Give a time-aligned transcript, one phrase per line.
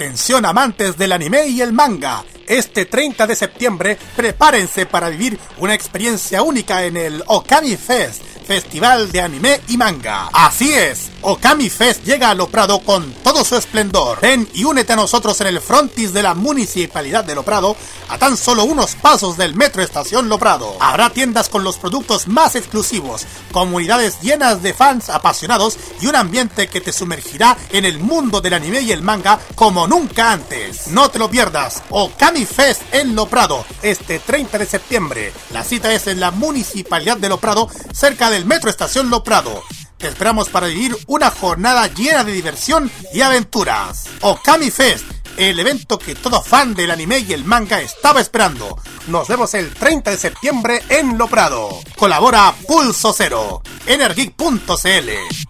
[0.00, 2.24] Atención amantes del anime y el manga.
[2.46, 9.12] Este 30 de septiembre prepárense para vivir una experiencia única en el Okami Fest, Festival
[9.12, 10.28] de Anime y Manga.
[10.32, 14.18] Así es, Okami Fest llega a Loprado con todo su esplendor.
[14.20, 17.76] Ven y únete a nosotros en el frontis de la Municipalidad de Loprado,
[18.08, 20.76] a tan solo unos pasos del Metro Estación Loprado.
[20.80, 26.66] Habrá tiendas con los productos más exclusivos, comunidades llenas de fans apasionados y un ambiente
[26.66, 30.88] que te sumergirá en el mundo del anime y el manga como nunca antes.
[30.88, 35.32] No te lo pierdas, Okami Fest en Loprado, este 30 de septiembre.
[35.52, 39.62] La cita es en la Municipalidad de Loprado, cerca del Metro Estación Loprado.
[39.98, 44.06] Te esperamos para vivir una jornada llena de diversión y aventuras.
[44.20, 45.04] Okami Fest,
[45.36, 48.78] el evento que todo fan del anime y el manga estaba esperando.
[49.08, 51.68] Nos vemos el 30 de septiembre en Loprado.
[51.96, 55.49] Colabora Pulso Cero, Energic.cl.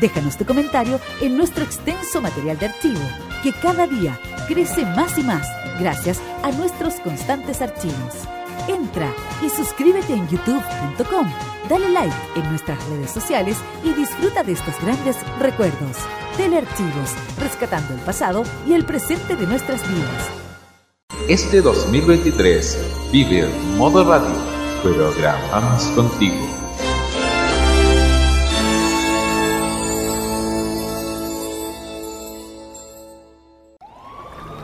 [0.00, 3.00] Déjanos tu comentario en nuestro extenso material de archivo,
[3.42, 5.46] que cada día crece más y más
[5.78, 8.14] gracias a nuestros constantes archivos.
[8.68, 9.12] Entra
[9.44, 11.28] y suscríbete en youtube.com,
[11.68, 15.96] dale like en nuestras redes sociales y disfruta de estos grandes recuerdos.
[16.36, 20.30] Telearchivos, rescatando el pasado y el presente de nuestras vidas.
[21.28, 24.34] Este 2023 vive modo radio,
[24.82, 26.63] programamos contigo.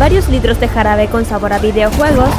[0.00, 2.30] varios litros de jarabe con sabor a videojuegos,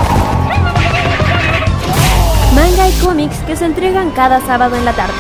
[2.56, 5.14] manga y cómics que se entregan cada sábado en la tarde.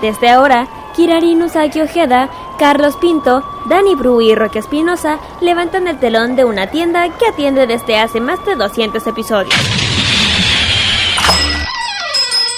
[0.00, 6.34] Desde ahora, Kirarin Usagi Ojeda, Carlos Pinto, Dani Bru y Roque Espinosa levantan el telón
[6.34, 9.54] de una tienda que atiende desde hace más de 200 episodios.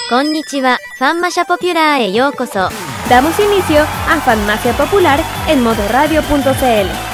[0.09, 0.77] Konnichiwa,
[1.45, 2.13] Popular e.
[3.09, 7.04] Damos inicio a Fanmacia Popular en modoradio.cl.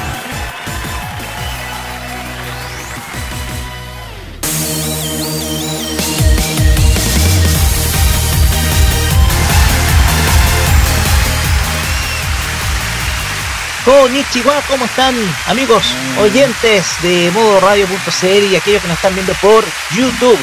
[13.85, 15.15] Konnichiwa, ¿cómo están
[15.47, 19.63] amigos oyentes de modo radio.cl y aquellos que nos están viendo por
[19.95, 20.37] YouTube?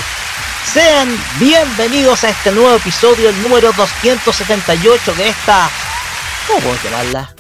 [0.65, 5.71] Sean bienvenidos a este nuevo episodio, el número 278 de esta...
[6.49, 7.35] ¿Cómo puedo llamarla?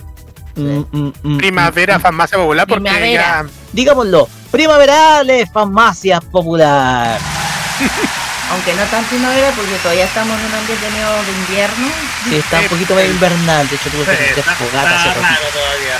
[0.54, 3.44] Mm, mm, mm, Primavera Farmacia Popular porque Primavera.
[3.44, 7.18] ya Digámoslo, primaverales, farmacia popular.
[8.50, 11.88] Aunque no tan primavera porque todavía estamos en un ambiente medio de invierno.
[12.28, 15.08] Sí, está un poquito medio invernal, de hecho tuve que está- fogata hace
[15.52, 15.98] todavía.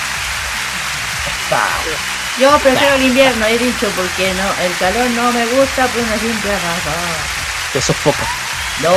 [2.39, 6.19] Yo prefiero el invierno, he dicho, porque no, el calor no me gusta, pues me
[6.19, 7.17] siento arrasada.
[7.73, 8.25] Te sofoca.
[8.83, 8.93] No.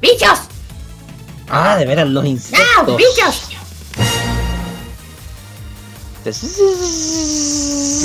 [0.00, 0.40] ¡Bichos!
[1.48, 2.30] Ah, de veras, los ¡No!
[2.30, 2.96] insectos.
[2.96, 3.42] ¡Bichos!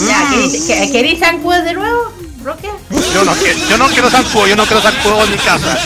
[0.08, 2.12] Ya, ¿queréis- que- ¿queréis zancudos de nuevo,
[2.46, 2.70] Roque?
[3.14, 5.78] Yo no, quiero, yo no quiero zancudo, yo no quiero zancudo en mi casa.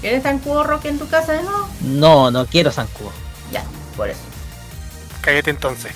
[0.00, 1.68] ¿Quieres zancudo, Roque, en tu casa de nuevo?
[1.80, 3.12] No, no quiero zancudo.
[3.52, 3.62] Ya,
[3.96, 4.18] por eso.
[5.20, 5.92] Cállate entonces.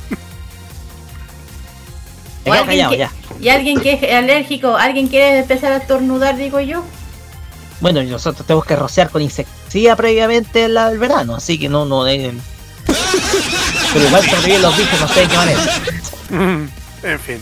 [2.44, 3.12] Me O alguien callado que- ya.
[3.40, 6.84] Y alguien que es alérgico, alguien quiere empezar a estornudar, digo yo.
[7.80, 11.84] Bueno, y nosotros tenemos que rociar con insecticida previamente la- el verano, así que no,
[11.84, 12.06] no.
[12.06, 12.32] eh.
[13.92, 15.60] Pero igual sobreviven los bichos, no sé de qué manera.
[17.02, 17.40] en fin.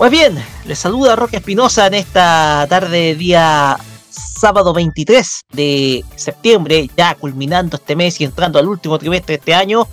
[0.00, 3.76] Pues bien, les saluda Roque Espinosa en esta tarde día
[4.08, 9.52] sábado 23 de septiembre, ya culminando este mes y entrando al último trimestre de este
[9.52, 9.86] año.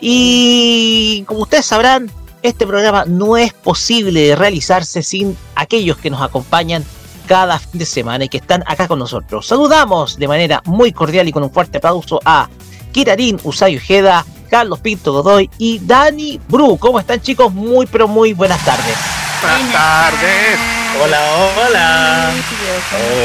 [0.00, 2.10] Y como ustedes sabrán,
[2.42, 6.84] este programa no es posible realizarse sin aquellos que nos acompañan
[7.28, 9.46] cada fin de semana y que están acá con nosotros.
[9.46, 12.48] Saludamos de manera muy cordial y con un fuerte aplauso a
[12.90, 16.76] Kirarin Usai Ojeda, Carlos Pinto Godoy y Dani Bru.
[16.76, 17.54] ¿Cómo están chicos?
[17.54, 19.23] Muy pero muy buenas tardes.
[19.44, 20.58] Buenas tardes.
[21.02, 22.32] Hola, hola.
[22.32, 22.32] Hola,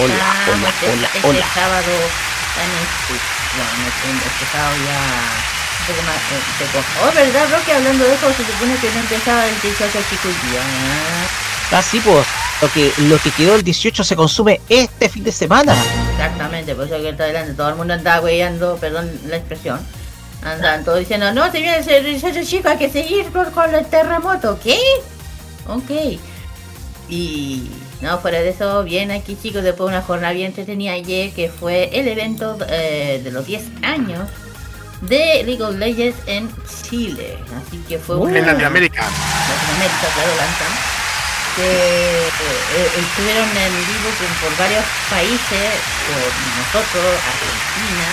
[0.03, 1.45] Hola, hola, este, hola, este hola.
[1.53, 1.91] sábado
[2.59, 3.13] este,
[3.55, 5.49] bueno, este, este sábado ya
[5.89, 6.01] eh.
[7.01, 7.71] Oh, ¿verdad, Roque?
[7.71, 10.59] Hablando de eso, se supone que no empezaba el 18 chico el día.
[10.59, 11.75] ¿eh?
[11.75, 12.27] Así pues,
[12.61, 15.73] lo que, lo que quedó el 18 se consume este fin de semana.
[16.11, 19.79] Exactamente, por eso que está adelante todo el mundo andaba weyando, perdón la expresión.
[20.43, 23.85] Andan todos diciendo, no, se viene el 18 chico, hay que seguir con, con el
[23.85, 24.59] terremoto.
[24.61, 24.77] ¿Qué?
[25.69, 26.19] Ok.
[27.09, 27.69] Y
[28.01, 31.49] no, fuera de eso, bien aquí chicos, después de una jornada bien entretenida ayer, que
[31.49, 34.29] fue el evento eh, de los 10 años
[35.01, 36.49] de League of Legends en
[36.89, 37.37] Chile.
[37.57, 38.39] Así que fue En una...
[38.41, 39.01] Latinoamérica.
[39.01, 40.73] Latinoamérica, claro, lanzan.
[41.55, 42.29] Que eh,
[42.77, 45.69] eh, estuvieron en vivo con- por varios países,
[46.05, 46.29] por
[46.61, 48.07] nosotros, Argentina,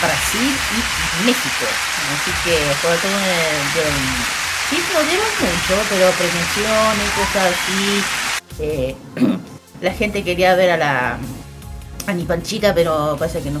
[0.00, 1.66] Brasil y México.
[2.14, 4.45] Así que fue todo un...
[4.70, 8.02] Sí, nos dieron mucho, pero premiaciones, cosas así.
[8.58, 8.96] eh,
[9.80, 11.18] la gente quería ver a la
[12.06, 13.60] a mi panchita, pero parece que no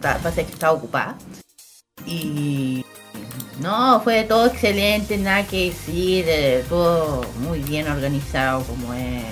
[0.00, 1.16] parece que estaba ocupada.
[2.06, 2.84] Y
[3.60, 9.22] no, fue todo excelente, nada que decir, eh, todo muy bien organizado como es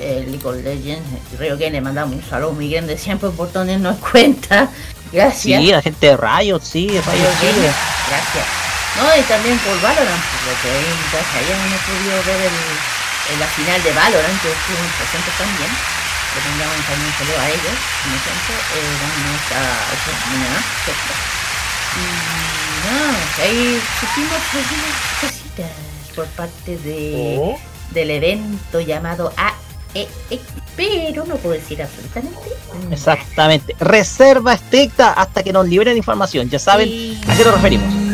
[0.00, 1.08] el League of Legends.
[1.36, 4.70] Creo que le mandamos un saludo muy grande siempre por tenernos en cuenta.
[5.12, 5.62] Gracias.
[5.62, 7.00] Sí, la gente de Riot, sí, Riot
[7.40, 7.72] Chile.
[8.08, 8.67] Gracias.
[8.98, 12.56] No, y también por Valorant, porque ahí en casa ya no he podido ver el,
[13.32, 15.70] el- la final de Valorant, que estuvimos presentes también.
[16.34, 18.94] Que tengamos también un saludo a ellos, como siempre, eh,
[19.38, 19.60] esta
[19.96, 20.60] oportunidad.
[20.84, 21.12] ¿cierto?
[21.98, 22.04] Y
[22.84, 25.70] no, ahí supimos algunas cositas
[26.14, 27.58] por parte de, Oh.
[27.92, 30.42] del evento llamado AEX,
[30.76, 32.36] pero no puedo decir absolutamente
[32.74, 32.94] nada.
[32.94, 33.74] Exactamente.
[33.80, 36.48] Reserva estricta hasta que nos liberen información.
[36.50, 37.20] Ya saben Sí.
[37.26, 38.07] a qué nos referimos.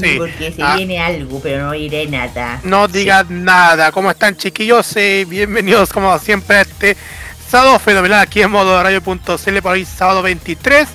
[0.00, 0.14] Sí.
[0.18, 0.76] Porque se Ah.
[0.76, 2.60] viene algo, pero no diré nada.
[2.64, 3.92] No digas nada.
[3.92, 4.94] ¿Cómo están chiquillos?
[4.96, 6.96] Eh, bienvenidos como siempre a este
[7.48, 10.88] sábado fenomenal aquí en modo radio.cl por hoy sábado 23.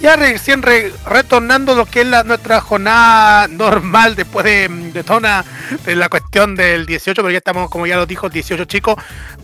[0.00, 5.44] Ya recién re- retornando lo que es la, nuestra jornada normal después de, de una-
[5.84, 8.96] de la cuestión del 18, pero ya estamos, como ya lo dijo, 18 chicos.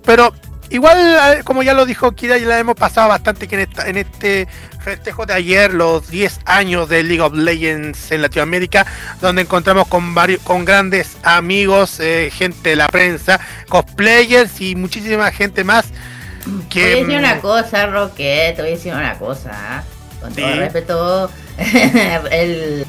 [0.05, 0.35] Pero
[0.71, 0.99] igual,
[1.39, 3.97] eh, como ya lo dijo Kira, ya la hemos pasado bastante que en, esta- en
[3.97, 4.49] este
[4.83, 8.87] festejo de ayer, los 10 años de League of Legends en Latinoamérica,
[9.21, 13.39] donde encontramos con varios, con grandes amigos, eh, gente de la prensa,
[13.69, 15.87] cosplayers y muchísima gente más.
[15.87, 19.85] Te voy a Que, decir una mm, cosa, Roque, te voy a decir una cosa.
[20.21, 20.59] Con todo Sí.
[20.59, 21.31] respeto,
[22.33, 22.87] el,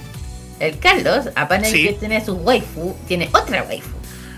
[0.60, 1.84] el Carlos, aparte Sí.
[1.86, 3.90] que tiene su waifu, tiene otra waifu.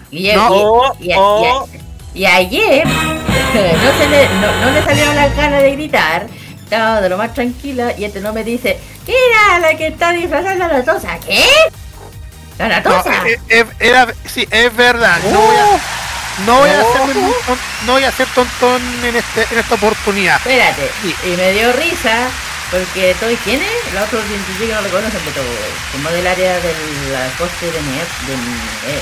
[0.09, 0.93] Y, No.
[0.99, 5.71] y- y- y- y ayer no, se le, no, no le salieron la cara de
[5.73, 6.27] gritar,
[6.63, 10.67] estaba de lo más tranquila y este no me dice, era la que está disfrazada
[10.67, 11.19] de la tosa.
[11.19, 11.43] ¿Qué?
[12.57, 13.11] ¿La no, latosa?
[13.27, 15.19] eh, eh, era- sí, es verdad.
[15.31, 15.65] No voy a,
[16.45, 20.35] no voy a muy ton- no voy a ser tontón en, este, en esta oportunidad.
[20.37, 22.27] Espérate, y, y me dio risa
[22.69, 25.43] porque todo quién es, la otra científica no lo conocen, pero
[25.91, 28.53] como del área del la coste de mi, de mi,
[28.87, 29.01] eh,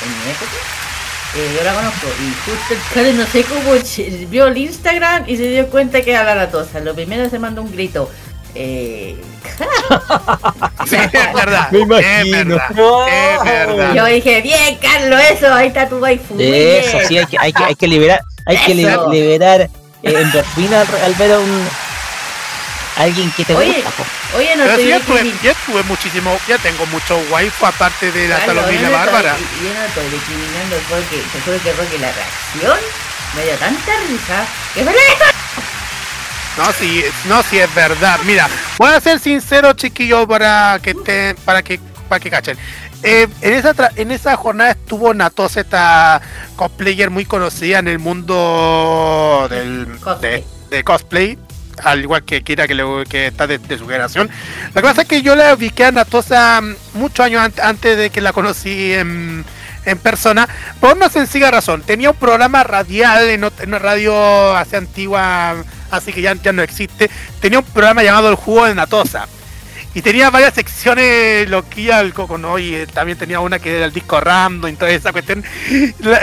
[0.00, 0.56] de mi época,
[1.36, 3.72] eh, yo la conozco y justo el Karen no sé cómo
[4.28, 6.80] vio el Instagram y se dio cuenta que era la latosa.
[6.80, 8.10] Lo primero se mandó un grito.
[8.54, 9.16] Eh,
[10.86, 11.70] Sí, es verdad.
[11.70, 12.56] Me Es imagino.
[12.56, 12.70] verdad.
[12.74, 13.06] No.
[13.06, 13.94] Es verdad.
[13.94, 16.34] yo dije, bien Carlos, eso, ahí está tu waifu.
[16.38, 17.08] Eso, bien".
[17.08, 19.68] sí, hay que, hay que, hay que liberar, hay que liberar eh,
[20.02, 21.68] endorfina al, al ver a un
[22.96, 23.90] alguien que te Oye, gusta.
[23.90, 24.04] po.
[24.38, 27.66] Oye, no Pero estoy sí, ya tuve, discrimin- ya tuve muchísimo, ya tengo mucho waifu
[27.66, 29.36] aparte de la yo la no estoy- Bárbara.
[29.36, 32.78] Yo no estoy discriminando porque te juro que Roque la reacción
[33.36, 34.44] me dio tanta risa
[34.74, 34.98] que me la
[36.58, 38.18] No, sí, no, sí es verdad.
[38.24, 42.58] Mira, voy a ser sincero, chiquillos, para que te, para que, para que cachen.
[43.04, 46.20] Eh, en esa tra- en esa jornada estuvo Natos, esta
[46.54, 50.44] cosplayer muy conocida en el mundo del Cosplay.
[50.70, 51.38] de, de cosplay,
[51.84, 54.30] al igual que Kira que, le- que está de, de su generación.
[54.74, 58.10] La cosa es que yo la ubiqué a Natosa mm, muchos años an- antes de
[58.10, 59.44] que la conocí en,
[59.84, 60.48] en persona,
[60.80, 61.82] por una sencilla razón.
[61.82, 65.56] Tenía un programa radial en, una radio hace antigua,
[65.90, 67.10] así que ya, ya no existe.
[67.40, 69.26] Tenía un programa llamado El Jugo de Natosa.
[69.94, 72.58] Y tenía varias secciones loquillas del coco, ¿no?
[72.58, 75.44] Y eh, también tenía una que era el disco random y toda esa cuestión.
[75.98, 76.20] La-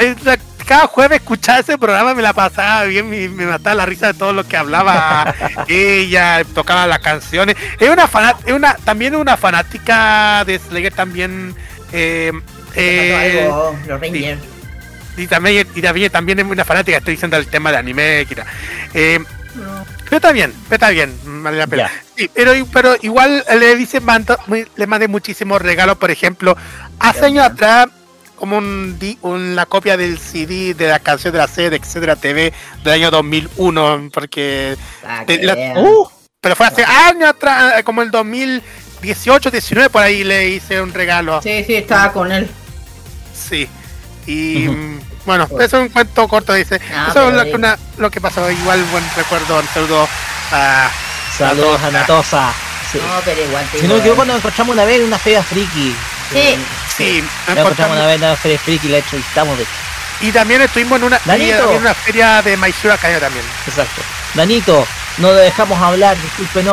[0.70, 4.14] cada jueves escuchaba ese programa, me la pasaba bien, me, me mataba la risa de
[4.14, 5.34] todo lo que hablaba
[5.68, 7.56] ella, tocaba las canciones.
[7.80, 11.56] Es una fanat, es una, también una fanática de Slayer también.
[11.92, 12.32] eh,
[12.76, 14.40] eh, algo, los Rangers.
[15.18, 18.46] y también, y también, también es una fanática, estoy diciendo el tema de anime, Kira.
[18.94, 19.20] Eh,
[20.06, 21.90] Pero está bien, pero está bien, vale la pena.
[22.16, 24.38] Sí, pero, pero igual le dice mando-
[24.76, 26.56] le mandé muchísimos regalos, por ejemplo,
[27.00, 27.88] hace años atrás,
[28.40, 32.16] como un, di- una copia del CD de la canción de la serie de etcétera
[32.16, 32.54] TV
[32.84, 36.08] del año 2001, porque Ah, que la- uh,
[36.42, 41.42] pero fue hace años atrás, como el 2018, 19 por ahí le hice un regalo.
[41.42, 42.50] Sí, sí, estaba con él.
[43.34, 43.68] Sí.
[44.26, 46.80] Y mm, bueno, eso es un cuento corto, dice.
[46.96, 48.50] Ah, eso es lo que, una- lo que pasó.
[48.50, 50.08] Igual buen recuerdo, un saludo
[50.52, 50.90] a
[51.38, 52.54] Saludos a Natosa.
[52.92, 52.98] Sí.
[52.98, 55.96] No, pero igual Si no digo, equivoco, nos encontramos una vez en una feria friki.
[56.32, 59.66] Sí, Sí, Nos encontramos una vez en una feria friki y la entrevistamos de
[60.22, 63.46] y también estuvimos en una, había una feria de Maizura Caño también.
[63.66, 64.02] Exacto.
[64.34, 64.86] Danito,
[65.18, 66.64] no dejamos hablar, disculpe,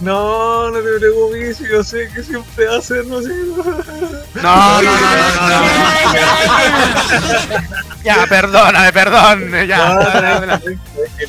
[0.00, 0.70] no.
[0.70, 3.34] No, te preocupes, yo sé que siempre hacen, no sé.
[4.42, 5.64] No, no, no, no.
[8.04, 9.50] Ya, perdóname, perdón.
[9.66, 9.94] Ya,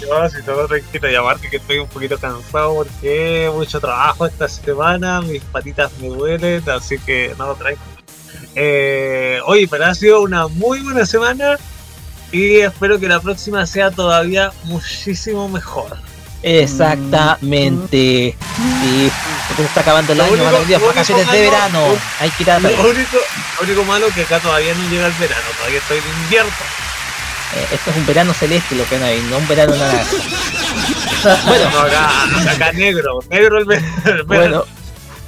[0.10, 4.26] No, no, si todo tranquilo, y aparte que estoy un poquito cansado porque mucho trabajo
[4.26, 7.96] esta semana, mis patitas me duelen, así que no, tranquilo.
[8.56, 11.58] Eh, oye, pero ha sido una muy buena semana
[12.32, 15.98] y espero que la próxima sea todavía muchísimo mejor.
[16.46, 18.36] Exactamente.
[18.82, 19.12] Sí,
[19.48, 21.80] porque se está acabando el Lo año, único- lo vacaciones de verano.
[22.20, 22.60] Hay que ir a...
[22.60, 23.18] Lo único,
[23.60, 26.52] lo único malo que acá todavía no llega el verano, todavía estoy en invierno.
[27.56, 30.06] Eh, esto es un verano celeste lo que no hay, no un verano naranja.
[31.48, 34.24] bueno, No, acá, acá negro, negro el verano.
[34.28, 34.64] bueno,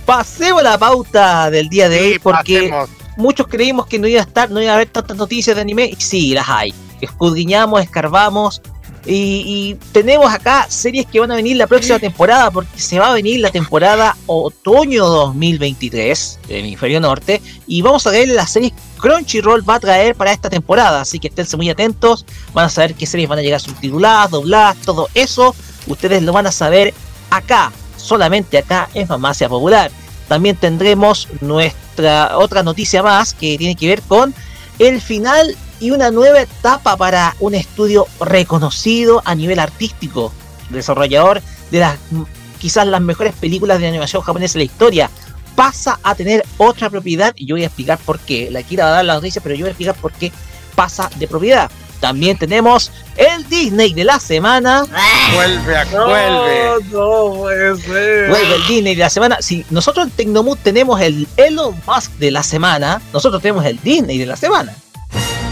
[0.06, 2.90] pasemos la pauta del día de hoy porque pasemos.
[3.18, 5.86] muchos creímos que no iba a estar, no iba a haber tantas noticias de anime,
[5.86, 6.74] y sí, las hay.
[7.02, 8.62] Escudriñamos, escarbamos,
[9.08, 13.14] y, tenemos acá series que van a venir la próxima temporada, porque se va a
[13.14, 19.68] venir la temporada otoño 2023 del hemisferio norte, y vamos a ver las series Crunchyroll
[19.68, 23.06] va a traer para esta temporada, así que esténse muy atentos, van a saber qué
[23.06, 25.56] series van a llegar subtituladas, dobladas, todo eso,
[25.88, 26.94] ustedes lo van a saber
[27.30, 29.92] acá, solamente acá en Farmacia Popular.
[30.28, 34.34] También tendremos nuestra otra noticia más que tiene que ver con
[34.80, 40.34] el final y una nueva etapa para un estudio reconocido a nivel artístico,
[40.70, 41.42] desarrollador
[41.72, 42.24] de las mm,
[42.60, 45.10] quizás las mejores películas de animación japonesa de la historia.
[45.56, 48.50] Pasa a tener otra propiedad y yo voy a explicar por qué.
[48.52, 50.32] La quiero dar la noticia, pero yo voy a explicar por qué
[50.76, 51.72] pasa de propiedad.
[52.00, 54.86] También tenemos el Disney de la semana.
[55.34, 56.86] Vuelve, a, No, vuelve.
[56.92, 58.30] no puede ser.
[58.30, 59.38] Vuelve el Disney de la semana.
[59.42, 64.20] Si nosotros en Tecnomood tenemos el Elon Musk de la semana, nosotros tenemos el Disney
[64.20, 64.76] de la semana.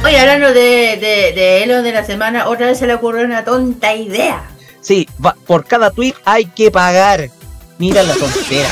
[0.04, 3.44] Oye, hablando de, de, de Elon de la semana, otra vez se le ocurrió una
[3.44, 4.44] tonta idea.
[4.82, 7.30] Sí, va- por cada tweet hay que pagar.
[7.80, 8.70] Mira la tontera.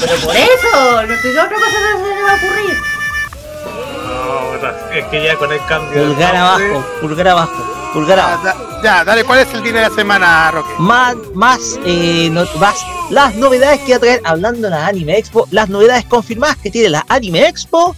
[0.00, 2.76] Pero por eso, no ¿qué otra cosa no se le va a ocurrir?
[4.60, 6.04] No, es que ya con el cambio.
[6.04, 8.44] Pulgar abajo, pulgar abajo, pulgar Ya, abajo.
[8.44, 10.72] da- ya, dale, ¿cuál es el día de la semana, Roque?
[10.78, 12.74] Más, más, eh, no- más
[13.10, 16.70] las novedades que va a traer, hablando de la Anime Expo, las novedades confirmadas que
[16.72, 17.94] tiene la Anime Expo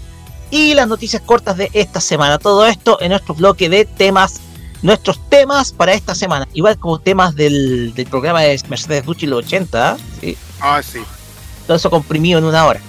[0.54, 2.38] y las noticias cortas de esta semana.
[2.38, 4.40] Todo esto en nuestro bloque de temas,
[4.82, 6.46] nuestros temas para esta semana.
[6.52, 10.38] Igual como temas del, del programa de Mercedes Ducci los 80, ¿sí?
[10.60, 11.00] Ah, sí.
[11.66, 12.80] todo eso comprimido en una hora.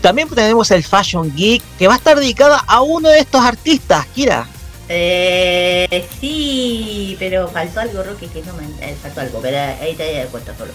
[0.00, 4.06] También tenemos el Fashion Geek, que va a estar dedicada a uno de estos artistas,
[4.14, 4.46] Kira.
[4.88, 8.62] Eh, sí, pero faltó algo, Roque, que no me...
[8.80, 10.72] eh, faltó algo, pero ahí te das cuenta solo.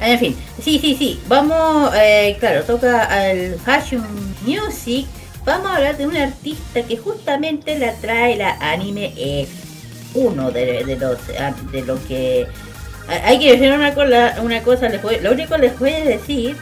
[0.00, 4.06] En fin, sí, sí, sí, vamos, eh, claro, toca al Fashion
[4.46, 5.06] Music.
[5.44, 9.48] Vamos a hablar de un artista que justamente la trae la anime es
[10.14, 12.46] uno de, de los ah, de lo que
[13.08, 16.56] ha- hay que decir una cosa, una cosa lo único que les voy a decir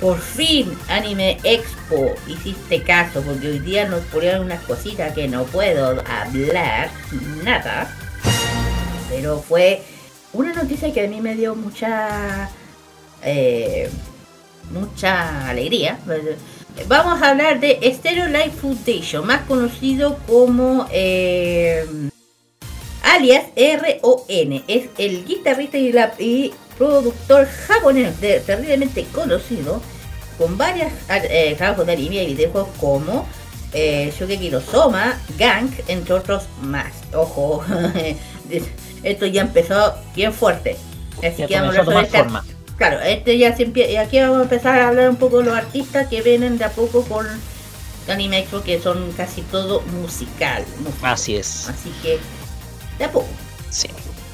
[0.00, 5.44] por fin Anime Expo hiciste caso porque hoy día nos ponían unas cositas que no
[5.44, 6.90] puedo hablar
[7.44, 7.88] nada
[9.10, 9.82] pero fue
[10.32, 12.48] una noticia que a mí me dio mucha
[13.22, 13.88] eh,
[14.72, 15.98] mucha alegría
[16.88, 21.84] vamos a hablar de Stereo Life Foundation más conocido como eh,
[23.02, 29.80] alias RON es el guitarrista y, la- y productor japonés de- terriblemente conocido
[30.38, 33.26] con varias eh, trabajos de anime y videojuegos como
[33.74, 34.12] eh,
[34.50, 36.92] no Soma, Gang, entre otros más.
[37.14, 37.64] Ojo,
[39.02, 40.76] esto ya empezó bien fuerte.
[41.18, 42.44] Así Ya que vamos a hablar sobre forma.
[42.82, 45.56] Claro, este ya se empie- aquí vamos a empezar a hablar un poco de los
[45.56, 47.24] artistas que vienen de a poco con
[48.08, 50.64] Anime Expo, que son casi todo musical.
[51.00, 51.68] Así es.
[51.68, 52.18] Así que,
[52.98, 53.28] de a poco.
[53.70, 53.86] Sí.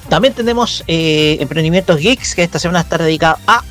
[0.08, 3.62] También tenemos eh, Emprendimientos Geeks, que esta semana está dedicado a...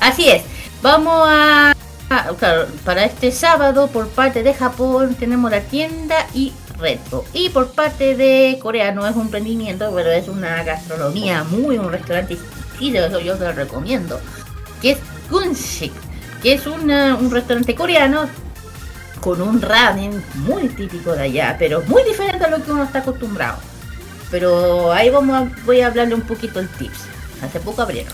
[0.00, 0.42] Así es.
[0.82, 1.72] Vamos a,
[2.10, 7.24] a- claro, para este sábado por parte de Japón tenemos la tienda y retro.
[7.32, 11.90] Y por parte de Corea no es un emprendimiento, pero es una gastronomía muy, un
[11.90, 12.36] restaurante
[12.80, 14.20] eso yo te lo recomiendo.
[14.80, 14.98] Que es
[15.30, 15.92] Gunshik,
[16.42, 18.28] que es una- un restaurante coreano
[19.20, 23.00] con un ramen muy típico de allá, pero muy diferente a lo que uno está
[23.00, 23.58] acostumbrado.
[24.30, 27.00] Pero ahí vamos a- voy a hablarle un poquito el tips.
[27.42, 28.12] Hace poco abrieron.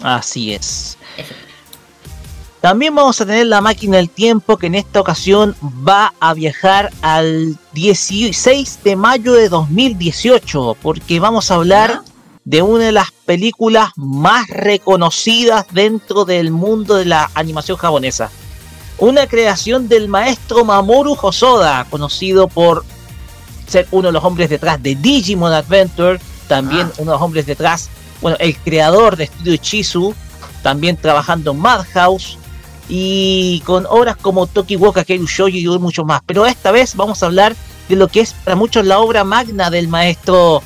[0.00, 0.96] Así es.
[2.60, 6.90] También vamos a tener la máquina del tiempo que en esta ocasión va a viajar
[7.02, 12.02] al 16 de mayo de 2018 porque vamos a hablar
[12.48, 18.30] de una de las películas más reconocidas dentro del mundo de la animación japonesa.
[18.96, 22.86] Una creación del maestro Mamoru Hosoda, conocido por
[23.66, 27.90] ser uno de los hombres detrás de Digimon Adventure, también uno de los hombres detrás,
[28.22, 30.14] bueno, el creador de Studio Chizu,
[30.62, 32.38] también trabajando en Madhouse
[32.88, 36.22] y con obras como Tokiwoka Keiru Shoujo y mucho más.
[36.24, 37.54] Pero esta vez vamos a hablar
[37.90, 40.62] de lo que es para muchos la obra magna del maestro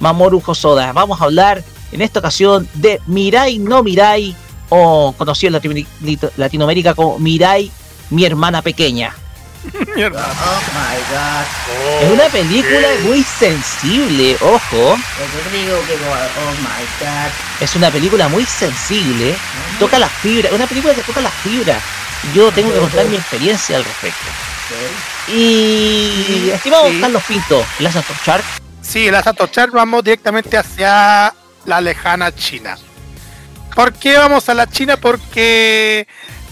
[0.00, 0.92] Mamoru Hosoda.
[0.92, 1.62] Vamos a hablar
[1.92, 4.34] en esta ocasión de Mirai no Mirai,
[4.68, 7.70] o conocido en Latino- Latinoamérica como Mirai,
[8.10, 9.14] mi hermana pequeña.
[9.68, 12.02] Oh my god.
[12.02, 14.92] Es una película muy sensible, ojo.
[14.92, 17.30] Oh my god.
[17.60, 19.34] Es una película muy sensible.
[19.80, 20.52] Toca las fibras.
[20.52, 21.82] Una película que toca las fibras.
[22.34, 24.26] Yo tengo que contar mi experiencia al respecto.
[25.28, 27.00] Y estimado Sí.
[27.00, 28.44] Carlos Pinto, ¿las Shark?
[28.88, 31.34] Sí, las Atochar vamos directamente hacia
[31.66, 32.78] la lejana China.
[33.74, 34.96] ¿Por qué vamos a la China?
[34.96, 36.08] Porque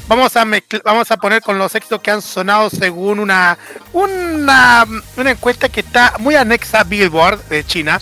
[0.06, 0.44] vamos a
[0.84, 3.56] vamos a poner con los éxitos que han sonado según una,
[3.92, 4.84] una
[5.16, 7.98] una encuesta que está muy anexa a Billboard de China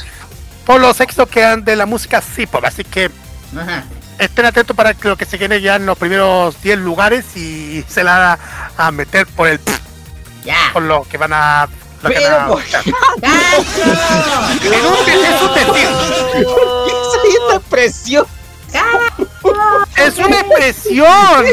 [0.66, 2.64] por los éxitos que han de la música C-pop.
[2.64, 3.10] Así que
[3.56, 3.84] Ajá.
[4.18, 7.84] estén atentos para que lo que se quede ya en los primeros 10 lugares y
[7.88, 8.38] se la van
[8.88, 9.60] a meter por el
[10.44, 10.56] Ya.
[10.74, 11.68] por lo que van a
[12.08, 12.62] Pero por-.
[12.64, 12.84] ¡Cacho!
[14.62, 15.88] En un- es un decir.
[16.44, 18.26] ¿Por qué soy esta expresión?
[19.96, 21.44] Es una expresión.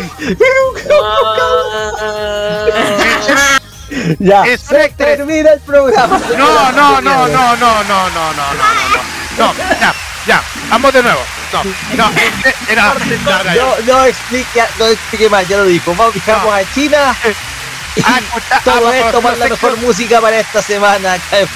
[4.20, 4.96] Ya, Es se una expresión.
[5.28, 6.20] termina el programa.
[6.38, 9.94] No, no, no, no, no, no, no, no, no, no, no, no, ya,
[10.26, 11.20] ya, vamos de nuevo.
[11.52, 11.64] No,
[11.98, 12.94] no, este era.
[13.56, 15.94] No, no explique, no explique más, ya lo dijo.
[15.96, 17.16] Vamos, viajamos a China.
[18.64, 21.48] Todo esto más la mejor música para esta semana acá en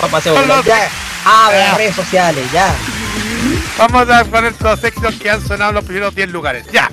[0.66, 0.90] Ya,
[1.26, 2.74] abre las redes sociales, ya.
[3.78, 6.66] Vamos a poner los éxitos que han sonado en los primeros 10 lugares.
[6.72, 6.90] Ya.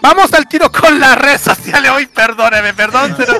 [0.00, 1.90] Vamos al tiro con las redes sociales.
[1.90, 3.34] Hoy, perdóneme, perdón, pero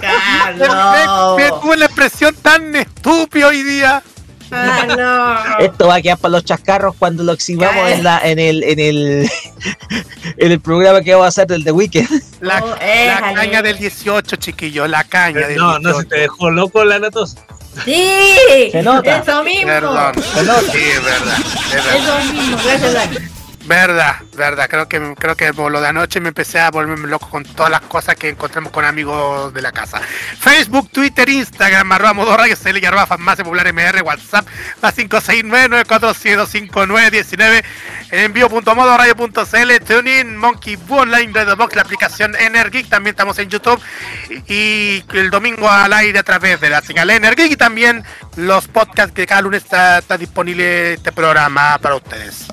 [1.36, 4.02] me tuve la expresión tan estúpida hoy día.
[4.52, 5.38] Carlos.
[5.60, 8.78] Esto va a quedar para los chascarros cuando lo exhibamos en la, en el, en
[8.78, 9.30] el,
[10.36, 12.08] en el programa que vamos a hacer del The Weekend.
[12.40, 13.34] La, Oh, la éjale.
[13.34, 15.80] caña del 18, chiquillo, la caña del No, 18.
[15.80, 17.36] no se te dejó loco la natos.
[17.84, 18.68] Sí.
[18.70, 19.18] Se nota.
[19.18, 19.66] Eso mismo.
[19.66, 20.14] Perdón.
[20.34, 20.60] Se nota.
[20.72, 21.38] Sí, es verdad.
[21.38, 21.96] Es verdad.
[21.96, 22.58] Eso mismo.
[22.64, 23.16] Gracias, Dani.
[23.64, 27.44] Verdad, verdad, creo que creo que lo de anoche me empecé a volverme loco con
[27.44, 30.00] todas las cosas que encontramos con amigos de la casa.
[30.40, 34.48] Facebook, Twitter, Instagram, arroba modo radio, CL y arroba farmacia popular MR, WhatsApp,
[34.82, 37.62] más 569-947-5919,
[38.10, 43.80] envío.modoradio.cl, TuneIn, Monkey Boo Online, Radio Box, la aplicación Energeek, también estamos en YouTube
[44.48, 48.02] y el domingo al aire a través de la señal Energeek y también
[48.34, 52.51] los podcasts que cada lunes está disponible este programa para ustedes.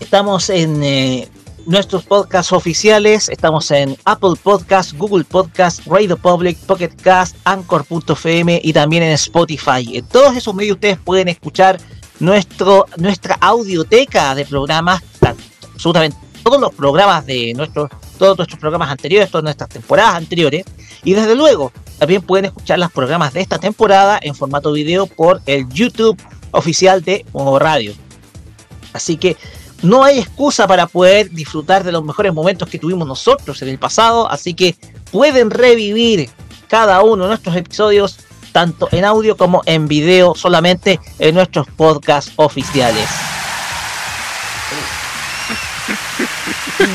[0.00, 1.28] Estamos en eh,
[1.66, 3.28] nuestros podcasts oficiales.
[3.28, 9.96] Estamos en Apple Podcast, Google Podcast, Radio Public, Pocket Cast, Anchor.fm y también en Spotify.
[9.96, 11.78] En todos esos medios ustedes pueden escuchar
[12.20, 15.02] nuestro, nuestra audioteca de programas,
[15.74, 20.64] absolutamente todos los programas de nuestros, todos nuestros programas anteriores, todas nuestras temporadas anteriores.
[21.04, 25.42] Y desde luego, también pueden escuchar los programas de esta temporada en formato video por
[25.46, 26.18] el YouTube
[26.52, 27.26] oficial de
[27.60, 27.92] Radio.
[28.92, 29.36] Así que
[29.82, 33.78] no hay excusa para poder disfrutar de los mejores momentos que tuvimos nosotros en el
[33.78, 34.76] pasado, así que
[35.10, 36.28] pueden revivir
[36.68, 38.18] cada uno de nuestros episodios
[38.52, 43.08] tanto en audio como en video solamente en nuestros podcasts oficiales.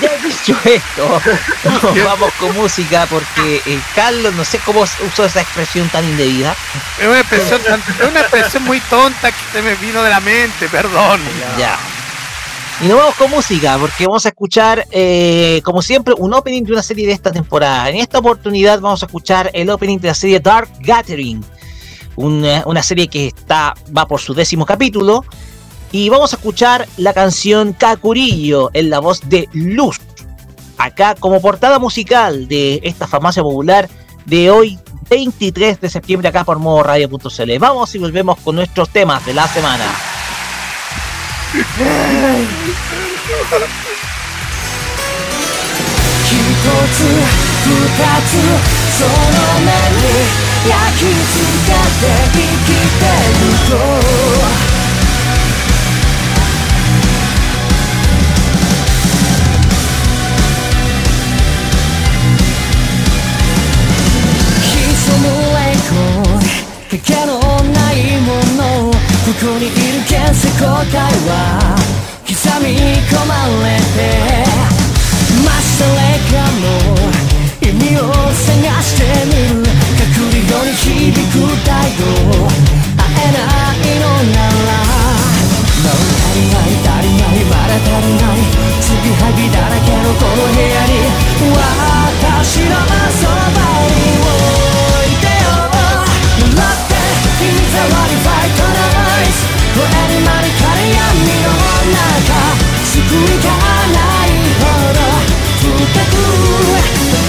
[0.02, 1.22] Ya dicho esto,
[1.66, 6.56] nos vamos con música porque eh, Carlos, no sé cómo usó esa expresión tan indebida.
[6.98, 7.62] Es una expresión,
[8.10, 11.20] una expresión muy tonta que se me vino de la mente, perdón.
[11.60, 11.78] Ya.
[12.84, 16.74] Y nos vamos con música, porque vamos a escuchar, eh, como siempre, un opening de
[16.74, 17.90] una serie de esta temporada.
[17.90, 21.46] En esta oportunidad vamos a escuchar el opening de la serie Dark Gathering,
[22.18, 25.24] una, una serie que está, va por su décimo capítulo.
[25.94, 30.02] Y vamos a escuchar la canción Kakurillo en la voz de Luz.
[30.78, 33.88] Acá como portada musical de esta farmacia popular
[34.26, 34.78] de hoy,
[35.10, 37.60] 23 de septiembre, acá por modo radio.cl.
[37.60, 39.86] Vamos y volvemos con nuestros temas de la semana.
[41.54, 41.62] 一つ
[47.44, 47.70] 二
[48.26, 48.34] つ
[48.98, 49.14] その
[49.60, 50.02] 目に
[50.68, 51.38] 焼き付
[51.68, 53.06] けて生きて
[53.38, 53.74] ると。
[65.04, 65.26] 潜む
[65.60, 65.94] 栄光
[66.90, 67.43] かけのないもの
[69.44, 69.76] ここにいる
[70.08, 70.96] 現世後悔
[71.28, 71.76] は
[72.24, 72.32] 刻
[72.64, 72.80] み
[73.12, 74.48] 込まれて
[75.44, 76.72] まっされかの
[77.60, 79.68] 意味を探してみる。
[80.00, 80.88] 隠れように響
[81.28, 82.08] く態度。
[82.96, 88.48] 会えないのならもう足りない足りないまだ足りない
[88.80, 91.04] 継ぎはぎだらけのこの部屋に
[91.52, 92.80] 私の
[93.12, 93.60] そば
[93.92, 94.23] に。
[99.74, 101.50] イス声にまりかれ闇の
[101.90, 102.38] 中
[102.86, 103.50] 救いが
[103.90, 105.02] ないほど
[105.58, 106.22] 深く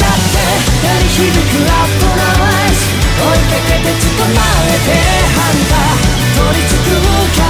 [0.00, 0.36] だって
[0.82, 4.92] 鳴り響くラップのアイス追いかけて捕まえて
[5.32, 6.04] ハンター
[6.34, 7.00] 取り付く
[7.32, 7.40] 感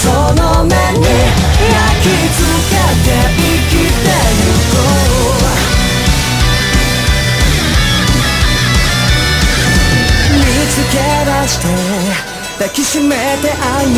[0.00, 2.69] その目に焼き付け
[12.60, 13.96] 抱きしめてあげる。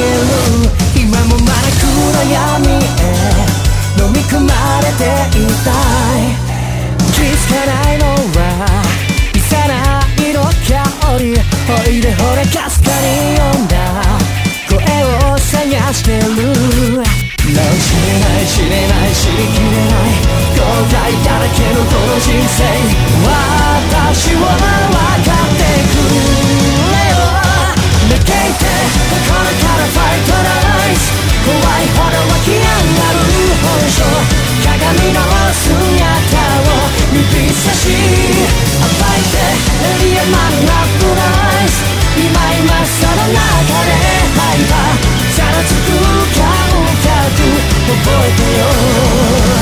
[0.95, 2.79] 今もまだ暗闇へ
[3.99, 5.03] 飲み込まれて
[5.37, 5.75] いた
[6.15, 6.31] い。
[7.11, 8.07] 気づかないの
[8.39, 8.71] は
[9.51, 11.35] さないの香り。
[11.35, 13.75] おいでほらかすかに読んだ。
[14.71, 16.23] 声を探してる。
[16.23, 20.23] なお知れない知れない知りきれない。
[20.55, 20.95] 後悔
[21.25, 22.63] だらけのこの人生。
[23.27, 26.02] 私を分かってく
[31.83, 33.27] ないほど湧き上がる
[33.59, 34.07] 本性。
[34.63, 35.19] 鏡の
[35.53, 35.67] 姿
[36.23, 36.79] を
[37.13, 39.35] 指差し暴いて
[39.73, 41.21] エリアマンアップラ
[41.61, 41.83] イス。
[42.17, 43.99] 今今その中で
[44.39, 45.03] ハイパー。
[45.35, 45.91] ざらつく
[46.39, 49.62] 感覚覚えてよ。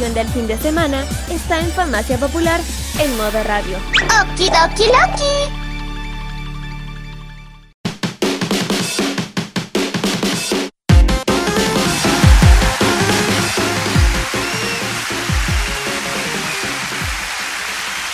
[0.00, 2.58] Del fin de semana está en Farmacia Popular
[2.98, 3.76] en modo radio.
[4.22, 5.52] Okidoki Loki.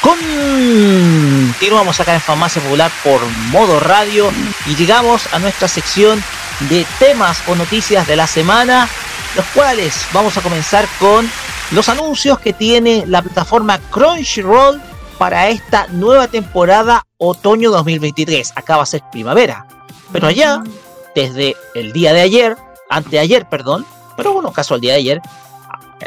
[0.00, 4.32] Continuamos acá en Farmacia Popular por modo radio
[4.66, 6.20] y llegamos a nuestra sección
[6.60, 8.88] de temas o noticias de la semana,
[9.34, 11.30] los cuales vamos a comenzar con
[11.70, 14.80] los anuncios que tiene la plataforma Crunchyroll
[15.18, 18.52] para esta nueva temporada otoño 2023.
[18.54, 19.66] Acá va a ser primavera,
[20.12, 20.62] pero allá,
[21.14, 22.56] desde el día de ayer,
[22.88, 23.84] anteayer, perdón,
[24.16, 25.20] pero bueno, caso el día de ayer,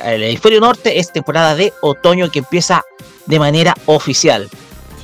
[0.03, 2.83] el hemisferio norte es temporada de otoño que empieza
[3.25, 4.49] de manera oficial.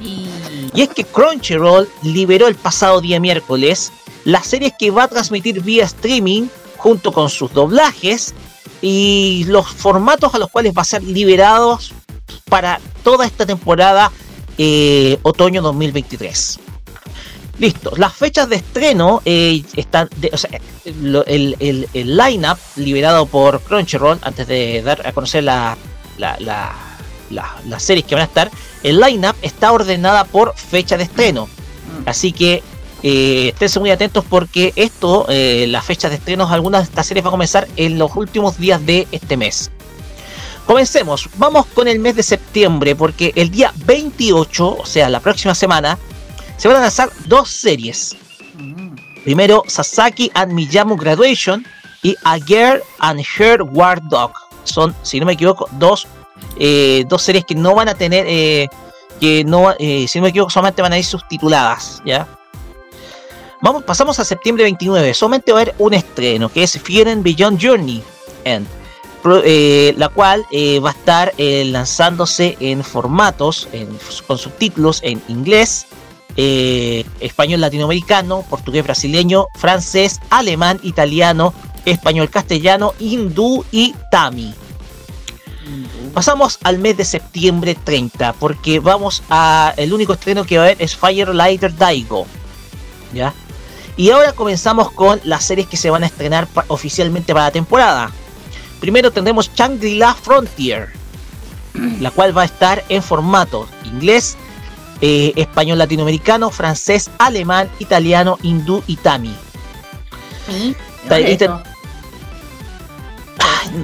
[0.02, 3.92] Y es que Crunchyroll liberó el pasado día miércoles
[4.26, 8.34] las series que va a transmitir vía streaming junto con sus doblajes
[8.82, 11.94] y los formatos a los cuales va a ser liberados
[12.50, 14.12] para toda esta temporada
[14.58, 16.60] eh, otoño 2023.
[17.58, 23.62] Listo, las fechas de estreno eh, están, o sea, el, el, el line-up liberado por
[23.62, 25.78] Crunchyroll, antes de dar a conocer la,
[26.18, 26.76] la,
[27.30, 28.52] las series que van a estar,
[28.84, 31.46] el line-up está ordenada por fecha de estreno.
[31.46, 32.10] Mm.
[32.10, 32.62] Así que
[33.08, 37.24] eh, estén muy atentos porque esto, eh, las fechas de estreno, algunas de estas series
[37.24, 39.70] van a comenzar en los últimos días de este mes.
[40.66, 45.54] Comencemos, vamos con el mes de septiembre porque el día 28, o sea, la próxima
[45.54, 46.00] semana,
[46.58, 48.16] se van a lanzar dos series.
[49.24, 51.64] Primero, Sasaki and Miyamu Graduation
[52.02, 54.32] y A Girl and Her War Dog.
[54.64, 56.08] Son, si no me equivoco, dos,
[56.58, 58.68] eh, dos series que no van a tener, eh,
[59.20, 62.28] que no, eh, si no me equivoco, solamente van a ir subtituladas, ¿ya?
[63.62, 65.14] Vamos, pasamos a septiembre 29.
[65.14, 68.04] Solamente va a haber un estreno, que es Fear Beyond Journey.
[68.44, 68.68] End.
[69.98, 70.46] la cual
[70.84, 73.68] va a estar lanzándose en formatos,
[74.28, 75.88] con subtítulos en inglés,
[76.38, 81.54] eh, español latinoamericano, portugués brasileño, francés, alemán, italiano,
[81.86, 84.54] español castellano, hindú y tami.
[86.14, 89.74] Pasamos al mes de septiembre 30, porque vamos a.
[89.78, 92.28] El único estreno que va a haber es Firelighter Daigo.
[93.14, 93.34] ¿Ya?
[93.98, 98.12] Y ahora comenzamos con las series que se van a estrenar oficialmente para la temporada.
[98.80, 100.90] Primero tendremos Shangri-La Frontier,
[102.02, 104.36] la cual va a estar en formato inglés,
[105.02, 109.34] eh, español latinoamericano, francés, alemán, italiano, hindú y tami.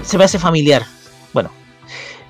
[0.04, 0.86] se me hace familiar.
[1.34, 1.52] Bueno.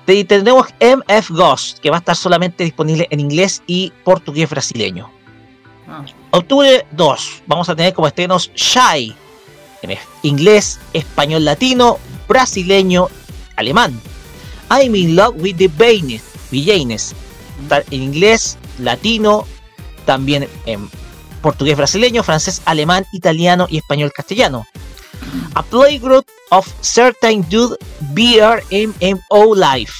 [0.06, 5.10] Y tendremos MF Ghost, que va a estar solamente disponible en inglés y portugués brasileño.
[5.88, 6.04] Ah.
[6.30, 9.14] Octubre 2, vamos a tener como estrenos Shy,
[9.82, 13.08] en inglés, español latino, brasileño,
[13.56, 14.00] alemán.
[14.70, 17.14] I'm in love with the Villaines,
[17.70, 19.46] en inglés, latino,
[20.06, 20.88] también en
[21.42, 24.64] portugués brasileño, francés, alemán, italiano y español castellano.
[25.54, 27.76] A Playgroup of Certain Dude
[28.12, 29.92] BRMMO Life.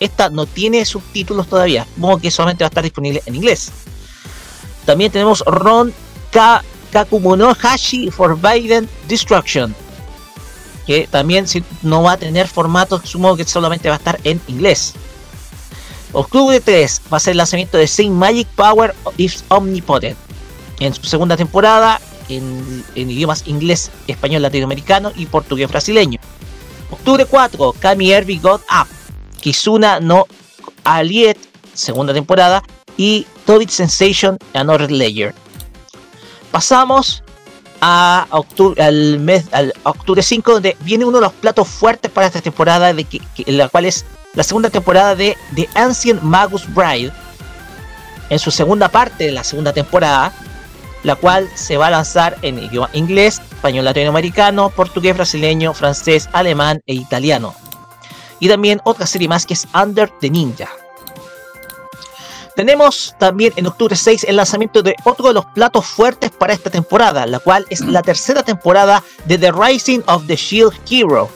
[0.00, 3.72] Esta no tiene subtítulos todavía, supongo que solamente va a estar disponible en inglés.
[4.88, 5.92] También tenemos Ron
[6.30, 6.64] Ka
[7.60, 9.74] Hashi Forbidden Destruction.
[10.86, 11.44] Que también
[11.82, 14.94] no va a tener formato, supongo que solamente va a estar en inglés.
[16.12, 20.16] Octubre 3 va a ser el lanzamiento de Saint Magic Power is Omnipotent.
[20.80, 26.18] En su segunda temporada en, idiomas inglés, español latinoamericano y portugués brasileño.
[26.90, 28.88] Octubre 4, Kami Herbie God Up.
[29.38, 30.24] Kizuna no
[30.82, 31.36] Aliet,
[31.74, 32.62] segunda temporada.
[32.98, 35.34] Y Tobit Sensation Another Layer.
[36.50, 37.22] Pasamos
[37.80, 42.26] a octubre, al mes, al octubre 5, donde viene uno de los platos fuertes para
[42.26, 47.12] esta temporada, de que, la cual es la segunda temporada de The Ancient Magus Bride,
[48.30, 50.32] en su segunda parte de la segunda temporada,
[51.02, 56.80] la cual se va a lanzar en idioma inglés, español latinoamericano, portugués brasileño, francés, alemán
[56.86, 57.54] e italiano.
[58.40, 60.68] Y también otra serie más que es Under the Ninja.
[62.58, 66.70] Tenemos también en octubre 6 el lanzamiento de otro de los platos fuertes para esta
[66.70, 71.30] temporada, la cual es la tercera temporada de The Rising of the Shield Hero,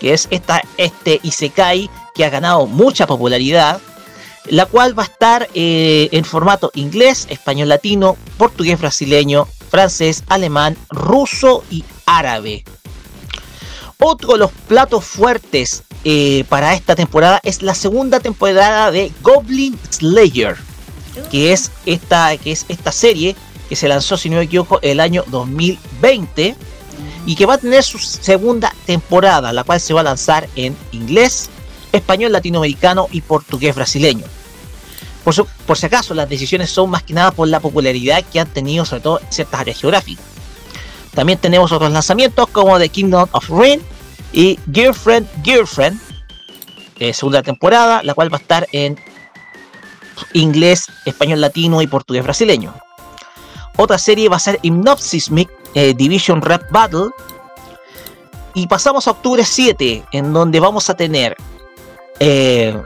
[0.00, 3.80] que es esta, este Isekai que ha ganado mucha popularidad,
[4.46, 10.76] la cual va a estar eh, en formato inglés, español latino, portugués brasileño, francés, alemán,
[10.90, 12.64] ruso y árabe.
[14.00, 19.76] Otro de los platos fuertes eh, para esta temporada es la segunda temporada de Goblin
[19.90, 20.56] Slayer,
[21.32, 23.34] que es esta, que es esta serie
[23.68, 26.54] que se lanzó, si no me equivoco, el año 2020
[27.26, 30.76] y que va a tener su segunda temporada, la cual se va a lanzar en
[30.92, 31.50] inglés,
[31.90, 34.26] español latinoamericano y portugués brasileño.
[35.24, 38.84] Por, si acaso, las decisiones son más que nada por la popularidad que han tenido,
[38.84, 40.24] sobre todo en ciertas áreas geográficas.
[41.14, 43.82] También tenemos otros lanzamientos como The Kingdom of Rain
[44.32, 46.00] y Girlfriend Girlfriend,
[47.12, 48.98] segunda temporada, la cual va a estar en
[50.32, 52.74] inglés, español latino y portugués brasileño.
[53.76, 57.10] Otra serie va a ser Hypnotismic eh, Division Rap Battle.
[58.54, 61.36] Y pasamos a octubre 7, en donde vamos a tener
[62.18, 62.76] eh,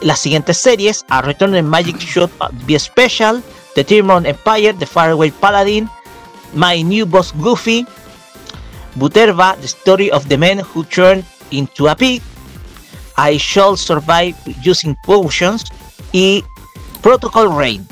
[0.00, 2.30] las siguientes series: A Return in Magic Shot
[2.66, 3.40] Be Special,
[3.76, 5.88] The Timon Empire, The Faraway Paladin,
[6.54, 7.86] My New Boss Goofy,
[8.94, 12.22] Buterva, The Story of the Man Who Turned into a Pig,
[13.16, 14.34] I Shall Survive
[14.64, 15.64] Using Potions
[16.12, 16.44] y
[17.02, 17.86] Protocol Rain.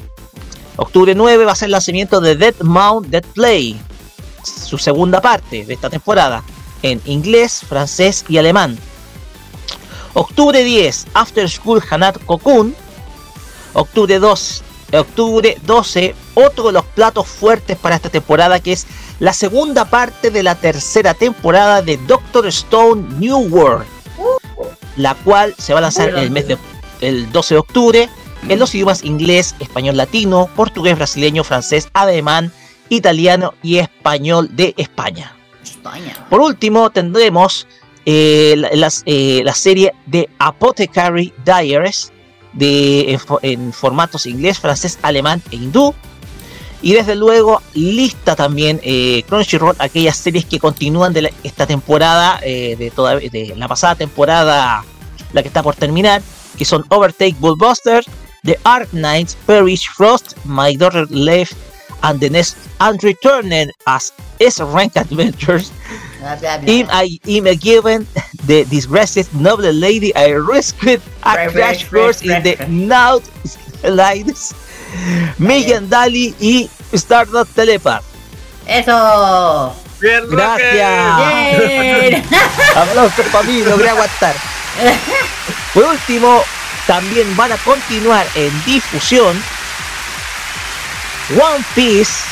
[0.77, 3.81] Octubre 9 va a ser el lanzamiento de Dead Mount Dead Play,
[4.43, 6.43] su segunda parte de esta temporada,
[6.83, 8.79] en inglés, francés y alemán.
[10.15, 12.75] Octubre 10, After School Hanat Cocoon.
[13.73, 18.87] Octubre 2, octubre 12, otro de los platos fuertes para esta temporada que es
[19.19, 23.85] la segunda parte de la tercera temporada de Doctor Stone New World,
[24.97, 26.59] la cual se va a lanzar el mes de
[27.01, 28.09] el 12 de octubre
[28.49, 32.53] en los idiomas inglés, español latino, portugués, brasileño, francés, alemán,
[32.89, 35.35] italiano y español de España.
[36.29, 37.67] Por último, tendremos
[38.07, 42.13] eh, la, las- eh, la serie de Apothecary Diaries
[42.55, 45.95] de, en, en formatos inglés, francés, alemán e hindú.
[46.83, 52.41] Y desde luego lista también eh, Crunchyroll aquellas series que continúan de la- esta temporada,
[52.43, 54.83] eh, de, toda, de la pasada temporada,
[55.33, 56.23] la que está por terminar,
[56.57, 58.05] que son Overtake Bullbuster,
[58.45, 61.53] The Ark Knights, Perish Frost, My Daughter Left,
[62.03, 65.71] and the Next Unreturned as S-Rank Adventures,
[66.19, 66.37] bla.
[66.67, 68.07] Im I Im a given
[68.47, 72.57] the disgraced noble lady I rescued a crash course in the.
[72.69, 73.21] Now
[73.83, 74.55] Lines,
[75.39, 78.03] Megan Daly y Stardust Telepath.
[78.67, 79.75] ¡Eso!
[80.01, 80.25] Bien.
[80.31, 81.59] Gracias.
[81.59, 82.25] Bien.
[82.77, 84.35] Aplausos para mí, logré aguantar.
[85.75, 86.43] Por último,
[86.87, 89.41] también van a continuar en difusión
[91.31, 92.25] One Piece,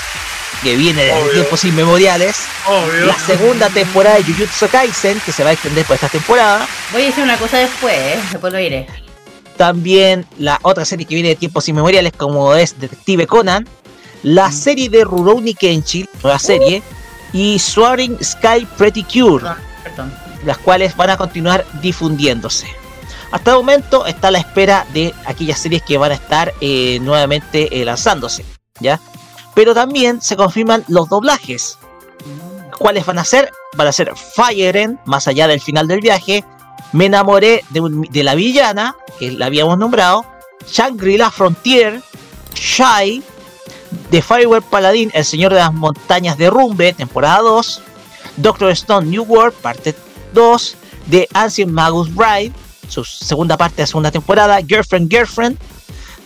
[0.62, 1.32] que viene de Obvio.
[1.32, 2.46] tiempos inmemoriales.
[2.66, 3.06] Obvio.
[3.06, 6.66] La segunda temporada de Jujutsu Kaisen, que se va a extender por esta temporada.
[6.90, 8.18] Voy a decir una cosa después, ¿eh?
[8.32, 8.86] después lo diré.
[9.58, 13.68] También la otra serie que viene de tiempos inmemoriales, como es Detective Conan.
[14.22, 16.80] La serie de Rurouni Kenshin, nueva serie.
[17.32, 19.50] Y Soaring Sky Pretty Cure,
[19.82, 20.14] perdón.
[20.44, 22.68] las cuales van a continuar difundiéndose.
[23.32, 26.98] Hasta el momento está a la espera de aquellas series que van a estar eh,
[27.02, 28.44] nuevamente eh, lanzándose,
[28.80, 28.98] ¿ya?
[29.54, 31.78] Pero también se confirman los doblajes.
[32.78, 33.50] ¿Cuáles van a ser?
[33.76, 36.44] Van a ser Fire End, más allá del final del viaje.
[36.92, 40.24] Me enamoré de, la villana, que la habíamos nombrado.
[40.70, 42.02] Shangri-La Frontier,
[42.54, 43.22] Shy,
[44.10, 47.82] The Firewall Paladin, El Señor de las Montañas de Rumbe, temporada 2.
[48.36, 49.94] Doctor Stone New World, parte
[50.32, 50.76] 2.
[51.10, 52.52] The Ancient Magus Bride,
[52.88, 54.60] su segunda parte de segunda temporada.
[54.60, 55.58] Girlfriend Girlfriend.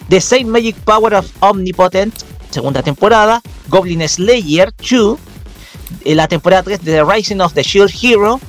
[0.09, 2.15] The Same Magic Power of Omnipotent,
[2.51, 3.41] segunda temporada.
[3.69, 5.19] Goblin Slayer 2.
[6.05, 8.41] eh, La temporada 3 de The Rising of the Shield Hero.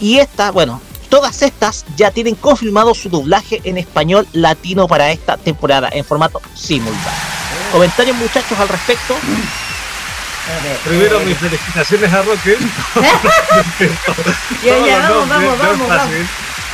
[0.00, 5.36] Y esta, bueno, todas estas ya tienen confirmado su doblaje en español latino para esta
[5.36, 7.38] temporada en formato simultáneo.
[7.72, 9.14] ¿Comentarios muchachos al respecto?
[10.84, 12.56] Primero mis felicitaciones a Roque.
[14.64, 16.28] Ya, ya, vamos, nombres, vamos, vamos, fácil.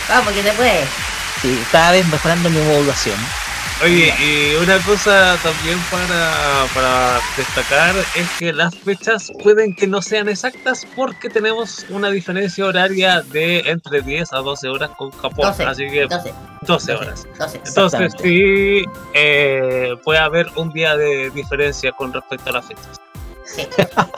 [0.08, 0.84] Vamos, que se puede.
[1.42, 3.16] Sí, cada vez mejorando mi modulación.
[3.82, 10.00] Oye, y una cosa también para, para destacar es que las fechas pueden que no
[10.00, 15.46] sean exactas porque tenemos una diferencia horaria de entre 10 a 12 horas con Japón.
[15.48, 17.26] 12, así que 12, 12 horas.
[17.38, 17.60] 12.
[17.66, 23.00] Entonces sí eh, puede haber un día de diferencia con respecto a las fechas.
[23.44, 23.66] Sí.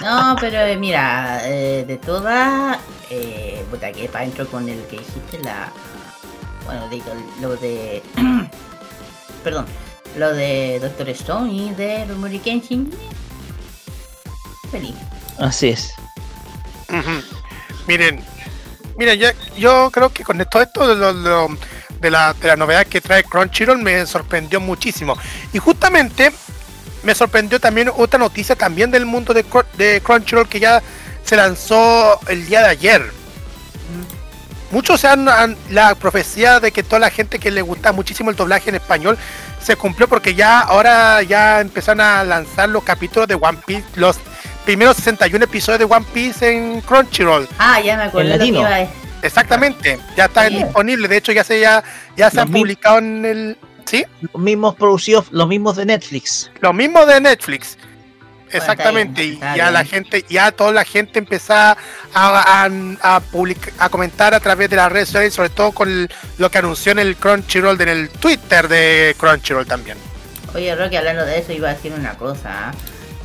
[0.02, 2.78] No, pero eh, mira, eh, de todas,
[3.10, 5.72] eh, puta, que para entro con el que dijiste, la.
[6.64, 7.06] Bueno, digo,
[7.40, 8.02] lo de.
[9.46, 9.66] perdón,
[10.16, 12.90] lo de Doctor Stone y de Rumori Kenshin.
[14.72, 14.96] Feliz.
[15.38, 15.92] Así es.
[17.86, 18.24] Miren,
[18.96, 21.58] miren, yo, yo creo que con todo esto de, lo- lo-
[22.00, 25.16] de la, de la novedad que trae Crunchyroll me sorprendió muchísimo.
[25.52, 26.32] Y justamente
[27.04, 29.44] me sorprendió también otra noticia también del mundo de,
[29.78, 30.82] de Crunchyroll que ya
[31.24, 33.12] se lanzó el día de ayer.
[34.70, 38.30] Muchos se han, han- la profecía de que toda la gente que le gusta muchísimo
[38.30, 39.16] el doblaje en español
[39.62, 44.18] se cumplió porque ya ahora ya empezaron a lanzar los capítulos de One Piece, los
[44.64, 47.48] primeros 61 episodios de One Piece en Crunchyroll.
[47.58, 48.66] Ah, ya me acordé En latino.
[49.22, 51.82] Exactamente, ya está disponible, de hecho ya se ya,
[52.16, 54.04] ya se Los han publicado en el ¿sí?
[54.20, 56.50] Los mismos producidos, los mismos de Netflix.
[56.60, 57.78] Lo mismo de Netflix.
[58.56, 61.76] Exactamente, y ya la gente, ya toda la gente empezaba
[62.14, 66.08] a, a, a public- a comentar a través de las redes sociales, sobre todo con
[66.38, 69.98] lo que anunció en el Crunchyroll, en el Twitter de Crunchyroll también.
[70.54, 72.70] Oye, Rocky, hablando de eso, iba a decir una cosa.
[72.70, 72.72] ¿ah?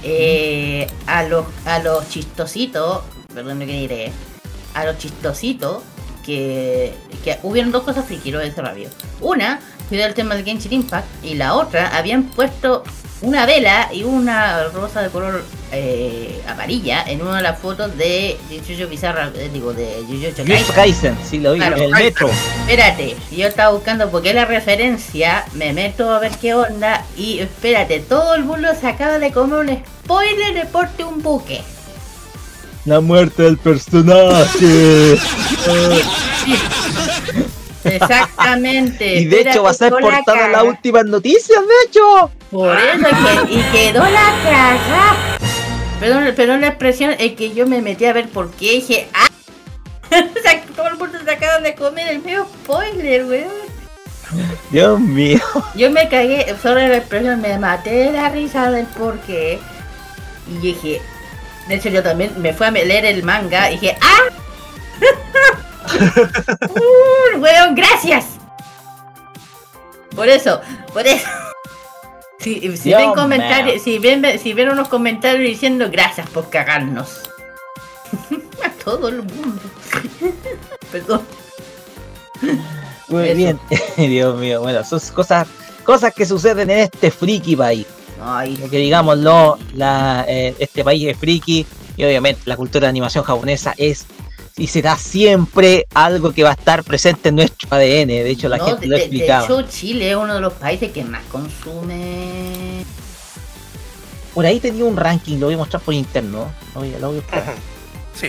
[0.04, 3.04] Eh, a los a los chistositos,
[3.34, 4.12] perdón lo que diré,
[4.74, 5.84] a los chistositos,
[6.26, 8.92] que, que hubieron dos cosas que quiero decir rápido.
[9.22, 9.60] Una,
[9.90, 12.84] fue el tema del Genshin Impact, y la otra, habían puesto
[13.22, 18.38] una vela y una rosa de color eh, amarilla en una de las fotos de
[18.50, 21.18] Jujutsu Bizarra, eh, digo, de Jujutsu Kaisen.
[21.30, 21.76] Sí, lo vi, Claro.
[21.78, 22.30] el metro.
[22.62, 28.00] Espérate, yo estaba buscando porque la referencia, me meto a ver qué onda y espérate,
[28.00, 31.62] todo el mundo se acaba de comer un spoiler de Porte un buque.
[32.86, 35.16] La muerte del personaje.
[37.84, 39.16] Exactamente.
[39.16, 42.32] y de hecho va a ser portada en las últimas noticias, de hecho.
[42.50, 43.08] Por eso
[43.48, 45.16] que, y quedó la caja.
[46.00, 49.28] Perdón, perdón la expresión, es que yo me metí a ver por qué dije, ¡ah!
[50.12, 53.72] O sea, todo el mundo se acaba de comer el medio spoiler, weón.
[54.70, 55.40] Dios mío.
[55.76, 59.60] Yo me cagué, sobre la expresión, me maté de la risa del por qué.
[60.48, 61.02] Y dije,
[61.68, 64.22] de hecho yo también me fui a leer el manga y dije, ¡ah!
[66.70, 68.26] ¡Uh, weón, gracias!
[70.16, 70.62] Por eso,
[70.94, 71.28] por eso.
[72.42, 72.60] Si,
[72.92, 77.20] ven comentarios, si ven, si ven unos comentarios diciendo gracias por cagarnos.
[78.64, 79.62] a todo el mundo.
[80.92, 81.22] Perdón.
[83.10, 83.36] Muy Eso.
[83.36, 83.60] bien.
[83.98, 84.62] Dios mío.
[84.62, 85.48] Bueno, son cosas,
[85.84, 87.86] cosas que suceden en este friki país.
[88.20, 91.66] Ay, Que digámoslo, la, eh, este país es friki
[91.98, 94.06] y obviamente la cultura de animación japonesa es
[94.58, 98.08] y será siempre algo que va a estar presente en nuestro ADN.
[98.08, 99.46] De hecho, la no, gente de, lo de- de explicaba.
[99.46, 102.86] hecho, Chile es uno de los países que más consume.
[104.34, 106.52] Por ahí tenía un ranking, lo voy a mostrar por interno.
[106.74, 107.56] Lo voy, a- lo voy a buscar.
[108.20, 108.28] Sí.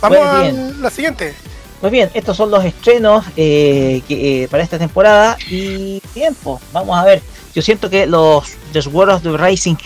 [0.00, 0.82] Vamos Pues a bien.
[0.82, 1.34] la siguiente.
[1.80, 5.36] Pues bien, estos son los estrenos eh, que, eh, para esta temporada.
[5.50, 7.22] Y bien, pues, vamos a ver.
[7.54, 9.76] Yo siento que los The Sword of the Rising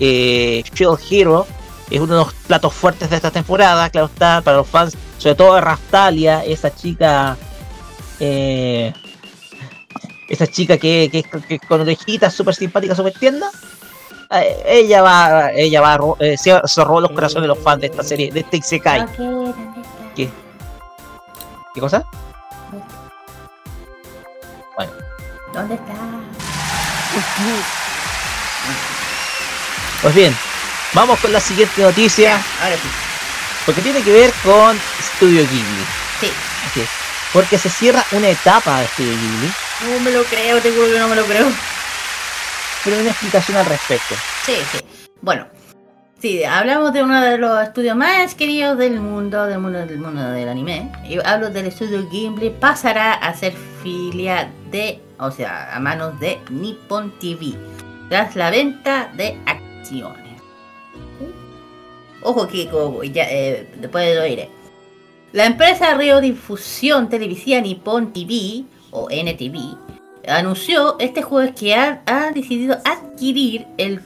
[0.00, 1.46] eh, Shield Hero
[1.90, 3.88] es uno de los platos fuertes de esta temporada.
[3.90, 7.36] Claro está, para los fans, sobre todo de Rastalia, esa chica.
[8.20, 8.92] eh,
[10.28, 13.48] esa chica que, que, que con orejitas súper simpática, súper tierna.
[14.32, 17.86] eh, ella va, ella va eh, se, se robó los corazones de los fans de
[17.86, 19.06] esta serie, de este Isekai.
[20.16, 20.28] ¿Qué?
[21.74, 22.04] ¿Qué cosa?
[24.76, 24.92] Bueno,
[25.52, 25.94] ¿Dónde está?
[30.02, 30.36] pues bien,
[30.92, 32.88] vamos con la siguiente noticia, Ahora sí.
[33.64, 34.78] porque tiene que ver con
[35.16, 35.84] Studio Ghibli.
[36.20, 36.32] Sí.
[36.66, 36.88] Así es,
[37.32, 39.52] Porque se cierra una etapa de Studio Ghibli,
[39.92, 41.48] No me lo creo, te juro que no me lo creo.
[42.84, 44.14] pero hay una explicación al respecto.
[44.44, 44.78] Sí, sí.
[45.20, 45.46] Bueno,
[46.20, 50.22] sí, hablamos de uno de los estudios más queridos del mundo, del mundo del mundo
[50.30, 50.90] del anime.
[51.08, 56.40] Y hablo del estudio Ghibli, pasará a ser filia de, o sea, a manos de
[56.50, 57.54] Nippon TV,
[58.08, 60.25] tras la venta de acciones.
[62.26, 64.48] Ojo que como ya, eh, después lo diré.
[65.32, 69.76] La empresa Radiodifusión Televisiva Nippon TV, o NTV,
[70.26, 74.00] anunció este jueves que ha, ha decidido adquirir el,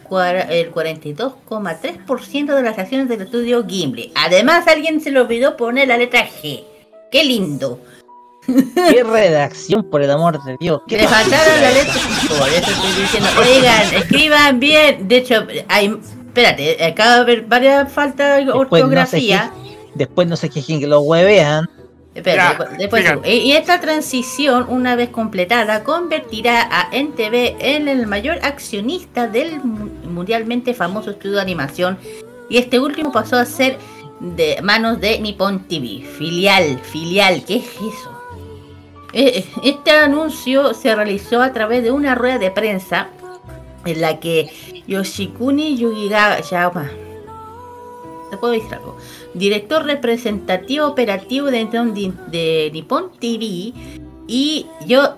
[0.51, 4.12] el 42,3% de las acciones del estudio Gimli.
[4.14, 6.62] Además, alguien se le olvidó poner la letra G.
[7.11, 7.81] ¡Qué lindo!
[8.47, 10.83] ¿Qué redacción, por el amor de Dios?
[10.87, 11.95] ¿Qué Le faltaron la letra.
[12.39, 15.09] Por eso estoy diciendo, oigan, escriban bien.
[15.09, 15.99] De hecho, hay.
[16.35, 19.53] Espérate, acaba de haber varias faltas de Después no, se ortografía.
[19.53, 21.68] quejen, después no se quejen que lo huevean.
[22.14, 28.39] Ya, después- y y esta transición, una vez completada, convertirá a NTV en el mayor
[28.43, 31.99] accionista del mu- mundialmente famoso estudio de animación.
[32.49, 33.78] Y este último pasó a ser
[34.20, 36.03] de manos de Nippon TV.
[36.18, 38.11] Filial, filial, ¿qué es eso?
[39.12, 43.09] Eh, Este anuncio se realizó a través de una rueda de prensa
[43.85, 44.51] en la que
[44.87, 46.91] Yoshikuni Yugiyama
[48.31, 48.97] ¿Te puedo decir algo?
[49.35, 53.72] Director representativo operativo de, de, de Nippon TV
[54.26, 55.16] y yo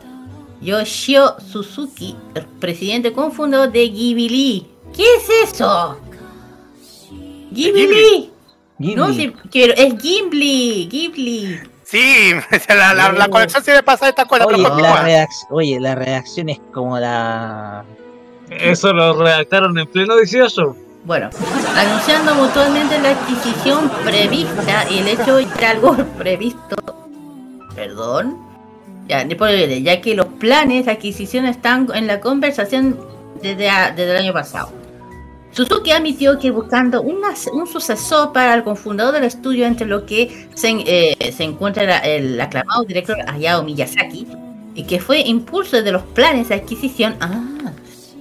[0.63, 4.67] Yoshio Suzuki, el presidente cofundador de Ghibli.
[4.97, 5.99] ¿Qué es eso?
[7.51, 8.31] Ghibli.
[8.79, 8.95] Ghibli.
[8.95, 11.61] No, sí, quiero, es Ghibli, Ghibli.
[11.85, 12.33] Sí,
[12.69, 15.81] la, la, la colección se le pasa a esta cosa, Oye, pero la reacción, oye,
[15.81, 17.85] la reacción es como la...
[18.61, 20.77] Eso lo redactaron en pleno 18.
[21.05, 21.31] Bueno,
[21.77, 26.77] anunciando mutuamente la adquisición prevista y el hecho de algo previsto.
[27.75, 28.39] Perdón.
[29.09, 32.99] Ya, ya que los planes de adquisición están en la conversación
[33.43, 34.71] desde, desde el año pasado.
[35.53, 40.71] Suzuki admitió que buscando un sucesor para el cofundador del estudio, entre lo que se,
[40.71, 44.27] eh, encuentra el aclamado director Hayao Miyazaki,
[44.75, 47.17] y que fue impulso de los planes de adquisición.
[47.21, 47.45] Ah,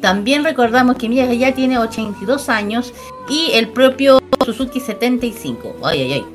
[0.01, 2.93] también recordamos que Miyagi ya tiene 82 años
[3.29, 5.75] y el propio Suzuki 75.
[5.83, 6.25] Ay, ay, ay.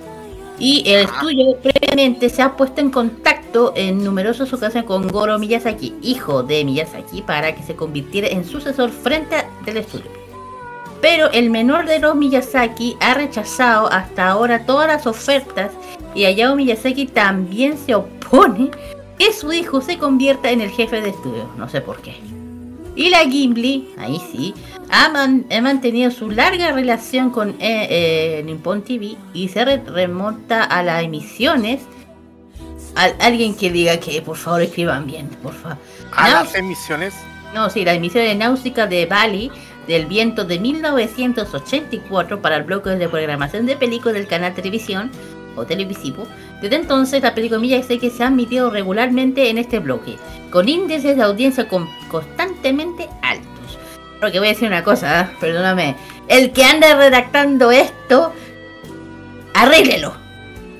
[0.59, 5.95] Y el estudio previamente se ha puesto en contacto en numerosas ocasiones con Goro Miyazaki,
[6.01, 10.07] hijo de Miyazaki, para que se convirtiera en sucesor frente a- del estudio.
[11.03, 15.73] Pero el menor de los Miyazaki ha rechazado hasta ahora todas las ofertas
[16.15, 18.71] y Hayao Miyazaki también se opone
[19.19, 21.49] que su hijo se convierta en el jefe de estudio.
[21.59, 22.15] No sé por qué.
[22.97, 24.55] Y la Gimli, ahí sí,
[24.91, 29.83] ha, man- ha mantenido su larga relación con eh, eh, Nippon TV y se re-
[29.87, 31.83] remonta a las emisiones.
[32.95, 35.77] Al- alguien que diga que por favor escriban bien, por favor.
[36.13, 37.13] A las emisiones.
[37.55, 39.51] no, sí, la emisión de Náusica de Bali
[39.87, 45.11] del viento de 1984 para el bloque de programación de películas del canal televisión
[45.57, 46.27] o televisivo.
[46.61, 50.17] Desde entonces, la película Miyazaki se ha emitido regularmente en este bloque,
[50.51, 53.47] con índices de audiencia con- constantemente altos.
[54.33, 55.37] Que voy a decir una cosa, ¿eh?
[55.41, 55.95] perdóname.
[56.29, 58.33] El que anda redactando esto,
[59.55, 60.15] arréglelo.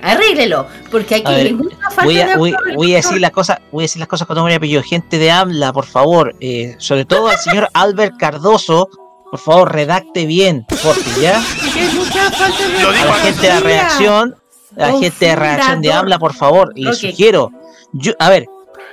[0.03, 3.83] Arréglelo, porque aquí hay mucha falta voy a, de voy, a decir la cosa, voy
[3.83, 4.83] a decir las cosas con nombre y apellido.
[4.83, 8.89] Gente de AMLA, por favor, eh, sobre todo al señor Albert Cardoso,
[9.31, 13.49] por favor, redacte bien, porque ya Porque hay mucha falta de a la gente de
[13.49, 14.37] la reacción,
[14.77, 15.93] la gente de reacción de.
[15.93, 17.11] AMLA, por favor, les Ok.
[17.11, 17.51] sugiero,
[17.93, 18.47] yo, a ver,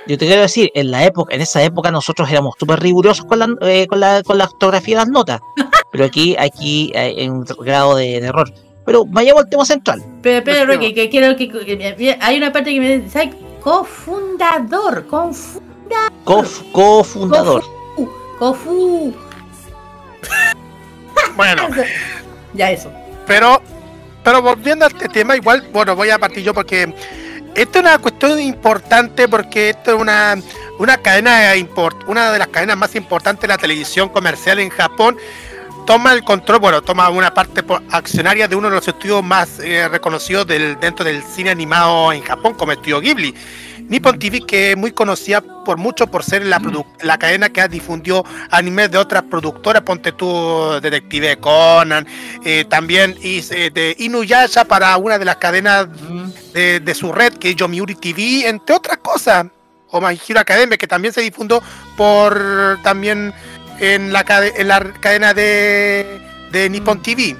[0.06, 3.38] yo te quiero decir, en la época, en esa época nosotros éramos súper rigurosos con
[3.38, 5.40] la, eh, con la, con la ortografía de las notas,
[5.92, 8.52] pero aquí, aquí hay un grado de, de error.
[8.86, 10.02] Pero vayamos al tema central.
[10.20, 13.30] Pero, pero, Roque, que quiero que, que- hay una parte que me dice.
[13.62, 15.60] Cofundador, confu,
[16.26, 17.64] Cof- cofundador.
[18.38, 19.14] cofu.
[21.36, 21.62] Bueno,
[22.54, 22.90] Ya eso.
[23.26, 23.60] pero,
[24.24, 26.92] pero volviendo a este tema, igual, bueno, voy a partir yo porque
[27.54, 30.36] esta es una cuestión importante porque esto es una,
[30.78, 35.16] una cadena import, una de las cadenas más importantes de la televisión comercial en Japón.
[35.86, 39.86] Toma el control, bueno, toma una parte accionaria de uno de los estudios más eh,
[39.88, 43.34] reconocidos dentro del cine animado en Japón, como Estudio Ghibli.
[43.86, 46.58] Nippon TV, que es muy conocida por mucho por ser la,
[47.02, 52.06] la cadena que ha difundido animes de otras productoras, ponte tú Detective Conan,
[52.46, 55.86] eh, también is- eh, de Inuyasha para una de las cadenas
[56.54, 59.46] de, de su red, que es Yomiuri TV, entre otras cosas.
[59.90, 61.62] O My Hero Academia, que también se difundió
[61.96, 63.32] por también
[63.80, 66.20] en la, cade- en la cadena de,
[66.52, 67.36] de Nippon TV.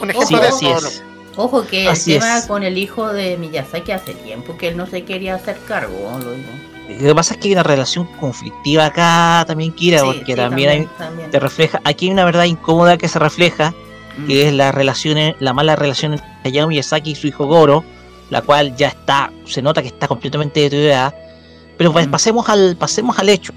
[0.00, 0.88] Un ejemplo Sí, de así eso.
[0.88, 1.02] es.
[1.36, 2.46] Ojo que Así el tema es.
[2.46, 6.32] con el hijo de Miyazaki hace tiempo que él no se quería hacer cargo, lo
[6.32, 6.48] digo.
[7.00, 10.34] Lo que pasa es que hay una relación conflictiva acá también, Kira, Sí, porque sí,
[10.34, 11.30] también, hay, también.
[11.30, 13.72] te refleja, aquí hay una verdad incómoda que se refleja,
[14.26, 17.82] que es la relación, la mala relación entre Hayao Miyazaki y su hijo Goro,
[18.28, 21.14] la cual ya está, se nota que está completamente deteriorada.
[21.78, 23.54] Pero pues, pasemos al, pasemos al hecho.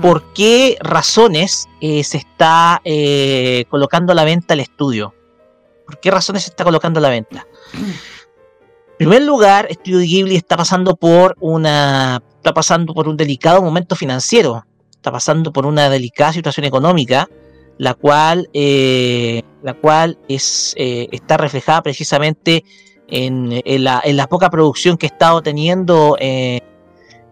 [0.00, 5.14] ¿Por qué razones eh, se está eh, colocando a la venta el estudio?
[5.86, 7.46] ¿Por qué razones se está colocando a la venta?
[7.74, 13.96] En primer lugar, Estudio Ghibli está pasando por una está pasando por un delicado momento
[13.96, 17.28] financiero, está pasando por una delicada situación económica,
[17.78, 22.64] la cual eh, la cual es eh, está reflejada precisamente
[23.08, 26.60] en, en la, en la poca producción que ha estado teniendo eh,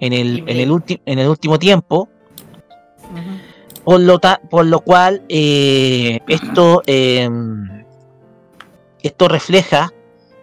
[0.00, 2.08] en el en el, ulti- en el último tiempo.
[3.84, 7.28] Por lo, ta- por lo cual eh, esto eh,
[9.02, 9.92] esto refleja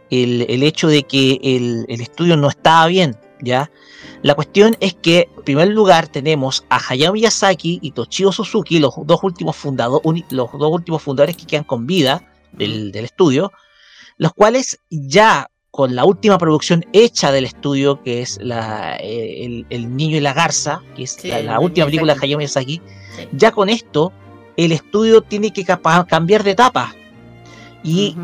[0.10, 3.72] el, el hecho de que el, el estudio no estaba bien, ¿ya?
[4.22, 8.96] La cuestión es que, en primer lugar, tenemos a Hayao Miyazaki y Toshio Suzuki, los
[9.06, 13.54] dos últimos, los dos últimos fundadores que quedan con vida del, del estudio,
[14.18, 19.66] los cuales ya con la última producción hecha del estudio, que es la, eh, el,
[19.70, 22.20] El Niño y la Garza, que es la, última película de.
[22.22, 22.82] Hayao Miyazaki,
[23.34, 24.12] ya con esto
[24.58, 25.66] el estudio tiene que
[26.08, 26.94] cambiar de etapa.
[27.84, 28.16] Y,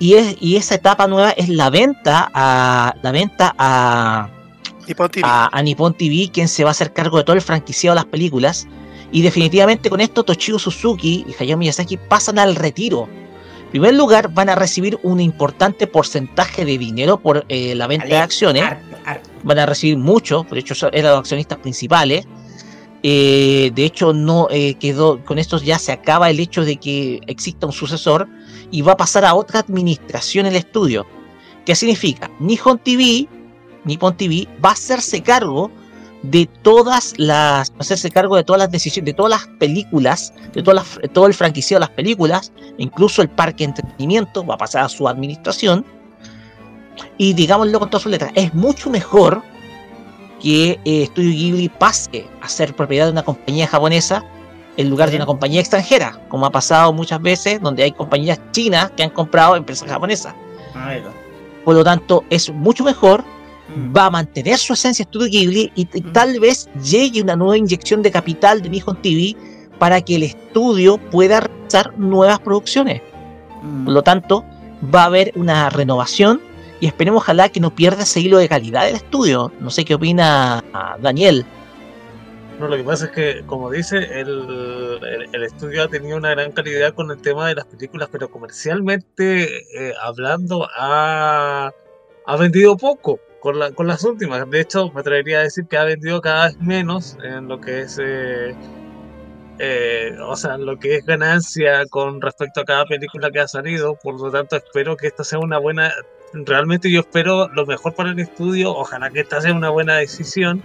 [0.00, 4.28] y, es, y esa etapa nueva es la venta a la venta a
[4.88, 5.22] Nippon TV.
[5.24, 8.02] a, a Nippon TV, quien se va a hacer cargo de todo el franquiciado de
[8.02, 8.66] las películas.
[9.12, 13.08] Y definitivamente con esto Toshio Suzuki y Hayao Miyazaki pasan al retiro.
[13.76, 18.06] En primer lugar, van a recibir un importante porcentaje de dinero por eh, la venta
[18.06, 18.64] de acciones.
[19.42, 22.26] Van a recibir mucho, de hecho eran los accionistas principales.
[23.02, 27.20] Eh, de hecho, no eh, quedó con esto ya se acaba el hecho de que
[27.26, 28.26] exista un sucesor
[28.70, 31.06] y va a pasar a otra administración el estudio.
[31.66, 32.30] ¿Qué significa?
[32.40, 33.28] Nihon TV,
[33.84, 35.70] Nippon TV va a hacerse cargo
[36.22, 40.98] de todas las, hacerse cargo de todas las decisiones, de todas las películas, de todas
[41.00, 44.84] las- todo el franquiciado de las películas, incluso el parque de entretenimiento va a pasar
[44.84, 45.84] a su administración.
[47.18, 49.42] Y digámoslo con todas sus letras, es mucho mejor
[50.42, 54.24] que eh, Studio Ghibli pase a ser propiedad de una compañía japonesa
[54.76, 58.90] en lugar de una compañía extranjera, como ha pasado muchas veces, donde hay compañías chinas
[58.96, 60.34] que han comprado empresas japonesas.
[60.74, 61.04] A ver.
[61.64, 63.24] Por lo tanto, es mucho mejor,
[63.94, 68.02] va a mantener su esencia Studio Ghibli y, y tal vez llegue una nueva inyección
[68.02, 69.36] de capital de Nihon TV
[69.78, 73.02] para que el estudio pueda realizar nuevas producciones.
[73.62, 73.84] Mm.
[73.84, 74.44] Por lo tanto,
[74.94, 76.40] va a haber una renovación
[76.80, 79.52] y esperemos ojalá que no pierda ese hilo de calidad del estudio.
[79.60, 81.44] No sé qué opina ah, Daniel.
[82.58, 86.30] No, lo que pasa es que, como dice, el, el- el estudio ha tenido una
[86.30, 89.44] gran calidad con el tema de las películas, pero comercialmente
[89.88, 91.70] eh, hablando ha,
[92.26, 94.50] ha vendido poco con, la- con las últimas.
[94.50, 97.82] De hecho, me atrevería a decir que ha vendido cada vez menos en lo que
[97.82, 98.56] es, eh,
[99.60, 103.94] eh, o sea, lo que es ganancia con respecto a cada película que ha salido.
[104.02, 105.92] Por lo tanto, espero que esta sea una buena.
[106.32, 108.72] Realmente yo espero lo mejor para el estudio.
[108.72, 110.60] Ojalá que esta sea una buena decisión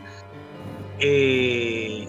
[1.00, 2.08] y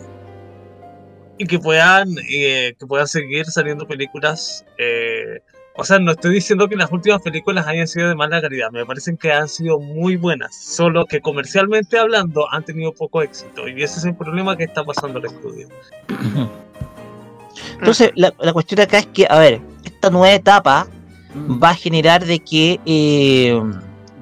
[1.47, 5.41] que puedan eh, que puedan seguir saliendo películas eh,
[5.75, 8.85] o sea no estoy diciendo que las últimas películas hayan sido de mala calidad me
[8.85, 13.83] parecen que han sido muy buenas solo que comercialmente hablando han tenido poco éxito y
[13.83, 15.69] ese es el problema que está pasando al estudio.
[17.79, 20.87] Entonces, la, la cuestión acá es que, a ver, esta nueva etapa
[21.63, 23.61] va a generar de que, eh,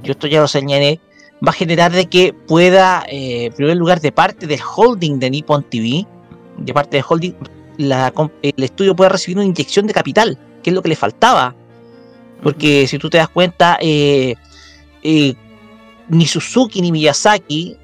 [0.03, 1.01] yo esto ya lo señalé,
[1.47, 5.31] va a generar de que pueda, eh, en primer lugar, de parte del holding de
[5.31, 6.07] Nippon TV,
[6.59, 7.35] de parte del holding,
[7.79, 11.55] la el estudio pueda recibir una inyección de capital, que es lo que le faltaba.
[12.43, 14.35] Porque si tú te das cuenta, eh,
[15.03, 15.35] eh,
[16.09, 17.77] ni Suzuki ni Miyazaki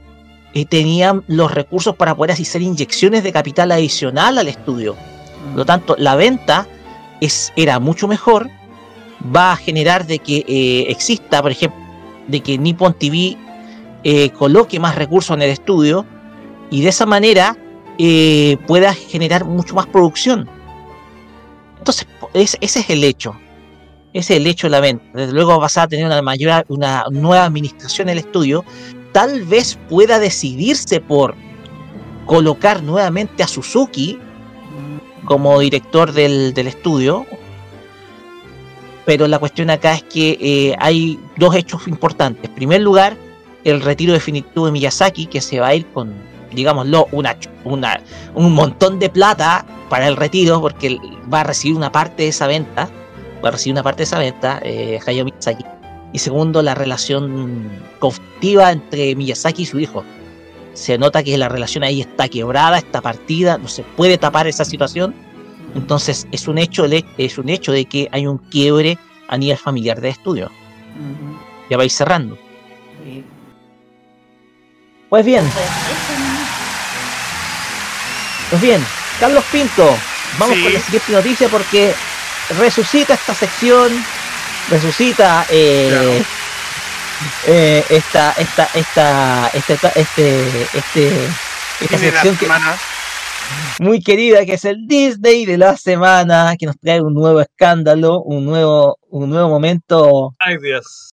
[0.54, 4.96] eh, tenían los recursos para poder hacer inyecciones de capital adicional al estudio.
[5.50, 6.66] Por lo tanto, la venta
[7.20, 8.48] es, era mucho mejor.
[9.34, 11.80] Va a generar de que exista, por ejemplo,
[12.28, 13.36] de que Nippon TV
[14.04, 16.04] eh, coloque más recursos en el estudio
[16.70, 17.56] y de esa manera
[18.66, 20.50] pueda generar mucho más producción.
[21.86, 23.36] Entonces, es- ese es el hecho.
[24.12, 25.04] Ese es el hecho de la venta.
[25.14, 28.64] Desde luego vas a tener una mayor, una nueva administración en el estudio.
[29.12, 31.36] Tal vez pueda decidirse por
[32.24, 34.18] colocar nuevamente a Suzuki
[35.26, 37.24] como director del, del estudio.
[39.04, 42.48] Pero la cuestión acá es que eh, hay dos hechos importantes.
[42.50, 43.16] En primer lugar,
[43.62, 46.12] el retiro definitivo de Miyazaki, que se va a ir con,
[46.52, 48.00] digámoslo, una, una,
[48.34, 50.98] un montón de plata para el retiro, porque
[51.32, 52.88] va a recibir una parte de esa venta.
[53.44, 55.64] Va a recibir una parte de esa venta, eh, Hayao Miyazaki.
[56.12, 60.04] Y segundo, la relación conflictiva entre Miyazaki y su hijo.
[60.72, 64.64] Se nota que la relación ahí está quebrada, está partida, no se puede tapar esa
[64.64, 65.14] situación.
[65.74, 66.86] Entonces es un hecho,
[67.18, 70.50] es un hecho de que hay un quiebre a nivel familiar de estudio.
[71.68, 72.38] Ya vais cerrando.
[73.04, 73.24] Sí.
[75.08, 75.44] Pues bien,
[78.50, 78.84] Pues bien,
[79.20, 79.96] Carlos Pinto,
[80.38, 80.62] vamos Sí.
[80.62, 81.94] con la siguiente noticia porque
[82.58, 83.92] resucita esta sección,
[84.70, 86.24] resucita eh, Claro.
[87.48, 91.26] eh, esta, esta, esta, esta, esta- este, este,
[91.80, 92.48] esta la sección que,
[93.80, 98.20] muy querida que es el Disney de la semana, que nos trae un nuevo escándalo,
[98.20, 100.34] un nuevo, un nuevo momento.
[100.38, 101.10] ay Dios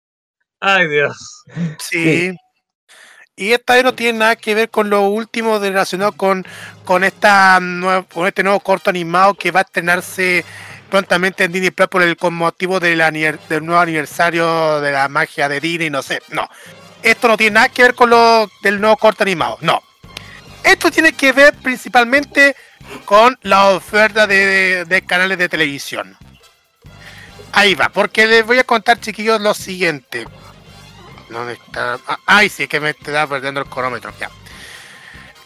[0.61, 1.43] ay Dios
[1.79, 2.35] Sí.
[3.39, 6.43] Y esta vez no tiene nada que ver con lo último relacionado con,
[6.83, 7.59] con, esta
[8.11, 10.43] con este nuevo corto animado que va a estrenarse
[10.89, 12.97] prontamente en Disney Plus por el con motivo del,
[13.47, 16.49] del nuevo aniversario de la magia de Disney, no sé, no.
[17.03, 19.83] Esto no tiene nada que ver con lo del nuevo corto animado, no.
[20.63, 22.55] Esto tiene que ver principalmente
[23.05, 26.17] con la oferta de canales de televisión.
[27.51, 30.25] Ahí va, porque les voy a contar, chiquillos, lo siguiente.
[31.29, 31.99] ¿Dónde está?
[32.07, 34.13] Ah, ay, sí, que me está perdiendo el cronómetro.
[34.19, 34.29] Ya.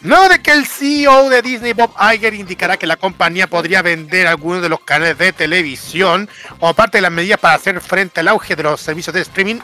[0.00, 4.26] Luego de que el CEO de Disney, Bob Iger, indicará que la compañía podría vender
[4.26, 6.28] algunos de los canales de televisión
[6.58, 9.60] como parte de las medidas para hacer frente al auge de los servicios de streaming,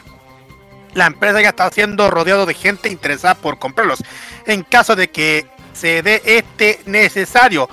[0.93, 4.03] la empresa ya está siendo rodeado de gente interesada por comprarlos.
[4.45, 7.69] En caso de que se dé este necesario.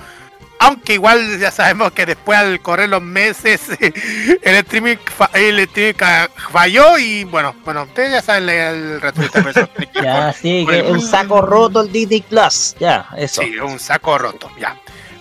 [0.59, 6.29] Aunque igual ya sabemos que después al correr los meses el streaming, fa- el streaming
[6.51, 8.99] falló y bueno, bueno, ustedes ya saben el
[9.31, 9.69] que ver
[10.03, 12.75] Ya, sí, que un saco roto el Disney Plus.
[12.79, 13.41] Ya, eso.
[13.43, 14.75] Sí, un saco roto, ya.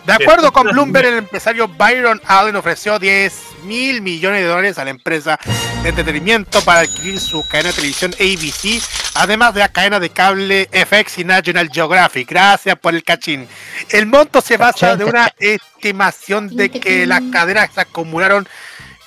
[0.06, 3.32] De acuerdo con Bloomberg, el empresario Byron Allen ofreció 10
[3.64, 5.38] mil millones de dólares a la empresa
[5.82, 8.80] de entretenimiento para adquirir su cadena de televisión ABC,
[9.14, 12.30] además de la cadena de cable FX y National Geographic.
[12.30, 13.48] Gracias por el cachín.
[13.90, 18.46] El monto se basa de una estimación de que las cadenas acumularon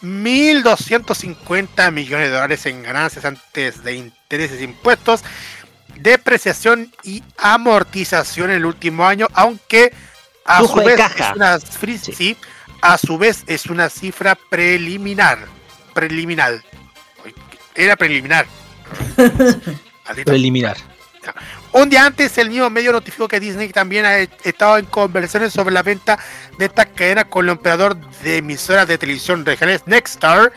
[0.01, 5.23] 1.250 millones de dólares en ganancias antes de intereses e impuestos,
[5.95, 9.93] depreciación y amortización en el último año, aunque
[10.49, 11.29] a Flujo su de vez caja.
[11.29, 11.59] es una
[11.99, 12.37] sí,
[12.81, 15.37] a su vez es una cifra preliminar.
[15.93, 16.63] Preliminar.
[17.75, 18.47] Era preliminar.
[20.25, 20.77] Preliminar.
[21.71, 25.71] Un día antes, el mismo medio notificó que Disney también ha estado en conversaciones sobre
[25.71, 26.17] la venta
[26.57, 30.51] de esta cadena con el operador de emisoras de televisión regionales Nexstar,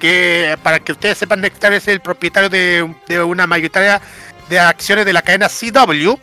[0.00, 4.00] que para que ustedes sepan, Nexstar es el propietario de, de una mayoritaria
[4.48, 6.14] de acciones de la cadena CW.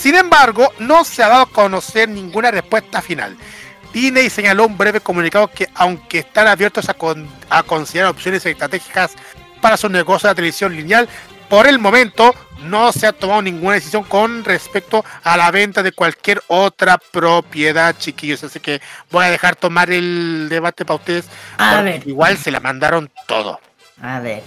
[0.00, 3.36] Sin embargo, no se ha dado a conocer ninguna respuesta final.
[3.92, 9.12] Disney señaló un breve comunicado que, aunque están abiertos a, con- a considerar opciones estratégicas
[9.60, 11.06] para su negocio de televisión lineal,
[11.50, 15.92] por el momento no se ha tomado ninguna decisión con respecto a la venta de
[15.92, 18.42] cualquier otra propiedad, chiquillos.
[18.44, 18.80] Así que
[19.10, 21.26] voy a dejar tomar el debate para ustedes.
[21.58, 22.06] A ver.
[22.08, 23.60] Igual se la mandaron todo.
[24.00, 24.42] A ver.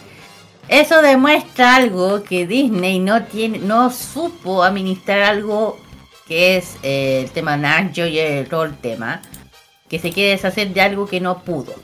[0.68, 5.80] Eso demuestra algo que Disney no tiene, no supo administrar algo
[6.28, 9.22] que es eh, el tema Nacho y el todo el tema.
[9.90, 11.76] Que se quiere deshacer de algo que no pudo.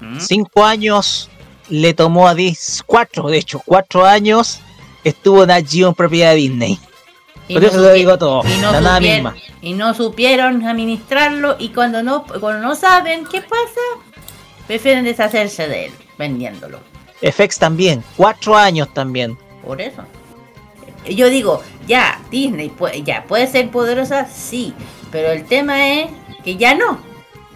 [0.00, 0.20] ¿Mm?
[0.20, 1.28] Cinco años
[1.68, 4.60] le tomó a Disney, cuatro, de hecho, cuatro años
[5.04, 6.78] estuvo Nat Geo en propiedad de Disney.
[7.48, 9.34] Y Por no eso lo digo todo, y no la nada misma.
[9.60, 13.80] Y no supieron administrarlo y cuando no, cuando no saben qué pasa,
[14.66, 16.80] prefieren deshacerse de él, vendiéndolo.
[17.22, 19.38] FX también, cuatro años también.
[19.64, 20.02] Por eso.
[21.08, 24.72] Yo digo, ya, Disney puede, ya puede ser poderosa, sí,
[25.10, 26.10] pero el tema es
[26.44, 27.00] que ya no.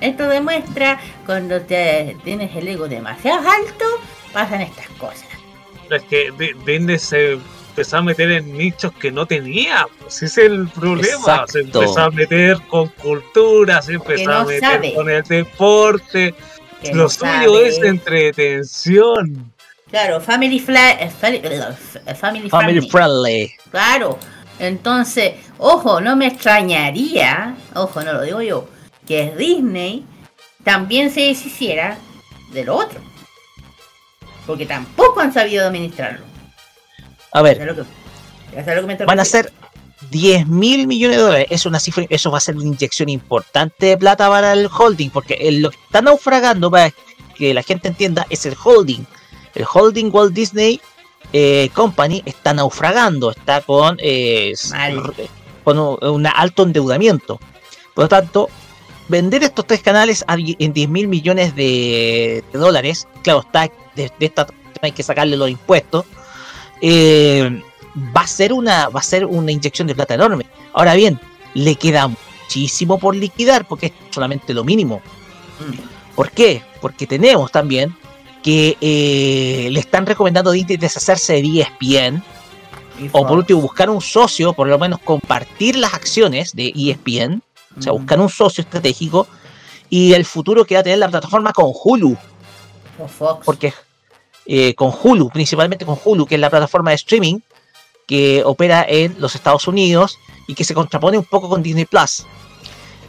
[0.01, 3.85] Esto demuestra cuando te tienes el ego demasiado alto,
[4.33, 5.27] pasan estas cosas.
[5.91, 7.33] Es que Di- Disney se
[7.71, 9.87] empezó a meter en nichos que no tenía.
[10.01, 11.47] Pues ese es el problema.
[11.47, 11.83] Se Exacto.
[11.83, 14.95] empezó a meter con cultura, se empezó no a meter sabe.
[14.95, 16.35] con el deporte.
[16.83, 17.69] Que Lo no suyo sabe.
[17.69, 19.53] es entretención.
[19.91, 23.53] Claro, family, eh, fali- eh, family, Family friendly.
[23.71, 24.19] Claro.
[24.59, 28.69] Entonces, ojo, no me extrañaría, ojo, no lo digo yo,
[29.07, 30.05] que Disney
[30.65, 31.99] también se deshiciera
[32.53, 33.01] de lo otro.
[34.47, 36.25] Porque tampoco han sabido administrarlo.
[37.33, 39.53] A ver, lo que, lo que van a ser
[40.11, 41.47] 10 mil millones de dólares.
[41.51, 45.11] Es una cifra, eso va a ser una inyección importante de plata para el holding,
[45.11, 46.93] porque lo que está naufragando, para
[47.37, 49.05] que la gente entienda, es el holding.
[49.57, 50.81] El holding Walt Disney
[51.33, 54.55] eh, Company está naufragando, está con, eh,
[55.65, 57.41] con un, alto endeudamiento.
[57.95, 58.49] Por lo tanto,
[59.09, 64.27] vender estos tres canales en 10 mil millones de, de dólares, claro, está de, de
[64.27, 64.47] esta
[64.83, 66.05] hay que sacarle los impuestos.
[66.83, 67.63] eh,
[68.15, 70.47] va a ser una va a ser una inyección de plata enorme.
[70.75, 71.19] Ahora bien,
[71.55, 75.01] le queda muchísimo por liquidar porque es solamente lo mínimo.
[75.61, 76.15] Mm.
[76.15, 76.63] ¿Por qué?
[76.83, 77.97] Porque tenemos también
[78.47, 82.23] que eh, le están recomendando a Disney deshacerse de ESPN
[83.01, 87.43] Y o por último buscar un socio, por lo menos compartir las acciones de ESPN,
[87.79, 87.97] o sea, Mm.
[87.97, 89.27] buscar un socio estratégico
[89.91, 92.17] y el futuro que va a tener la plataforma con Hulu,
[92.99, 93.45] O Fox.
[93.45, 93.75] porque
[94.47, 97.41] eh, con Hulu, principalmente con Hulu, que es la plataforma de streaming
[98.07, 102.25] que opera en los Estados Unidos y que se contrapone un poco con Disney Plus.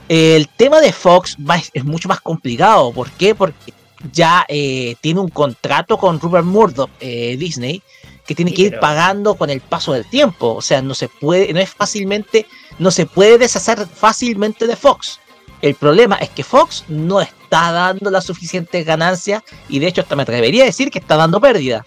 [0.09, 2.91] El tema de Fox va- es mucho más complicado.
[2.91, 3.35] ¿Por qué?
[3.35, 3.71] Porque
[4.11, 7.81] ya eh, tiene un contrato con Rupert Murdoch, eh, Disney,
[8.25, 10.53] que tiene Sí, que ir pero- pagando con el paso del tiempo.
[10.55, 12.45] O sea, no se puede, no es fácilmente,
[12.79, 15.19] no se puede deshacer fácilmente de Fox.
[15.61, 20.15] El problema es que Fox no está dando las suficientes ganancias y de hecho hasta
[20.15, 21.85] me atrevería a decir que está dando pérdida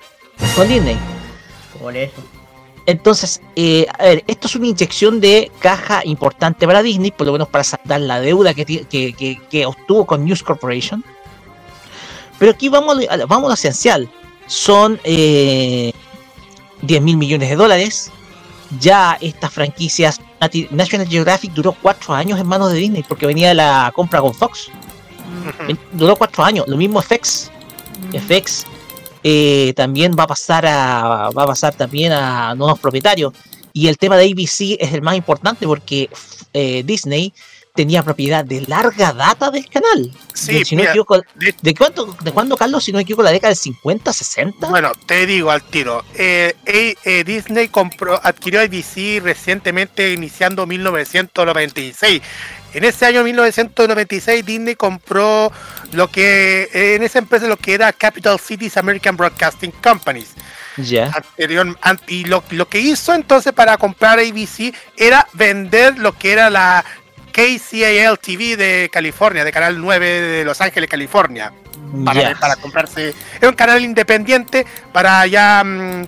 [0.57, 0.97] con Disney.
[1.81, 2.21] Por eso.
[2.87, 7.33] Entonces, eh, a ver, esto es una inyección de caja importante para Disney, por lo
[7.35, 11.05] menos para saldar la deuda que, ti- que, que- que obtuvo con News Corporation.
[12.41, 14.11] Pero aquí vamos, a lo- vamos a lo esencial.
[14.49, 15.93] Son eh,
[16.83, 18.11] 10 mil millones de dólares.
[18.81, 23.49] Ya estas franquicias, Nati- National Geographic duró cuatro años en manos de Disney porque venía
[23.49, 24.69] de la compra con Fox.
[25.93, 26.67] Duró cuatro años.
[26.67, 27.51] Lo mismo FX.
[28.13, 28.65] FX
[29.23, 33.35] eh, también va a pasar a va a pasar también a nuevos propietarios
[33.75, 36.09] y el tema de ABC es el más importante porque
[36.55, 37.33] eh, Disney
[37.75, 42.17] tenía propiedad de larga data del canal Sí, de, si no equivoco, de- ¿de cuánto
[42.23, 45.51] de cuándo Carlos si no me equivoco la década del 50 60 Bueno, te digo
[45.51, 46.05] al tiro.
[46.15, 52.23] Eh, eh, eh, Disney compró, adquirió ABC recientemente, iniciando 1996.
[52.73, 55.51] En ese año 1996 Disney compró
[55.93, 60.35] lo que en esa empresa lo que era Capital Cities American Broadcasting Companies.
[60.77, 66.17] ya Anterior, an- y lo, lo que hizo entonces para comprar ABC era vender lo
[66.17, 66.85] que era la
[67.31, 71.53] KCAL TV de California, de Canal 9 de Los Ángeles, California
[72.05, 73.15] para, para comprarse.
[73.41, 76.07] Es un canal independiente para ya mm,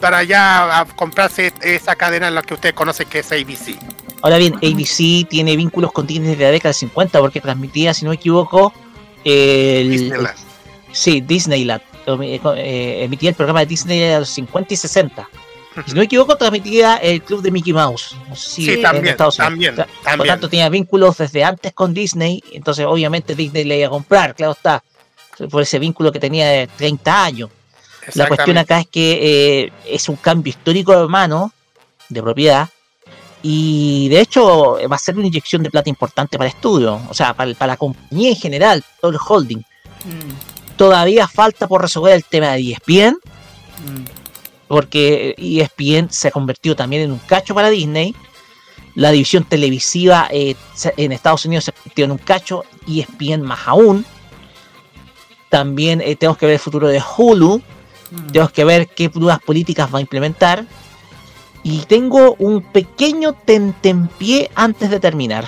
[0.00, 3.76] para ya ah, comprarse esa cadena en la que usted conoce que es ABC.
[4.22, 8.04] ahora bien ABC tiene vínculos con Disney de la década del 50 porque transmitía si
[8.04, 8.72] no me equivoco
[9.24, 10.36] el, Disneyland.
[10.92, 11.82] Sí, Disneyland.
[12.06, 15.28] Emitía el programa de Disney a los 50 y 60.
[15.86, 18.16] Si no me equivoco, transmitía el club de Mickey Mouse.
[18.28, 19.50] No sé si Sí, en también, Estados Unidos.
[19.52, 20.28] también, O sea, Por también.
[20.34, 22.42] tanto, tenía vínculos desde antes con Disney.
[22.52, 24.82] Entonces, obviamente, Disney le iba a comprar, claro está.
[25.50, 27.50] Por ese vínculo que tenía de 30 años.
[28.14, 31.52] La cuestión acá es que eh, es un cambio histórico de mano,
[32.08, 32.68] de propiedad,
[33.42, 37.14] y de hecho va a ser una inyección de plata importante para el estudio, o
[37.14, 39.58] sea, para, el- para la compañía en general, todo el holding.
[39.58, 44.04] Mm, Todavía falta por resolver el tema de ESPN, mm.
[44.68, 48.14] Porque ESPN se ha convertido también en un cacho para Disney.
[48.94, 50.54] La división televisiva eh,
[50.96, 54.04] en Estados Unidos se ha convertido en un cacho, ESPN más aún.
[55.48, 57.62] También eh, tenemos que ver el futuro de Hulu.
[58.32, 60.64] Tenemos que ver qué nuevas políticas va a implementar.
[61.62, 65.46] Y tengo un pequeño tentempié antes de terminar.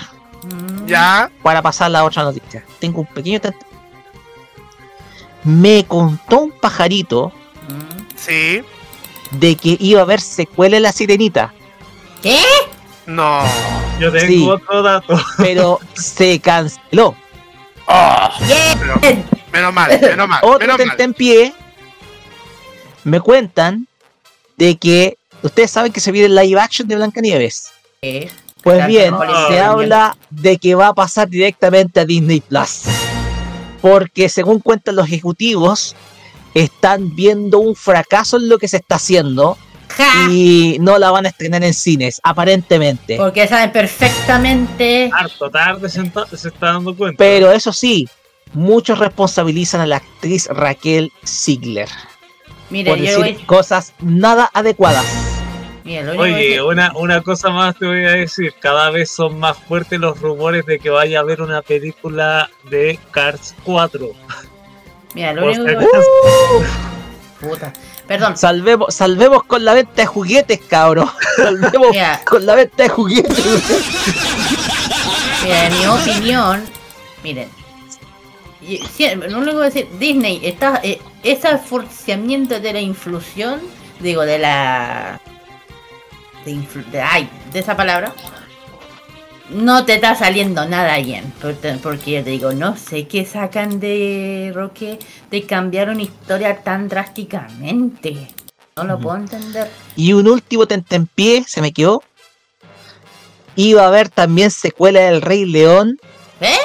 [0.87, 1.31] Ya.
[1.43, 2.65] Para pasar a la otra noticia.
[2.79, 3.69] Tengo un pequeño tentempié.
[5.43, 7.33] Me contó un pajarito
[8.15, 8.61] Sí.
[9.31, 11.53] De que iba a haber secuela en la sirenita.
[12.21, 12.39] ¿Qué?
[13.05, 13.41] No.
[13.99, 14.47] Yo tengo Sí.
[14.49, 15.19] otro dato.
[15.37, 17.15] Pero se canceló.
[17.87, 18.29] Oh,
[18.79, 18.99] pero-
[19.51, 20.87] menos mal, menos mal, Otro menos mal.
[20.89, 21.53] tentempié.
[23.03, 23.87] Me cuentan
[24.57, 27.71] de que ustedes saben que se viene el live action de Blancanieves.
[28.01, 32.41] Pues Claro, bien, no, se no, habla de que va a pasar directamente a Disney
[32.41, 32.83] Plus.
[33.81, 35.95] Porque según cuentan los ejecutivos,
[36.53, 39.57] están viendo un fracaso en lo que se está haciendo
[40.29, 43.17] y no la van a estrenar en cines, aparentemente.
[43.17, 45.09] Porque saben perfectamente.
[45.13, 47.17] Harto tarde se, enta- se está dando cuenta.
[47.17, 48.07] Pero eso sí,
[48.53, 51.89] muchos responsabilizan a la actriz Raquel Ziegler
[52.69, 55.05] Mire, por yo decir voy- cosas nada adecuadas.
[55.83, 58.53] Mira, que Oye, una, una cosa más te voy a decir.
[58.59, 62.99] Cada vez son más fuertes los rumores de que vaya a haber una película de
[63.11, 64.09] Cars 4.
[65.13, 66.09] Mira, lo único que acaso.
[67.39, 67.73] Puta.
[68.07, 68.37] Perdón.
[68.37, 71.09] Salvemos, salvemos con la venta de juguetes, cabrón.
[71.37, 72.21] Salvemos Mira.
[72.25, 73.45] con la venta de juguetes.
[75.43, 76.63] Mira, en mi opinión,
[77.23, 77.49] miren,
[78.61, 82.79] y- sí, lo único que voy a decir, Disney, está, eh, ese forciamiento de la
[82.81, 83.59] influsión,
[83.99, 85.19] digo, de la...
[86.45, 88.13] De, influ- de- ay, de esa palabra,
[89.51, 91.31] no te está saliendo nada bien,
[91.81, 94.99] porque, yo te digo, no sé qué sacan de Roque
[95.29, 98.27] de cambiar una historia tan drásticamente.
[98.75, 99.69] No lo puedo entender.
[99.95, 102.03] Y un último tentempié, se me quedó.
[103.55, 105.99] Iba a haber también secuela del Rey León,
[106.39, 106.55] ¿Eh?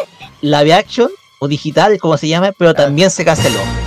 [0.41, 1.11] live action
[1.41, 3.86] o digital, como se llame, pero también se canceló.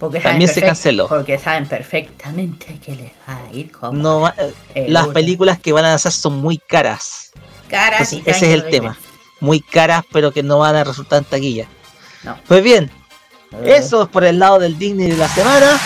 [0.00, 1.08] Porque También se canceló.
[1.08, 4.28] Porque saben perfectamente que les va a ir como No
[4.74, 5.12] eh, las uno.
[5.12, 7.30] películas que van a lanzar son muy caras.
[7.68, 8.96] caras y Entonces, ese es el tema.
[9.40, 11.66] Muy caras, pero que no van a resultar en taquilla.
[12.22, 12.38] No.
[12.48, 12.90] Pues bien,
[13.62, 13.76] Eh.
[13.76, 15.78] eso es por el lado del Disney de la semana.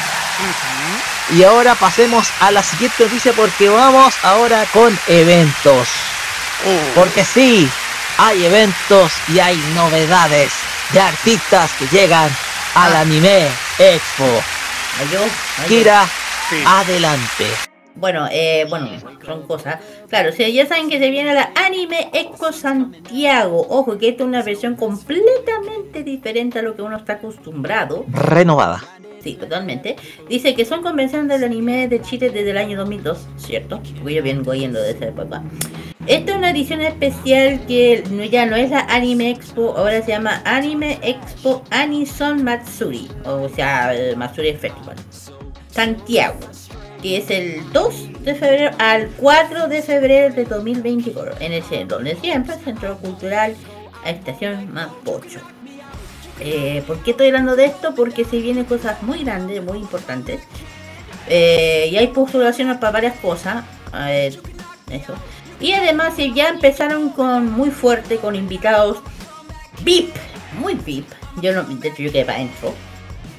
[1.37, 5.87] Y ahora pasemos a la siguiente noticia porque vamos ahora con eventos.
[6.95, 7.69] Porque sí,
[8.17, 10.53] hay eventos y hay novedades
[10.93, 12.31] de artistas que llegan
[12.75, 13.47] al Anime
[13.79, 14.43] Expo.
[15.13, 15.21] Yo,
[15.69, 16.07] Kira,
[16.67, 17.47] adelante.
[17.95, 18.89] Bueno, eh, bueno,
[19.25, 19.81] son cosas.
[20.09, 23.67] Claro, si ya saben que se viene la Anime Expo Santiago.
[23.69, 28.05] Ojo, que esta es una versión completamente diferente a lo que uno está acostumbrado.
[28.09, 28.85] Renovada.
[29.35, 29.97] Totalmente.
[30.29, 33.81] Dice que son convenciones del anime de Chile desde el año 2002, ¿cierto?
[33.99, 35.43] Porque yo vengo yendo de esa época.
[36.07, 40.41] Esta es una edición especial que ya no es la Anime Expo, ahora se llama
[40.47, 44.97] Anime Expo Anison Matsuri, o sea, el Matsuri Festival.
[45.71, 46.39] Santiago,
[47.03, 52.17] que es el 2 de febrero al 4 de febrero de 2024, en el donde
[52.17, 53.55] siempre, Centro Cultural
[54.05, 55.41] Estación Mapocho.
[56.41, 57.95] Eh, ¿Por qué estoy hablando de esto?
[57.95, 60.41] Porque se vienen cosas muy grandes, muy importantes.
[61.29, 63.65] Eh, y hay postulaciones para varias cosas.
[63.93, 64.39] A ver,
[64.91, 65.15] eso.
[65.61, 68.99] Y además eh, ya empezaron con muy fuerte, con invitados
[69.83, 70.15] VIP,
[70.61, 71.07] muy VIP.
[71.43, 72.75] Yo no, de hecho yo quedé para.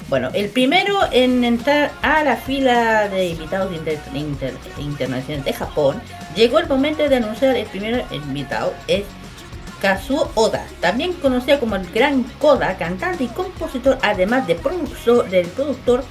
[0.08, 6.02] Bueno, el primero en entrar a la fila de invitados inter- inter- internacionales de Japón,
[6.34, 9.04] llegó el momento de anunciar el primer invitado, es
[9.80, 15.46] Kazuo Oda, también conocida como el Gran Koda, cantante y compositor, además de productor, del
[15.48, 16.04] productor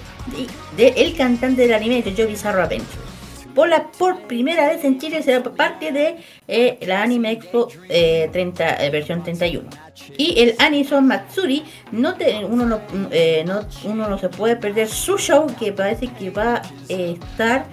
[0.75, 3.09] de, de cantante del anime de Jojo Bizarro Adventure.
[3.55, 6.17] Por, la, por primera vez en Chile será parte de
[6.47, 9.67] eh, la Anime Expo eh, 30, eh, versión 31.
[10.17, 12.79] Y el Anison Matsuri, no te- uno, no,
[13.11, 17.65] eh, no- uno no se puede perder su show que parece que va a estar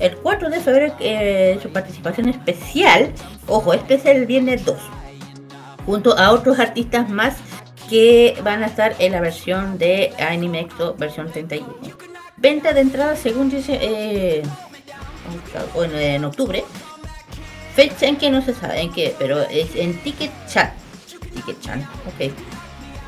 [0.00, 3.12] el 4 de febrero, eh, su participación especial,
[3.46, 4.76] ojo, especial el viernes 2
[5.86, 7.36] junto a otros artistas más
[7.88, 11.68] que van a estar en la versión de Anime Expo versión 31.
[12.36, 14.42] venta de entradas según dice eh,
[15.74, 16.64] en, en octubre.
[17.74, 20.72] Fecha en que no se sabe en qué, pero es en Ticket Chat.
[21.34, 22.32] Ticket Chat, ok.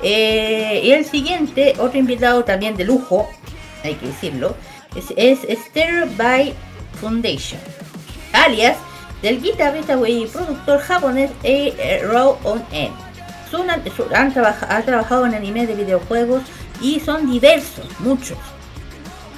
[0.03, 3.29] Eh, y el siguiente, otro invitado también de lujo,
[3.85, 4.57] hay que decirlo,
[4.95, 5.61] es, es
[6.16, 6.53] by
[7.01, 7.61] Foundation,
[8.33, 8.77] alias
[9.23, 12.07] del guitarrista y productor japonés A.
[12.07, 12.62] Raw On.
[13.51, 16.43] Son, han, ha trabajado en anime de videojuegos
[16.81, 18.39] y son diversos, muchos.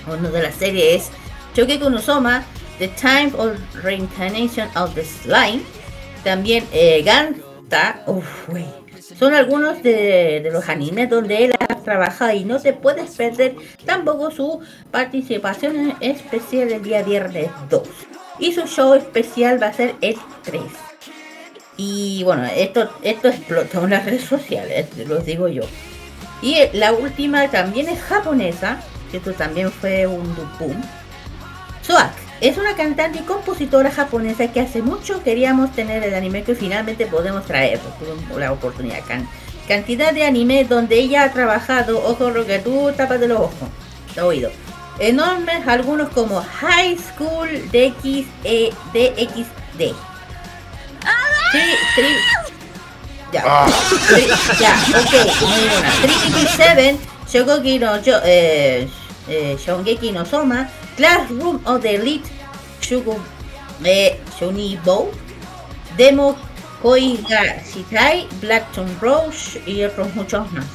[0.07, 1.11] Uno de las series es
[1.55, 2.45] Shokeki no Soma,
[2.79, 5.63] The Time of Reincarnation of the Slime.
[6.25, 8.49] También eh, Ganta, uff,
[9.19, 14.31] son algunos de, los animes donde él ha trabajado y no se puede perder tampoco
[14.31, 14.61] su
[14.91, 17.83] participación especial el día viernes 2.
[18.39, 20.63] Y su show especial va a ser el 3.
[21.77, 25.63] Y bueno, esto, esto explotó en las redes sociales, lo digo yo.
[26.43, 28.81] Y la última también es japonesa,
[29.13, 30.83] esto también fue un boom.
[31.83, 36.55] Soak es una cantante y compositora japonesa que hace mucho queríamos tener el anime que
[36.55, 37.81] finalmente podemos traer.
[38.37, 39.01] La oportunidad.
[39.67, 43.69] cantidad de anime donde ella ha trabajado, ojo lo que tú tapas de los ojos.
[44.99, 49.95] Enormes, algunos como High School DX, e, DXD.
[51.95, 52.17] Tri,
[53.33, 53.69] ya, ah.
[54.61, 55.13] ya, ok,
[55.47, 55.91] muy buena.
[56.03, 56.99] 377,
[57.31, 58.89] Shogoki no, yo, eh,
[59.29, 62.29] eh, Shongeki no Soma, Classroom of the Elite
[62.81, 63.19] Shugo
[63.85, 64.19] eh,
[64.85, 65.11] Bow,
[65.97, 66.37] Demo
[66.83, 70.67] Koiga Shitai, Blackton Rose y otros muchos más.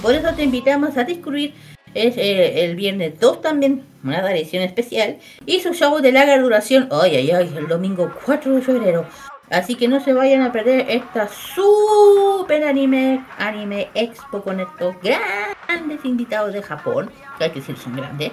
[0.00, 1.54] Por eso te invitamos a descubrir
[1.94, 6.88] es, eh, el viernes 2 también, una edición especial, y su show de larga duración,
[6.90, 9.06] ay ay ay, el domingo 4 de febrero.
[9.50, 16.04] Así que no se vayan a perder esta super anime, anime expo con estos grandes
[16.04, 18.32] invitados de Japón, que hay que decir son grandes.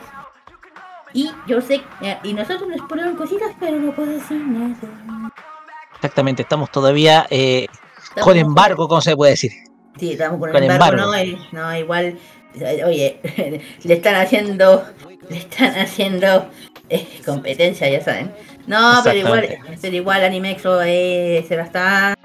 [1.13, 4.75] Y yo sé, eh, y nosotros nos ponemos cositas, pero no puedo decir nada.
[5.95, 7.67] Exactamente, estamos todavía eh,
[8.21, 9.51] con embargo, ¿cómo se puede decir?
[9.97, 12.17] Sí, estamos con, embargo, No, eh, no, igual,
[12.85, 13.19] oye,
[13.83, 14.85] le están haciendo,
[15.29, 16.49] le están haciendo
[17.25, 18.31] competencia, ya saben.
[18.67, 22.15] No, pero igual, pero igual Animexo se la está,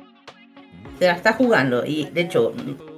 [0.98, 2.54] se la está jugando y de hecho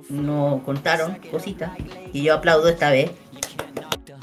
[0.09, 1.71] no contaron cositas
[2.13, 3.11] y yo aplaudo esta vez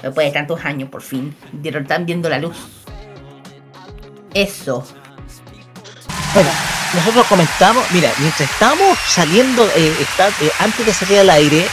[0.02, 2.56] Después de tantos años, por fin, están viendo la luz.
[4.34, 4.86] Eso.
[6.34, 6.50] Bueno,
[6.94, 9.94] nosotros comentamos, mira, mientras estábamos saliendo, eh,
[10.42, 11.66] eh, antes de salir al aire,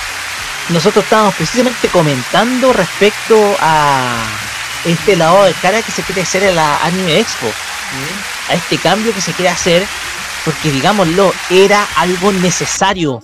[0.70, 4.24] nosotros estábamos precisamente comentando respecto a
[4.84, 7.46] este lado de cara que se quiere hacer en la Anime Expo.
[8.48, 9.86] A este cambio que se quiere hacer,
[10.44, 13.22] porque digámoslo, era algo necesario.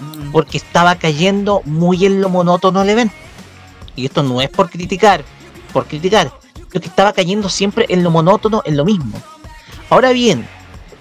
[0.00, 0.32] Mm.
[0.32, 3.14] Porque estaba cayendo muy en lo monótono el evento
[3.96, 5.24] y esto no es por criticar,
[5.72, 6.32] por criticar,
[6.72, 9.20] lo que estaba cayendo siempre en lo monótono, en lo mismo.
[9.90, 10.46] Ahora bien,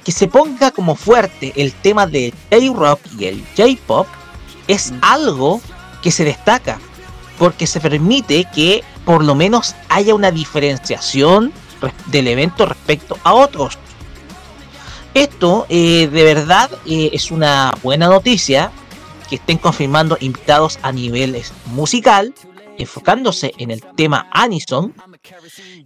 [0.03, 4.07] que se ponga como fuerte el tema del J-Rock y el J-Pop
[4.67, 4.97] es mm.
[5.01, 5.61] algo
[6.03, 6.79] que se destaca,
[7.39, 11.51] porque se permite que por lo menos haya una diferenciación
[12.07, 13.79] del evento respecto a otros.
[15.13, 18.71] Esto eh, de verdad eh, es una buena noticia
[19.29, 22.33] que estén confirmando invitados a niveles musical
[22.77, 24.93] enfocándose en el tema Anison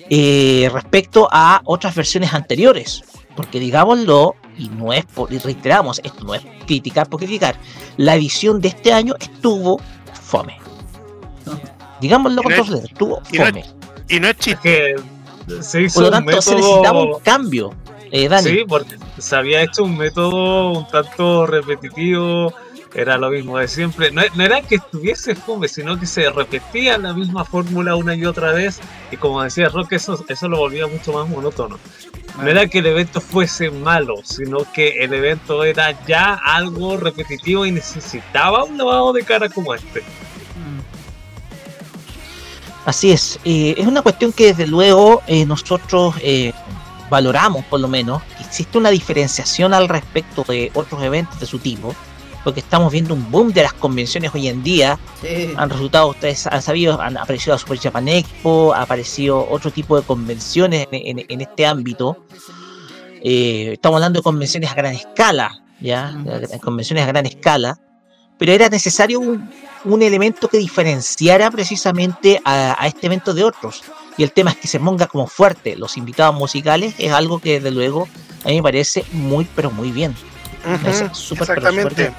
[0.09, 3.03] eh, respecto a otras versiones anteriores.
[3.35, 7.59] Porque digámoslo, y no es por, y reiteramos, esto no es criticar por criticar,
[7.97, 9.79] la edición de este año estuvo
[10.27, 10.59] fome.
[12.01, 13.65] Digámoslo con todos estuvo fome.
[14.09, 14.95] y no es chiste.
[15.93, 17.73] por lo tanto, se necesitaba un cambio.
[18.11, 22.53] Eh, Sí, porque se había hecho un método un tanto repetitivo
[22.93, 24.11] era lo mismo de siempre.
[24.11, 28.51] No, era que estuviese fome, sino que se repetía la misma fórmula una y otra
[28.53, 28.79] vez.
[29.11, 31.79] Y como decía Rock, eso, eso lo volvía mucho más monótono.
[32.37, 37.65] No era que el evento fuese malo, sino que el evento era ya algo repetitivo
[37.65, 40.03] y necesitaba un lavado de cara como este.
[42.85, 46.53] Así es, eh, es una cuestión que desde luego eh, nosotros eh,
[47.09, 48.21] valoramos por lo menos.
[48.39, 51.93] Existe una diferenciación al respecto de otros eventos de su tipo
[52.47, 54.97] porque estamos viendo un boom de las convenciones hoy en día.
[55.57, 59.99] Han resultado, ustedes han sabido, han aparecido la Super Japan Expo, ha aparecido otro tipo
[59.99, 62.23] de convenciones en, este ámbito.
[63.21, 66.15] Eh, estamos hablando de convenciones a gran escala, ¿ya?
[66.63, 67.81] Convenciones a gran escala.
[68.37, 73.83] Pero era necesario un, elemento que diferenciara precisamente a, este evento de otros.
[74.15, 77.55] Y el tema es que se ponga como fuerte los invitados musicales, es algo que
[77.59, 78.07] desde luego
[78.45, 80.15] a mí me parece muy, pero muy bien.
[80.85, 82.13] Exactamente.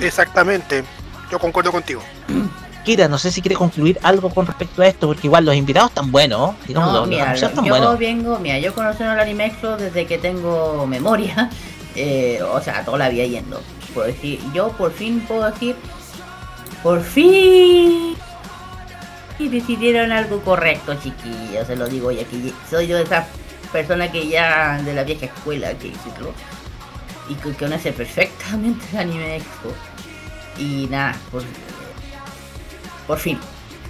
[0.00, 0.84] Exactamente.
[1.30, 2.02] Yo concuerdo contigo.
[2.84, 5.90] Kira, no sé si quiere concluir algo con respecto a esto, porque igual los invitados
[5.90, 7.98] están buenos, digamos, No, los, los mira, anunciados están yo buenos.
[7.98, 11.48] vengo, mira, yo conocí el Anime Expo desde que tengo memoria,
[11.94, 13.60] eh, o sea, toda la vida yendo.
[13.94, 15.76] Puedo decir, yo por fin puedo decir,
[16.82, 18.16] por fin
[19.38, 23.26] y decidieron algo correcto, chiquillos, se lo digo ya que soy yo de esas
[23.72, 26.32] personas que ya de la vieja escuela, que decirlo,
[27.28, 29.72] y que conoce perfectamente el Anime Expo.
[30.58, 31.42] Y nada, por,
[33.06, 33.38] por fin,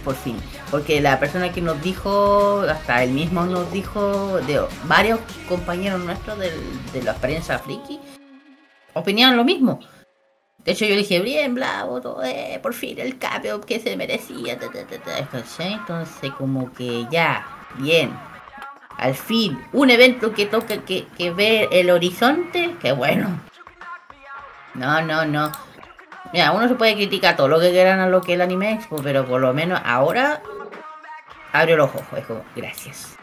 [0.04, 0.36] por fin.
[0.70, 6.38] Porque la persona que nos dijo, hasta él mismo nos dijo, de varios compañeros nuestros
[6.38, 8.00] del- de la prensa friki,
[8.94, 9.80] opinaban lo mismo.
[10.64, 14.58] De hecho yo dije, bien, bravo, todo, eh, por fin el cambio que se merecía.
[14.58, 15.72] ta, ta, ta, ta", ¿cachai?
[15.74, 17.44] Entonces como que ya,
[17.78, 18.16] bien.
[19.02, 23.40] Al fin, un evento que toca, que, que ve el horizonte, que bueno.
[24.74, 25.50] No, no, no.
[26.32, 29.00] Mira, uno se puede criticar todo lo que quieran a lo que el anime expo,
[29.02, 30.40] pero por lo menos ahora
[31.52, 32.04] abrió los ojos.
[32.16, 33.16] Es como, gracias.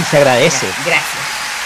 [0.00, 0.66] Y se agradece.
[0.84, 1.23] Gracias.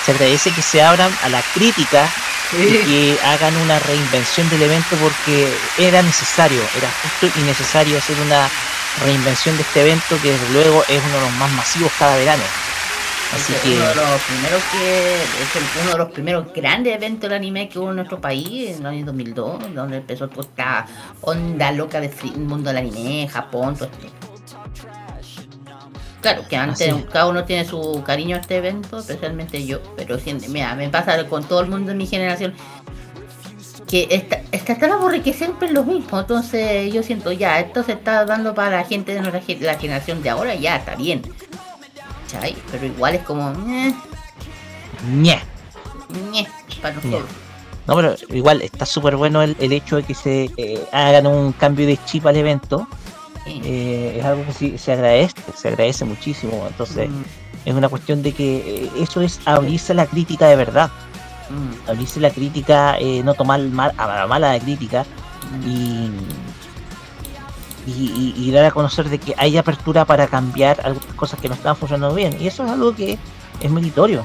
[0.08, 2.08] Se agradece que se abran a la crítica
[2.56, 8.16] y que hagan una reinvención del evento porque era necesario, era justo y necesario hacer
[8.24, 8.48] una
[9.04, 12.42] reinvención de este evento que desde luego es uno de los más masivos cada verano.
[13.36, 16.94] Así Es que uno de los primeros que es el- uno de los primeros grandes
[16.96, 20.48] eventos de anime que hubo en nuestro país en el año 2002 donde empezó toda
[20.48, 20.86] esta
[21.20, 24.08] onda loca de free- mundo del anime Japón todo esto
[26.32, 30.18] claro que antes Así cada uno tiene su cariño a este evento especialmente yo pero
[30.18, 32.54] siente- mira me pasa con todo el mundo de mi generación
[33.88, 37.82] que está, está tan aburrido que siempre es lo mismo entonces yo siento ya esto
[37.82, 41.22] se está dando para la gente de nuestra la generación de ahora ya está bien.
[42.70, 43.50] Pero igual es como.
[43.52, 43.94] ñe,
[45.10, 45.40] ñe.
[46.30, 46.46] ñe,
[46.82, 47.24] para nosotros.
[47.86, 51.52] No, pero igual está súper bueno el, el hecho de que se eh, hagan un
[51.52, 52.86] cambio de chip al evento.
[53.64, 56.64] Eh, es algo que sí, se agradece, se agradece muchísimo.
[56.68, 57.22] Entonces, Mm,
[57.64, 60.90] es una cuestión de que eh, eso es abrirse a la crítica de verdad.
[61.50, 65.04] mm, Abrirse a la crítica, eh, no tomar mal, a la mala la crítica
[65.66, 66.10] y,
[67.86, 71.48] y, y- y dar a conocer de que hay apertura para cambiar algunas cosas que
[71.48, 72.36] no están funcionando bien.
[72.40, 73.18] Y eso es algo que
[73.60, 74.24] es meritorio.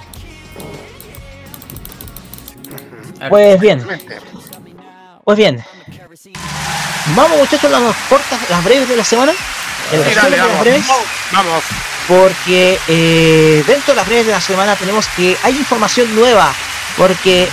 [3.29, 3.79] Pues bien,
[5.23, 5.63] pues bien.
[7.15, 9.33] Vamos muchachos a las cortas, las breves de la semana.
[9.91, 10.61] El Sí, resumen dale, de las vamos.
[10.63, 10.87] breves.
[11.31, 11.63] Vamos.
[12.07, 16.53] Porque eh, dentro de las breves de la semana tenemos que hay información nueva.
[16.97, 17.47] Porque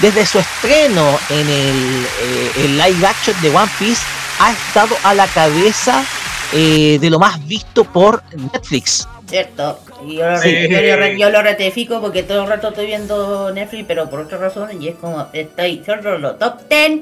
[0.00, 4.02] desde su estreno en el, eh, el live action de One Piece
[4.40, 6.04] ha estado a la cabeza
[6.52, 9.06] eh, de lo más visto por Netflix.
[9.28, 9.80] Cierto.
[10.06, 10.48] Y yo lo, Sí.
[10.48, 14.08] re- yo lo re- yo lo ratifico porque todo el rato estoy viendo Netflix, pero
[14.08, 14.80] por otra razón.
[14.82, 15.28] Y es como.
[15.32, 17.00] Estoy solo los top 10.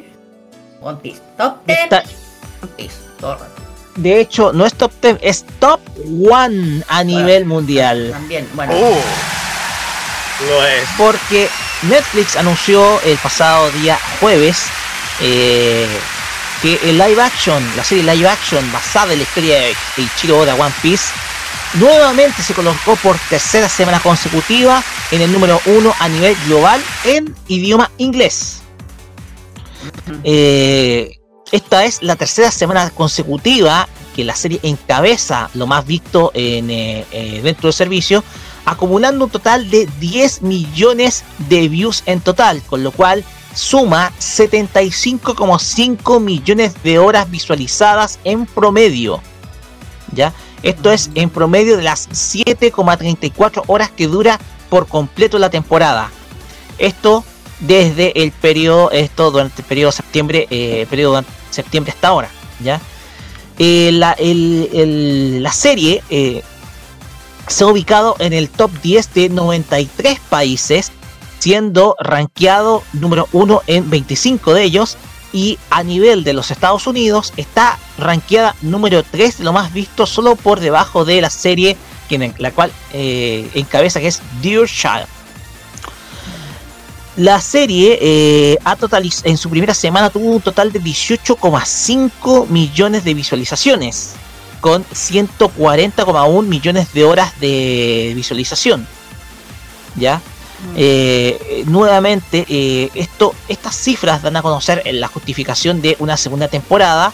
[0.83, 1.21] One Piece.
[1.37, 1.79] Top 10.
[1.85, 2.03] Está-
[2.63, 2.95] One Piece.
[3.21, 3.53] Todo el rato.
[3.97, 8.11] de hecho, no es top 10, es top 1 a nivel mundial.
[8.13, 8.73] También, bueno.
[10.49, 10.89] Lo es.
[10.97, 11.49] Porque
[11.83, 14.65] Netflix anunció el pasado día jueves
[15.21, 15.87] eh,
[16.63, 20.55] que el live action, la serie live action basada en la historia de Ichiro Oda
[20.55, 21.13] One Piece,
[21.75, 27.35] nuevamente se colocó por tercera semana consecutiva en el número uno a nivel global en
[27.49, 28.62] idioma inglés.
[30.25, 31.19] Eh,
[31.53, 37.05] esta es la tercera semana consecutiva que la serie encabeza lo más visto en, eh,
[37.13, 38.23] eh, dentro del servicio,
[38.65, 43.25] acumulando un total de 10 millones de views en total, con lo cual
[43.55, 49.21] suma 75,5 millones de horas visualizadas en promedio.
[50.13, 50.33] ¿Ya?
[50.63, 56.11] Esto es en promedio de las 7,34 horas que dura por completo la temporada.
[56.79, 57.25] Esto
[57.63, 62.29] desde el periodo, esto durante el periodo septiembre, eh, periodo septiembre hasta ahora,
[62.61, 62.81] ¿ya?
[63.59, 66.43] Eh, la, la serie eh,
[67.47, 70.91] se ha ubicado en el top 10 de 93 países,
[71.39, 74.97] siendo rankeado número 1 en 25 de ellos,
[75.33, 80.07] y a nivel de los Estados Unidos está rankeada número 3 de lo más visto,
[80.07, 81.77] solo por debajo de la serie
[82.09, 85.22] que la cual encabeza, que es Dear Child.
[87.17, 93.05] La serie eh, ha totaliz- en su primera semana tuvo un total de 18,5 millones
[93.05, 94.13] de visualizaciones,
[94.61, 98.87] con 140,1 millones de horas de visualización.
[99.97, 100.23] ¿Ya?
[100.77, 107.13] Eh, nuevamente, eh, esto, estas cifras dan a conocer la justificación de una segunda temporada.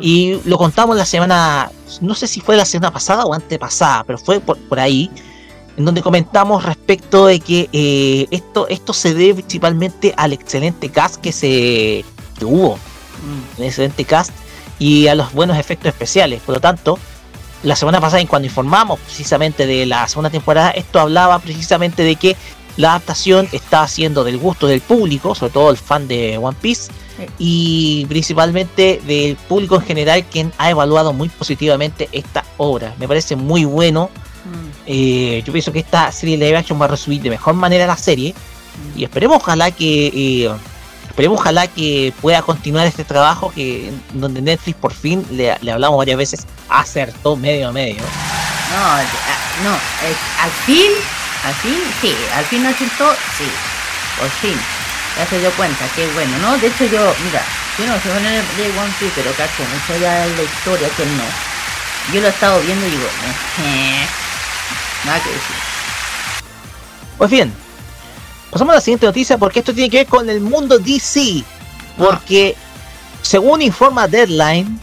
[0.00, 4.16] Y lo contamos la semana, no sé si fue la semana pasada o antepasada, pero
[4.18, 5.10] fue por, por ahí,
[5.76, 11.16] en donde comentamos respecto de que eh, esto, esto se debe principalmente al excelente cast
[11.16, 12.04] que se
[12.38, 12.78] que hubo.
[13.58, 14.30] Un excelente cast
[14.78, 16.40] y a los buenos efectos especiales.
[16.42, 16.98] Por lo tanto,
[17.62, 22.36] la semana pasada, cuando informamos precisamente de la segunda temporada, esto hablaba precisamente de que
[22.76, 26.92] la adaptación está haciendo del gusto del público, sobre todo el fan de One Piece,
[27.38, 32.94] y principalmente del público en general, quien ha evaluado muy positivamente esta obra.
[32.98, 34.10] Me parece muy bueno.
[34.86, 37.96] Eh, yo pienso que esta serie live action va a resumir de mejor manera la
[37.96, 38.34] serie.
[38.94, 40.50] Y esperemos ojalá que eh,
[41.08, 46.18] esperemos ojalá que pueda continuar este trabajo que donde Netflix por fin le, hablamos varias
[46.18, 48.02] veces acertó medio a medio.
[48.02, 49.02] No, ah,
[49.64, 50.92] no, al fin,
[51.44, 53.48] al fin, sí, al fin acertó, sí,
[54.20, 54.58] por fin.
[55.16, 56.58] Ya se dio cuenta, qué bueno, ¿no?
[56.58, 57.42] De hecho yo, mira,
[57.78, 61.24] yo no soy fan de One Piece, pero cacho mucho ya la historia que no.
[62.12, 63.06] Yo lo he estado viendo y digo,
[65.06, 65.56] nada que decir.
[67.18, 67.52] Pues bien,
[68.50, 71.42] pasamos a la siguiente noticia porque esto tiene que ver con el mundo DC.
[71.96, 72.54] Porque,
[73.22, 74.78] según informa Deadline,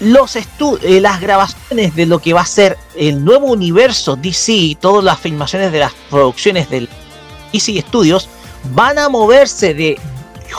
[0.00, 4.76] los estu- eh, las grabaciones de lo que va a ser el nuevo universo DC
[4.80, 6.88] todas las filmaciones de las producciones del
[7.52, 8.28] DC Studios
[8.74, 9.98] van a moverse de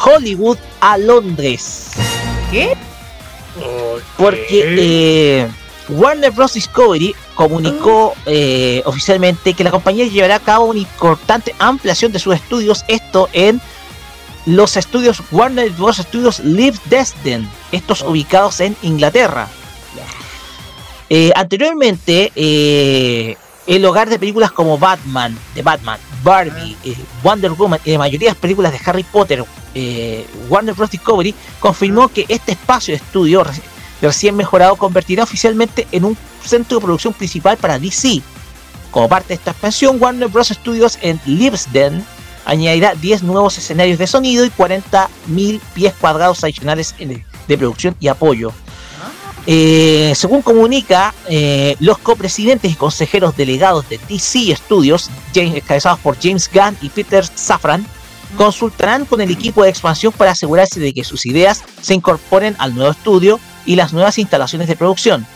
[0.05, 1.91] Hollywood a Londres.
[2.51, 2.75] ¿Qué?
[4.17, 5.49] Porque eh,
[5.89, 6.53] Warner Bros.
[6.53, 12.35] Discovery comunicó eh, oficialmente que la compañía llevará a cabo una importante ampliación de sus
[12.35, 13.61] estudios, esto en
[14.45, 15.97] los estudios Warner Bros.
[15.97, 19.47] Studios Live Destin, estos ubicados en Inglaterra.
[21.09, 23.35] Eh, anteriormente, eh,
[23.65, 28.29] el hogar de películas como Batman, de Batman, Barbie, eh, Wonder Woman y de mayoría
[28.29, 29.43] de películas de Harry Potter,
[30.49, 30.91] Warner Bros.
[30.91, 33.43] Discovery confirmó que este espacio de estudio
[34.01, 38.21] recién mejorado convertirá oficialmente en un centro de producción principal para DC.
[38.91, 40.47] Como parte de esta expansión, Warner Bros.
[40.47, 42.03] Studios en Livesden
[42.45, 48.51] añadirá 10 nuevos escenarios de sonido y 40.000 pies cuadrados adicionales de producción y apoyo.
[49.45, 56.49] Eh, según comunica, eh, los copresidentes y consejeros delegados de DC Studios, encabezados por James
[56.53, 57.85] Gunn y Peter Safran,
[58.37, 62.75] consultarán con el equipo de expansión para asegurarse de que sus ideas se incorporen al
[62.75, 63.39] nuevo estudio
[63.69, 65.27] y las nuevas instalaciones de producción.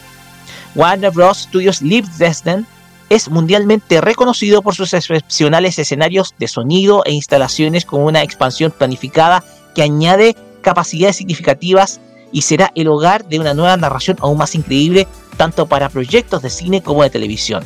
[0.73, 1.37] Warner Bros.
[1.37, 2.65] Studios Live Destin
[3.11, 9.43] es mundialmente reconocido por sus excepcionales escenarios de sonido e instalaciones con una expansión planificada
[9.75, 12.01] que añade capacidades significativas
[12.31, 15.07] y será el hogar de una nueva narración aún más increíble
[15.37, 17.63] tanto para proyectos de cine como de televisión.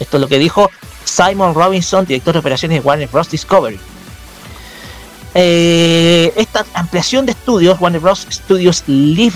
[0.00, 0.70] Esto es lo que dijo
[1.04, 3.30] Simon Robinson, director de operaciones de Warner Bros.
[3.30, 3.80] Discovery.
[5.34, 8.26] Eh, esta ampliación de estudios, Warner Bros.
[8.30, 9.34] Studios Live,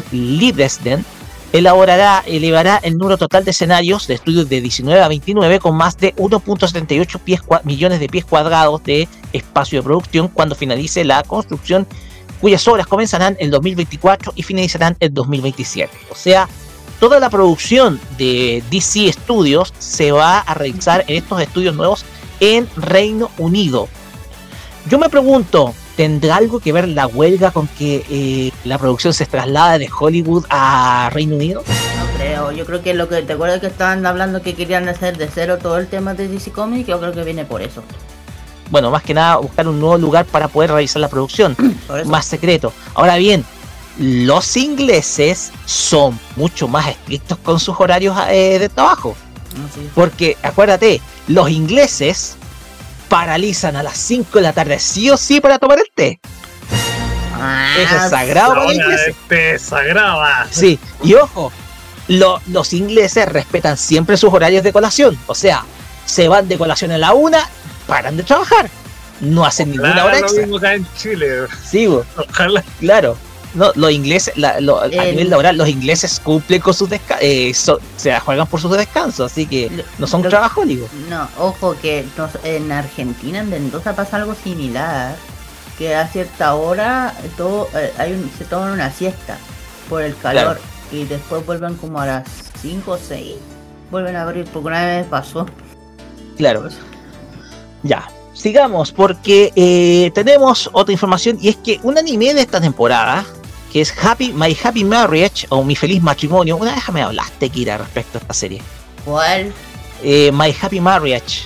[1.53, 5.97] elaborará, elevará el número total de escenarios de estudios de 19 a 29 con más
[5.99, 11.23] de 1.78 pies cua- millones de pies cuadrados de espacio de producción cuando finalice la
[11.23, 11.87] construcción
[12.41, 15.91] cuyas obras comenzarán en 2024 y finalizarán en 2027.
[16.11, 16.49] O sea,
[16.99, 22.05] toda la producción de DC Studios se va a realizar en estos estudios nuevos
[22.41, 23.89] en Reino Unido.
[24.91, 29.27] Yo me pregunto, ¿tendrá algo que ver la huelga con que eh, la producción se
[29.27, 31.63] traslada de Hollywood a Reino Unido?
[31.99, 35.17] No creo, yo creo que lo que te acuerdas que estaban hablando que querían hacer
[35.17, 37.83] de cero todo el tema de DC Comics, yo creo que viene por eso.
[38.71, 41.57] Bueno, más que nada buscar un nuevo lugar para poder realizar la producción,
[42.07, 42.73] más secreto.
[42.95, 43.45] Ahora bien,
[43.99, 49.15] los ingleses son mucho más estrictos con sus horarios eh, de trabajo.
[49.73, 49.89] Sí.
[49.95, 52.37] Porque acuérdate, los ingleses
[53.15, 56.19] paralizan a las 5 de la tarde sí o sí para tomar el té.
[57.41, 59.09] Ah, Eso es sagrado para ingleses.
[59.09, 59.59] este.
[60.51, 61.53] Sí, y ojo,
[62.09, 65.17] lo- los ingleses respetan siempre sus horarios de colación.
[65.29, 65.65] O sea,
[66.05, 67.49] se van de colación a la una,
[67.87, 68.69] paran de trabajar.
[69.21, 70.41] No hacen ninguna hora lo extra.
[70.43, 71.29] mismo acá en Chile.
[71.65, 72.65] Sí, Ojalá.
[72.81, 73.17] claro.
[73.55, 77.79] No, los ingleses, la- lo- a El- nivel laboral, los ingleses cumplen con sus descansos,
[77.97, 80.91] se la juegan por sus descansos, así que Lo- no son trabajólicos.
[81.09, 85.15] No, ojo que nos- en Argentina, en Mendoza pasa algo similar,
[85.79, 89.39] que a cierta hora todo, eh, hay un, se toman una siesta
[89.89, 90.61] por el calor
[90.91, 92.25] y después vuelven como a las
[92.61, 93.37] 5 o 6,
[93.91, 95.47] vuelven a abrir porque una vez pasó.
[96.37, 96.69] Claro.
[97.83, 103.25] Ya, sigamos porque eh, tenemos otra información y es que un anime de esta temporada,
[103.75, 107.77] que es Happy My Happy Marriage o Mi Feliz Matrimonio, una vez me hablaste, Kira,
[107.77, 108.63] respecto a esta serie.
[109.05, 109.53] ¿Cuál?
[110.01, 111.43] Eh, My Happy Marriage.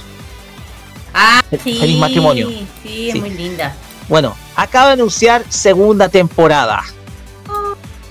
[1.15, 2.51] Ah, sí, feliz matrimonio.
[2.83, 3.75] Sí, es muy linda.
[4.11, 6.85] Bueno, acaba de anunciar segunda temporada.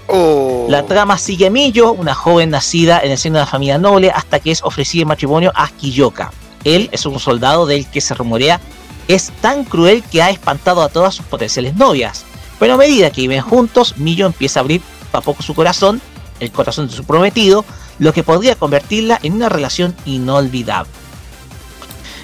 [0.07, 0.65] Oh.
[0.67, 4.09] La trama sigue a Millo, una joven nacida en el seno de una familia noble,
[4.09, 6.31] hasta que es ofrecida en matrimonio a Kiyoka.
[6.63, 8.59] Él es un soldado del que se rumorea
[9.07, 12.25] es tan cruel que ha espantado a todas sus potenciales novias.
[12.59, 14.81] Pero a medida que viven juntos, Millo empieza a abrir
[15.13, 16.01] a poco su corazón,
[16.39, 17.63] el corazón de su prometido,
[17.99, 20.89] lo que podría convertirla en una relación inolvidable.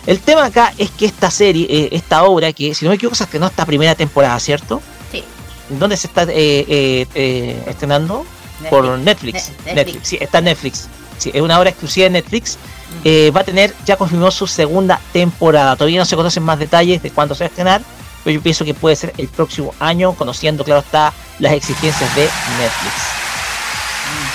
[0.06, 3.16] El tema acá es que esta serie, eh, esta obra, que si no me equivoco
[3.16, 4.82] se estrenó esta primera temporada, ¿cierto?
[5.12, 5.24] Sí.
[5.70, 8.26] ¿Dónde se está eh, eh, estrenando?
[8.70, 9.52] Por Netflix.
[9.66, 10.08] Ne- Netflix.
[10.08, 10.88] Sí, está en Netflix.
[11.18, 12.58] Sí, es una obra exclusiva de Netflix.
[13.36, 15.76] Va a tener, ya confirmó su segunda temporada.
[15.76, 17.82] Todavía no se conocen más detalles de cuándo se va a estrenar,
[18.24, 22.24] pero yo pienso que puede ser el próximo año, conociendo, claro está, las exigencias de
[22.24, 22.94] Netflix.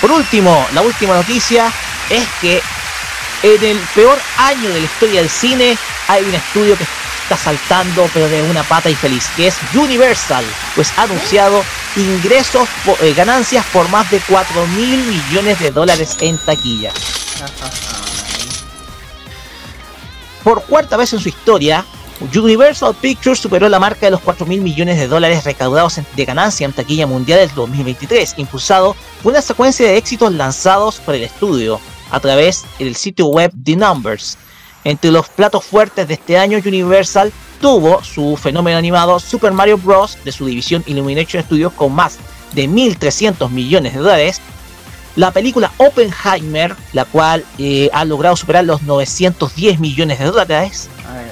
[0.01, 1.71] Por último, la última noticia
[2.09, 2.61] es que
[3.43, 6.83] en el peor año de la historia del cine hay un estudio que
[7.23, 10.43] está saltando pero de una pata infeliz, que es Universal,
[10.75, 11.63] pues ha anunciado
[11.95, 12.67] ingresos,
[13.01, 16.91] eh, ganancias por más de 4 mil millones de dólares en taquilla.
[20.43, 21.85] Por cuarta vez en su historia,
[22.21, 26.65] Universal Pictures superó la marca de los 4 mil millones de dólares recaudados de ganancia
[26.65, 31.79] en taquilla mundial del 2023, impulsado por una secuencia de éxitos lanzados por el estudio
[32.11, 34.37] a través del sitio web The Numbers.
[34.83, 37.31] Entre los platos fuertes de este año, Universal
[37.61, 40.17] tuvo su fenómeno animado Super Mario Bros.
[40.23, 42.17] de su división Illumination Studios con más
[42.53, 44.41] de 1.300 millones de dólares,
[45.19, 50.87] la película Oppenheimer, la cual eh, ha logrado superar los 910 millones de dólares,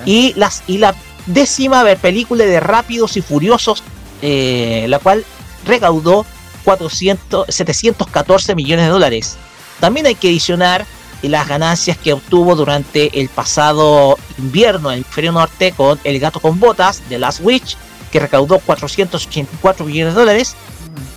[0.06, 0.94] y, las, y la
[1.26, 3.86] décima película de Rápidos y Furiosos,
[4.22, 5.24] eh, la cual
[5.66, 6.26] recaudó
[6.66, 9.38] 400, 714 millones de dólares.
[9.80, 10.86] También hay que adicionar
[11.22, 16.42] las ganancias que obtuvo durante el pasado invierno en el hemisferio norte con El gato
[16.42, 17.78] con botas de Last Witch,
[18.12, 20.56] que recaudó 484 millones de dólares.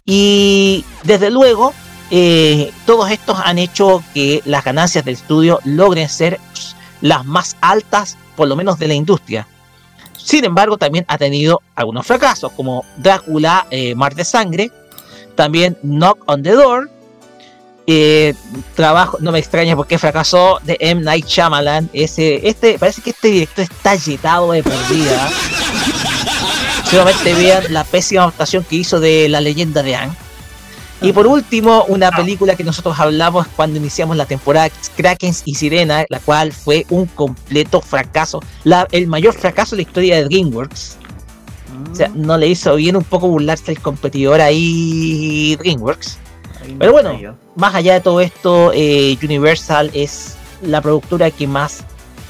[0.05, 1.75] Y desde luego,
[2.11, 6.41] eh, todos estos han hecho que las ganancias del estudio logren ser
[7.01, 9.47] las más altas, por lo menos de la industria.
[10.17, 14.71] Sin embargo, también ha tenido algunos fracasos, como Drácula, eh, Mar de Sangre,
[15.35, 16.91] también Knock on the Door,
[17.93, 18.35] eh,
[18.77, 21.03] trabajo, no me extraña porque fracasó de M.
[21.03, 21.91] Night Shyamalan.
[21.93, 25.29] Este, parece que este director está yetado de por vida.
[26.89, 30.13] Solamente vean la pésima adaptación que hizo de La leyenda de Anne.
[31.03, 36.05] Y por último, una película que nosotros hablamos cuando iniciamos la temporada, Krakens y Sirena,
[36.11, 40.97] la cual fue un completo fracaso, la- el mayor fracaso de la historia de DreamWorks.
[41.91, 46.19] O sea, no le hizo bien un poco burlarse el competidor ahí DreamWorks.
[46.79, 47.11] Pero bueno,
[47.57, 51.79] más allá de todo esto, eh, Universal es la productora que más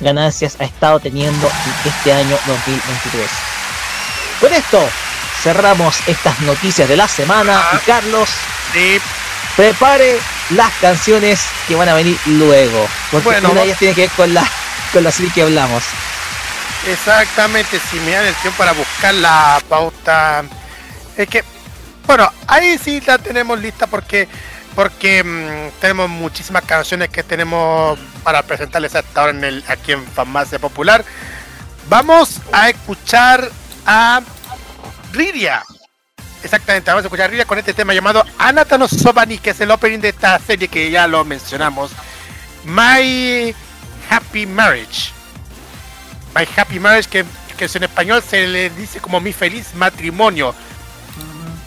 [0.01, 3.27] ganancias ha estado teniendo en este año 2023.
[4.41, 4.79] Con esto
[5.43, 8.29] cerramos estas noticias de la semana y Carlos
[9.57, 10.19] prepare
[10.51, 12.89] las canciones que van a venir luego.
[13.11, 14.49] Porque Bueno, una de ellas tiene que ver con la,
[14.93, 15.85] con la serie que hablamos.
[16.87, 20.45] Exactamente, si me dan el tiempo para buscar la pauta.
[21.17, 21.45] Es que,
[22.07, 24.29] bueno, ahí sí la tenemos lista porque
[24.75, 30.07] porque mm, tenemos muchísimas canciones que tenemos para presentarles hasta ahora en el, aquí en
[30.07, 31.05] Farmacia Popular.
[31.89, 33.51] Vamos a escuchar
[33.85, 34.23] a
[35.13, 35.65] Riria.
[36.43, 40.09] Exactamente, vamos a escuchar con este tema llamado Anatano Sobani, que es el opening de
[40.09, 41.91] esta serie que ya lo mencionamos.
[42.65, 43.55] My
[44.09, 45.13] Happy Marriage.
[46.35, 47.25] My Happy Marriage, que,
[47.59, 50.55] que en español se le dice como mi feliz matrimonio.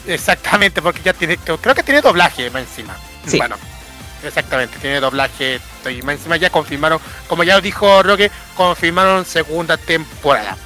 [0.08, 2.96] Exactamente, porque ya tiene, creo que tiene doblaje más encima.
[3.28, 3.38] Sí.
[3.38, 3.56] Bueno,
[4.24, 5.62] exactamente, tiene doblaje.
[5.90, 10.58] Y más encima ya confirmaron, como ya dijo Roque, confirmaron segunda temporada.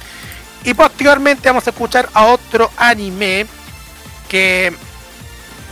[0.64, 3.46] Y posteriormente vamos a escuchar a otro anime
[4.28, 4.72] que,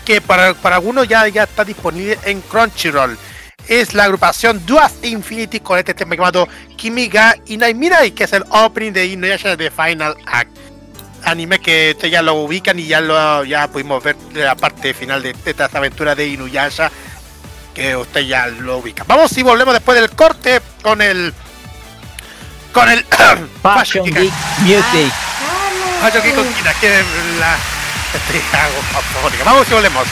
[0.05, 3.19] que para, para algunos ya, ya está disponible en Crunchyroll.
[3.69, 8.93] Es la agrupación Duas Infinity con este tema llamado Kimiga Inai que es el opening
[8.93, 10.57] de Inuyasha de Final Act.
[11.24, 14.95] Anime que ustedes ya lo ubican y ya lo ya pudimos ver de la parte
[14.95, 16.93] final de, de estas aventuras de Inuyasha
[17.74, 19.05] que usted ya lo ubica.
[19.07, 21.35] Vamos y volvemos después del corte con el
[22.73, 23.05] con el
[23.62, 25.12] Fashion Geek Music.
[26.01, 26.47] Fashion Geek con
[26.81, 27.03] que
[27.41, 27.76] la
[28.53, 29.45] hago afónica.
[29.45, 30.07] Vamos y volvemos.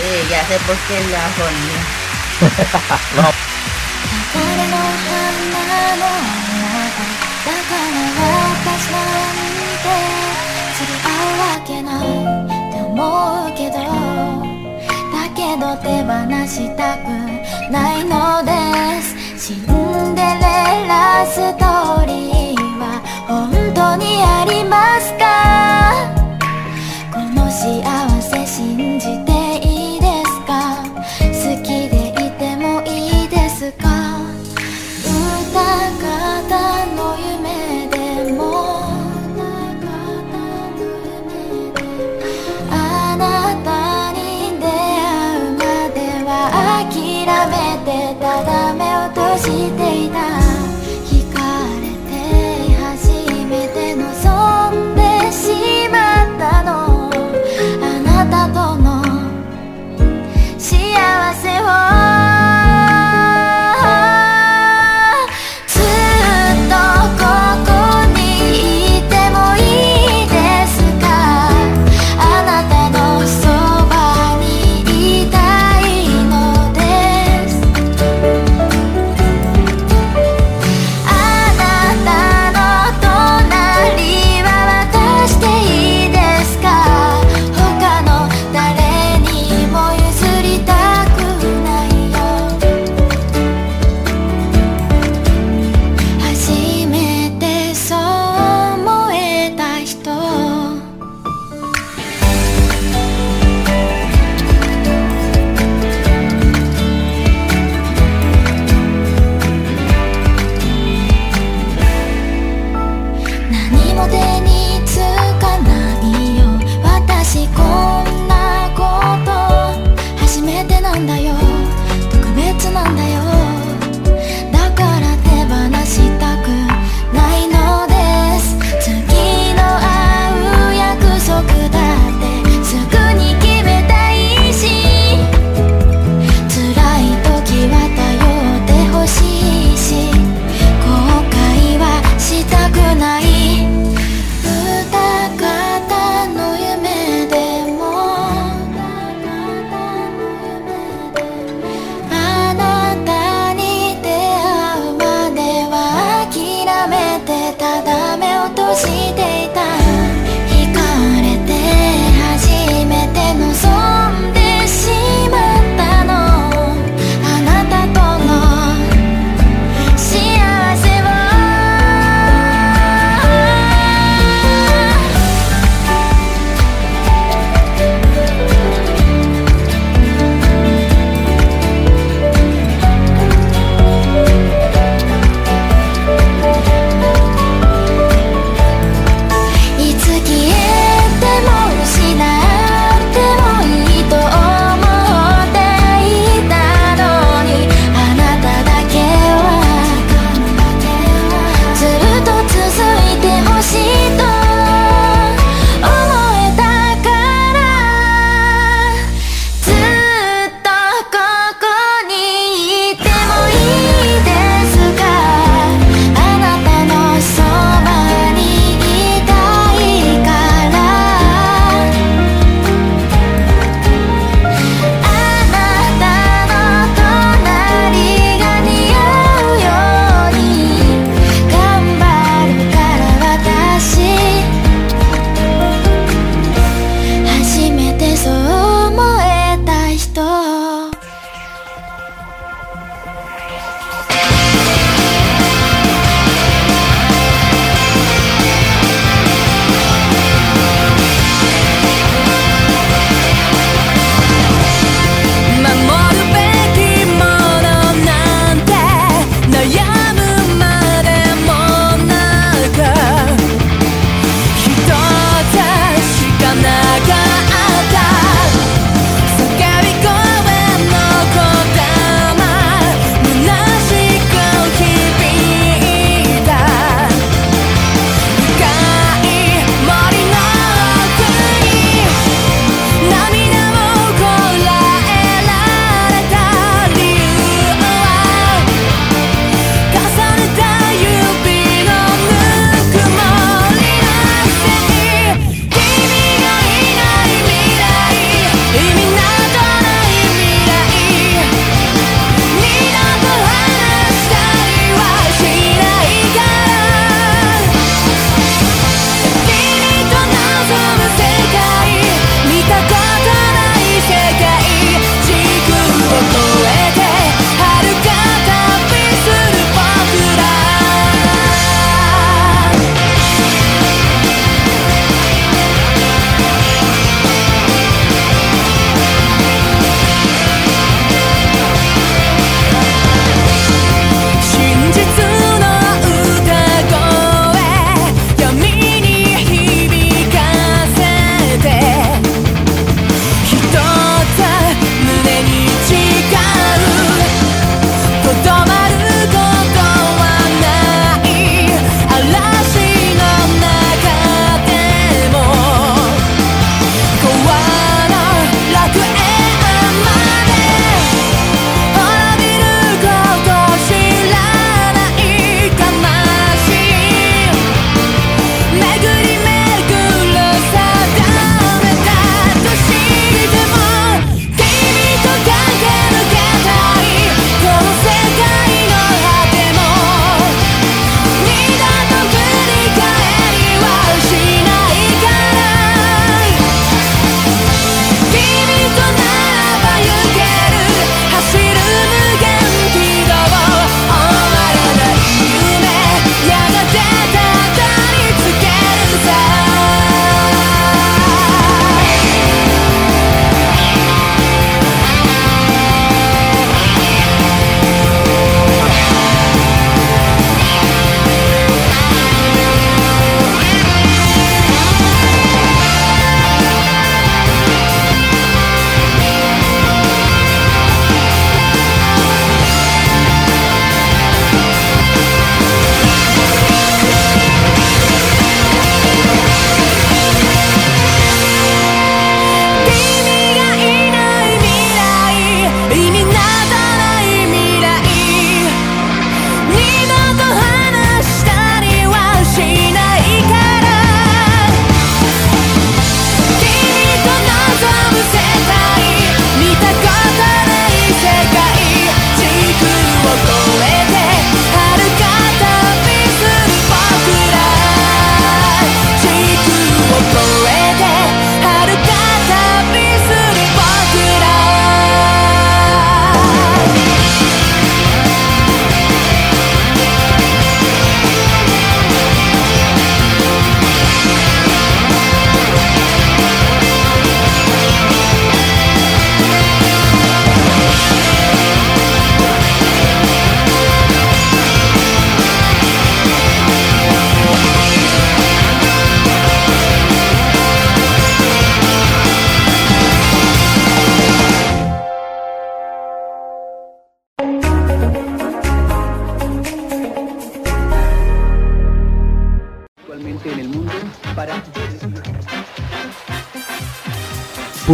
[0.00, 1.80] Eh, ya sé por qué la afonía.
[3.16, 3.48] no.
[15.38, 16.12] けど手放
[16.46, 17.06] したく
[17.70, 18.50] ないので
[19.00, 24.97] すシンデレラストーリーは本当にあります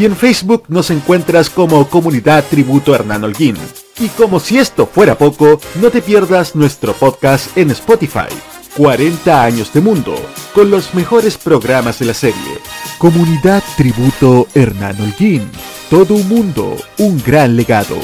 [0.00, 3.58] y en Facebook nos encuentras como Comunidad Tributo Hernán Holguín.
[3.98, 8.34] Y como si esto fuera poco, no te pierdas nuestro podcast en Spotify.
[8.78, 10.14] 40 años de mundo,
[10.54, 12.58] con los mejores programas de la serie.
[12.96, 15.50] Comunidad Tributo Hernán Holguín.
[15.90, 17.98] Todo un mundo, un gran legado.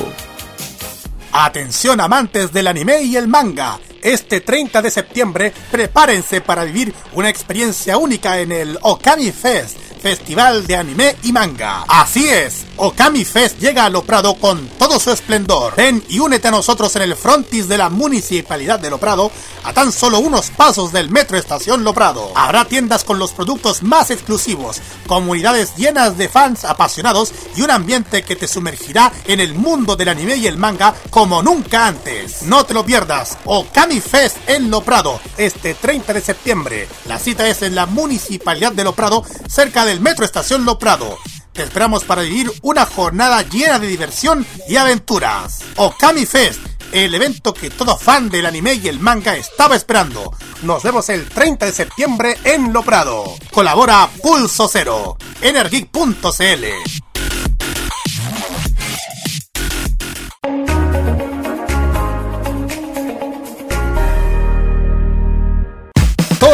[1.32, 3.78] Atención amantes del anime y el manga.
[4.02, 10.66] Este 30 de septiembre prepárense para vivir una experiencia única en el Okami Fest, Festival
[10.66, 11.84] de Anime y Manga.
[11.88, 15.74] Así es, Okami Fest llega a Loprado con todo su esplendor.
[15.76, 19.30] Ven y únete a nosotros en el frontis de la Municipalidad de Loprado,
[19.64, 22.32] a tan solo unos pasos del Metro Estación Loprado.
[22.34, 28.22] Habrá tiendas con los productos más exclusivos, comunidades llenas de fans apasionados y un ambiente
[28.22, 32.42] que te sumergirá en el mundo del anime y el manga como nunca antes.
[32.42, 36.88] No te lo pierdas, Okami Fest en Loprado, este 30 de septiembre.
[37.06, 41.18] La cita es en la Municipalidad de Loprado, cerca del Metro Estación Loprado.
[41.52, 45.60] Te esperamos para vivir una jornada llena de diversión y aventuras.
[45.76, 46.60] Okami Fest,
[46.92, 50.34] el evento que todo fan del anime y el manga estaba esperando.
[50.62, 53.24] Nos vemos el 30 de septiembre en Loprado.
[53.50, 55.16] Colabora Pulso Cero.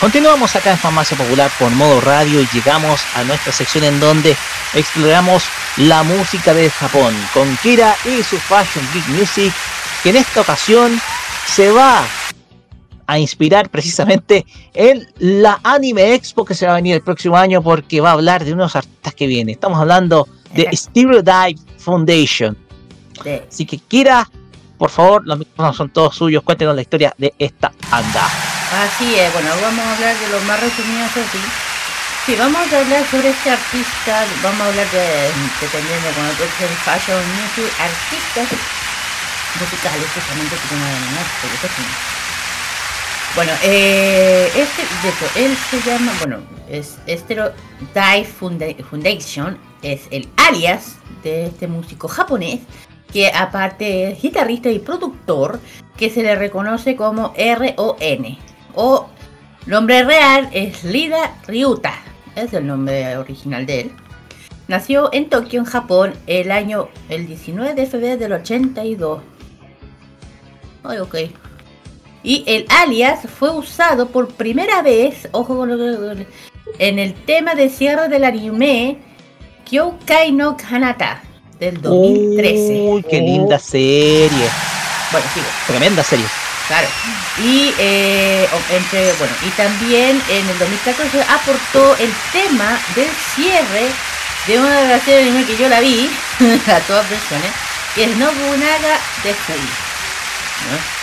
[0.00, 4.36] Continuamos acá en Farmacia Popular por modo radio y llegamos a nuestra sección en donde
[4.74, 5.44] exploramos
[5.76, 9.52] la música de Japón con Kira y su Fashion Geek Music,
[10.02, 11.00] que en esta ocasión
[11.46, 12.04] se va
[13.06, 14.44] a inspirar precisamente
[14.74, 18.14] en la Anime Expo que se va a venir el próximo año porque va a
[18.14, 19.54] hablar de unos artistas que vienen.
[19.54, 22.56] Estamos hablando de Stereotype Foundation.
[23.48, 24.28] Así que Kira,
[24.78, 26.42] por favor, los micrófonos son todos suyos.
[26.42, 28.28] Cuéntenos la historia de esta banda.
[28.72, 31.38] Así es, bueno, vamos a hablar de los más resumidos así.
[32.24, 35.28] Sí, vamos a hablar sobre este artista, vamos a hablar de,
[35.60, 38.48] dependiendo de cuando tú el fashion music, artistas
[39.60, 41.82] musicales justamente que tengo de animar, porque sí.
[43.34, 46.38] Bueno, eh, este, de hecho, él se llama, bueno,
[46.70, 47.52] es Estero
[47.92, 52.60] Dai Foundation, es el alias de este músico japonés,
[53.12, 55.60] que aparte es guitarrista y productor,
[55.98, 58.38] que se le reconoce como RON,
[58.74, 59.08] o
[59.66, 61.94] nombre real es Lida Ryuta,
[62.36, 63.92] es el nombre original de él.
[64.68, 69.22] Nació en Tokio, en Japón, el año, el 19 de febrero del 82.
[70.84, 71.16] Ay, ok.
[72.22, 76.26] Y el alias fue usado por primera vez, ojo con lo que
[76.78, 78.98] en el tema de cierre del anime
[79.64, 81.22] Kyokai no Kanata
[81.58, 82.88] del 2013.
[82.88, 84.48] Uy, qué linda serie.
[85.10, 85.46] Bueno, sigo.
[85.66, 86.41] Tremenda serie.
[87.42, 93.88] Y eh, entre, bueno, y también en el 2014 aportó el tema del cierre
[94.46, 96.10] de una series de anime que yo la vi,
[96.66, 97.50] a todas versiones,
[97.94, 99.30] que es Nobunaga de.
[100.70, 101.02] ¿no?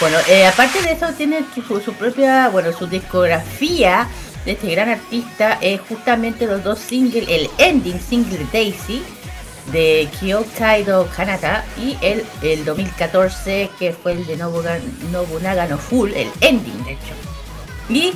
[0.00, 4.08] Bueno, eh, aparte de eso tiene su propia, bueno, su discografía
[4.44, 9.02] de este gran artista es justamente los dos singles, el ending single de Daisy
[9.72, 16.30] de Kyokaido Kanata y el, el 2014 que fue el de Nobunaga no Full, el
[16.40, 17.14] ending de hecho.
[17.88, 18.12] Y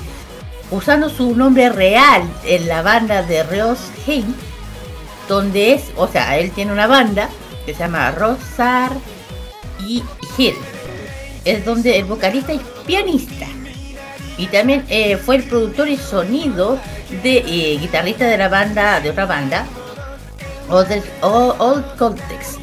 [0.71, 4.35] usando su nombre real en la banda de Rose Hein,
[5.29, 7.29] donde es, o sea, él tiene una banda
[7.67, 8.93] que se llama Rosar
[9.87, 10.03] y
[10.37, 10.55] Hill.
[11.45, 13.47] Es donde el vocalista es pianista.
[14.37, 16.79] Y también eh, fue el productor y sonido
[17.23, 19.67] de eh, guitarrista de la banda, de otra banda,
[20.69, 22.59] Old, Old- Context.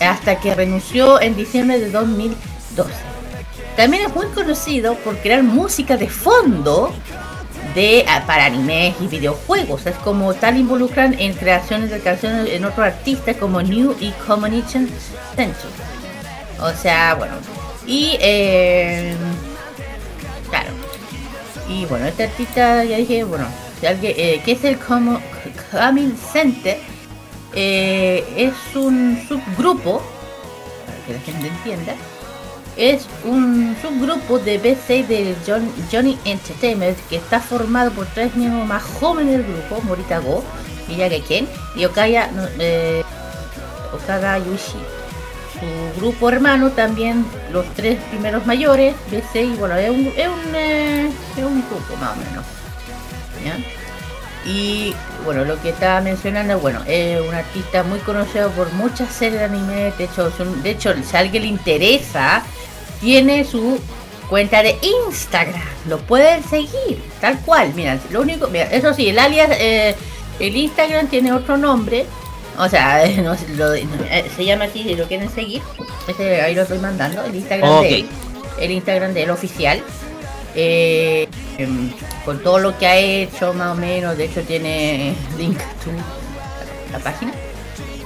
[0.00, 2.92] hasta que renunció en diciembre de 2012.
[3.76, 6.92] También es muy conocido por crear música de fondo
[7.74, 9.86] de ah, para animes y videojuegos.
[9.86, 14.88] Es como tal involucran en creaciones de canciones en otros artistas como New y Combination
[15.36, 15.70] Center.
[16.60, 17.34] O sea, bueno.
[17.86, 19.14] Y eh,
[20.50, 20.70] claro.
[21.68, 23.46] Y bueno, este artista ya dije, bueno,
[23.82, 25.20] eh, ¿qué es el como
[25.70, 26.78] Coming Center?
[27.54, 30.02] Eh, es un subgrupo,
[30.86, 31.94] para que la gente entienda,
[32.76, 38.66] es un subgrupo de B6 de John- Johnny Entertainment que está formado por tres miembros
[38.66, 40.44] más jóvenes del grupo, Morita Go,
[40.88, 43.02] Miyagi Ken y Okaya, eh,
[43.92, 44.78] Okada Yushi.
[45.54, 51.10] Su grupo hermano también, los tres primeros mayores, B6, bueno, es un, es un, eh,
[51.36, 52.44] es un grupo más o menos.
[53.44, 53.56] ¿ya?
[54.46, 54.94] Y
[55.24, 59.44] bueno, lo que estaba mencionando, bueno, es un artista muy conocido por muchas series de
[59.46, 59.92] anime.
[59.98, 62.42] De hecho, son- de hecho, si a alguien le interesa,
[63.00, 63.78] tiene su
[64.28, 65.62] cuenta de Instagram.
[65.88, 67.72] Lo pueden seguir, tal cual.
[67.74, 69.94] Mira, lo único, mira, eso sí, el alias, eh,
[70.38, 72.06] el Instagram tiene otro nombre.
[72.58, 75.62] O sea, no, sé, lo- eh, se llama así si lo quieren seguir.
[76.06, 78.08] Ese, ahí lo estoy mandando, el Instagram de él.
[78.60, 79.82] El Instagram de él oficial.
[80.60, 81.92] Eh, em,
[82.24, 84.16] con todo lo que ha hecho, más o menos.
[84.16, 85.90] De hecho, tiene link to
[86.90, 87.32] la página.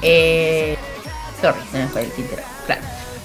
[0.02, 0.76] Eh,
[1.40, 2.42] sorry, se me fue el tintero.
[2.66, 2.82] Claro.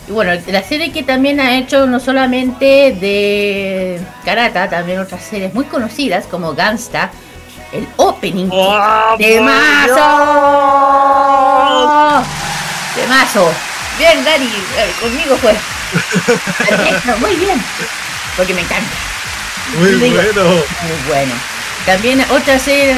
[0.07, 5.53] Y bueno, la serie que también ha hecho no solamente de Karata, también otras series
[5.53, 7.11] muy conocidas como Gangsta,
[7.73, 10.05] el opening de mazo.
[12.95, 13.51] De mazo.
[13.99, 15.51] Bien, Dani, eh, conmigo fue.
[16.65, 17.61] Perfecto, muy bien.
[18.37, 19.16] Porque me encanta.
[19.75, 20.43] Muy Digo, bueno.
[20.43, 21.33] Muy bueno.
[21.85, 22.93] También otra serie,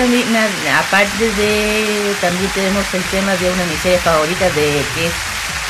[0.73, 5.13] aparte de, también tenemos el tema de una de mis series favoritas de que es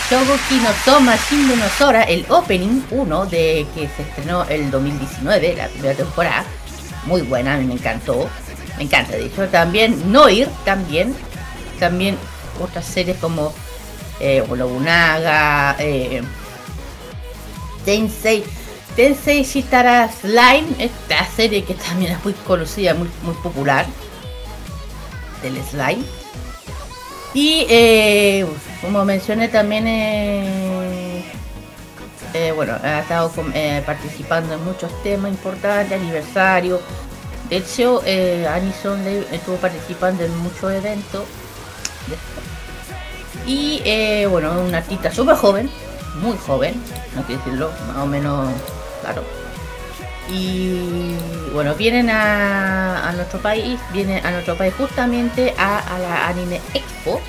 [0.09, 5.55] Shogoki no Soma Shin no Sora, el opening 1 de que se estrenó el 2019,
[5.55, 6.45] la primera temporada.
[7.05, 8.29] Muy buena, a mí me encantó.
[8.77, 9.47] Me encanta, de hecho.
[9.49, 11.13] También Noir, también.
[11.77, 12.17] También
[12.59, 13.53] otras series como
[14.19, 16.21] eh, Nobunaga, eh,
[17.85, 18.43] Tensei,
[18.99, 23.85] Tensei Shitara Slime, esta serie que también es muy conocida, muy, muy popular,
[25.41, 26.03] del slime.
[27.33, 28.45] Y eh,
[28.81, 31.23] como mencioné también, eh,
[32.33, 33.31] eh, bueno, ha estado
[33.85, 36.81] participando en muchos temas importantes, aniversario.
[37.49, 38.01] De hecho,
[38.53, 38.99] Anison
[39.31, 41.23] estuvo participando en muchos eventos.
[43.47, 43.81] Y
[44.25, 45.69] bueno, una artista súper joven,
[46.21, 46.73] muy joven,
[47.15, 48.49] no quiero decirlo, más o menos,
[49.01, 49.23] claro.
[50.31, 51.15] Y
[51.53, 56.61] bueno, vienen a, a nuestro país, vienen a nuestro país justamente a, a la Anime
[56.73, 57.19] Expo.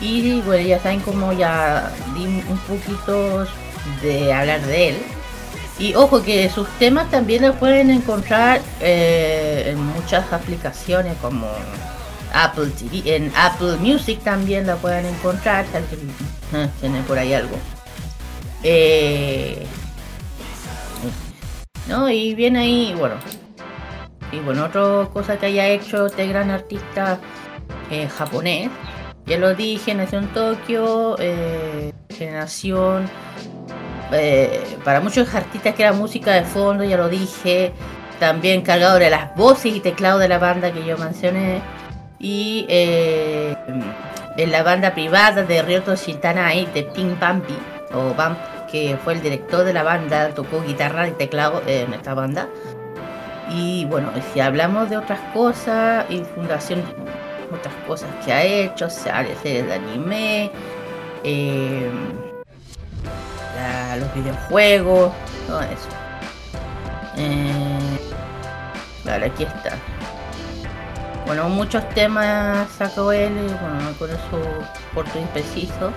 [0.00, 3.46] Y bueno, ya saben cómo ya di un poquito
[4.02, 4.96] de hablar de él.
[5.78, 11.48] Y ojo que sus temas también los pueden encontrar eh, en muchas aplicaciones como
[12.32, 15.64] Apple TV, en Apple Music también la pueden encontrar,
[16.52, 17.56] eh, tiene por ahí algo.
[18.62, 19.66] Eh,
[21.88, 22.08] ¿no?
[22.10, 23.14] Y viene ahí, bueno.
[24.32, 27.18] Y bueno, otra cosa que haya hecho este gran artista
[27.90, 28.70] eh, japonés.
[29.26, 33.08] Ya lo dije, nació en Tokio, eh, generación.
[34.12, 37.72] eh, para muchos artistas que era música de fondo, ya lo dije.
[38.20, 41.60] También cargado de las voces y teclados de la banda que yo mencioné.
[42.18, 47.56] Y en la banda privada de Ryoto Shintanai de Pink Bambi,
[47.92, 48.38] o Bump,
[48.74, 52.48] que fue el director de la banda, tocó guitarra y teclado en esta banda.
[53.48, 56.82] Y bueno, si hablamos de otras cosas, y Fundación,
[57.52, 60.50] otras cosas que ha hecho, series de anime,
[61.22, 61.88] eh,
[63.96, 65.12] los videojuegos,
[65.46, 65.88] todo eso.
[67.16, 67.78] Eh,
[69.04, 69.78] vale, aquí está.
[71.26, 75.92] Bueno, muchos temas sacó él, y bueno, con eso corto y preciso.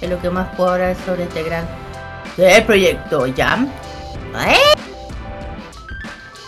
[0.00, 1.66] Es lo que más puedo hablar sobre este gran
[2.36, 3.68] del proyecto Jam.
[4.46, 4.56] ¿Eh?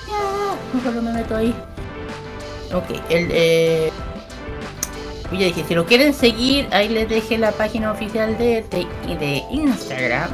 [0.09, 1.55] Ya, mejor no me meto ahí.
[2.73, 3.93] Ok, el eh,
[5.33, 9.43] ya dije, si lo quieren seguir, ahí les dejé la página oficial de, de, de
[9.51, 10.31] Instagram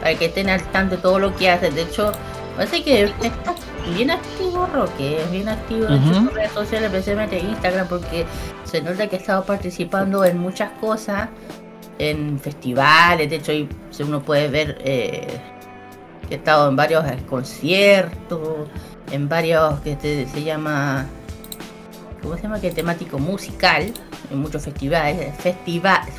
[0.00, 1.70] para que estén al tanto de todo lo que hace.
[1.70, 2.12] De hecho,
[2.56, 3.54] parece que está
[3.94, 8.24] bien activo Roque, es bien activo en sus redes sociales, especialmente Instagram, porque
[8.64, 11.28] se nota que ha estado participando en muchas cosas,
[11.98, 13.68] en festivales, de hecho ahí
[14.00, 15.26] uno puede ver eh,
[16.28, 18.68] que ha estado en varios conciertos,
[19.12, 21.06] en varios que te- se llama,
[22.22, 22.60] ¿cómo se llama?
[22.60, 23.92] Que temático musical,
[24.30, 26.14] en muchos festivales, festivales,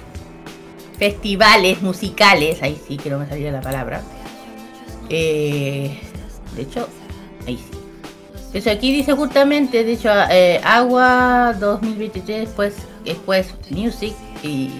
[0.97, 4.01] festivales musicales, ahí sí que no me salía la palabra.
[5.09, 5.99] Eh,
[6.55, 6.87] de hecho,
[7.45, 7.77] ahí sí.
[8.53, 12.73] Eso aquí dice justamente, de hecho, eh, Agua 2023, después,
[13.05, 14.71] después Music y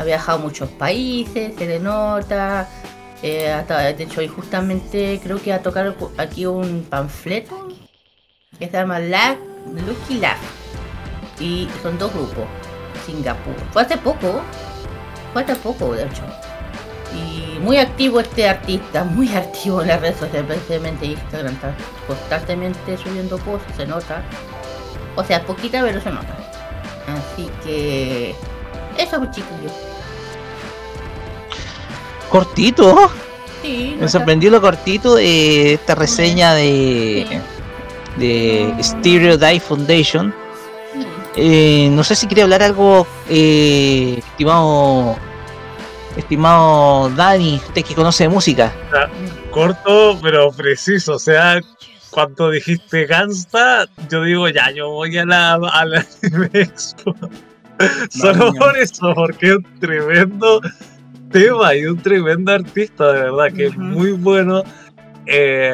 [0.00, 2.66] ha viajado muchos países, se le nota.
[3.22, 7.68] eh, de hecho, y justamente creo que va a tocar aquí un panfleto
[8.58, 9.36] que se llama Lag,
[9.66, 10.38] Lucky Lag.
[11.38, 12.46] Y son dos grupos,
[13.04, 13.54] Singapur.
[13.72, 14.40] Fue hace poco,
[15.34, 16.22] fue hace poco, de hecho.
[17.14, 21.74] Y muy activo este artista, muy activo en las redes sociales, especialmente Instagram, está
[22.06, 24.22] constantemente subiendo cosas, se nota.
[25.16, 26.34] O sea, poquita, pero se nota.
[27.06, 28.34] Así que.
[28.96, 29.89] Eso, pues chiquillos.
[32.30, 33.10] Cortito.
[33.62, 37.40] Sí, no Me está- sorprendió lo cortito de esta reseña de,
[38.16, 40.34] de Stereo Die Foundation.
[41.36, 45.16] Eh, no sé si quería hablar algo, eh, estimado,
[46.16, 48.72] estimado Dani, usted que conoce de música.
[48.92, 49.06] Ah,
[49.50, 51.14] Corto, pero preciso.
[51.14, 51.60] O sea,
[52.10, 56.06] cuando dijiste Gangsta, yo digo, ya, yo voy a la, a la
[56.52, 57.14] Expo.
[58.10, 60.60] Solo por eso, porque es un tremendo
[61.30, 64.62] tema y un tremendo artista, de verdad, que es muy bueno.
[65.26, 65.72] Eh,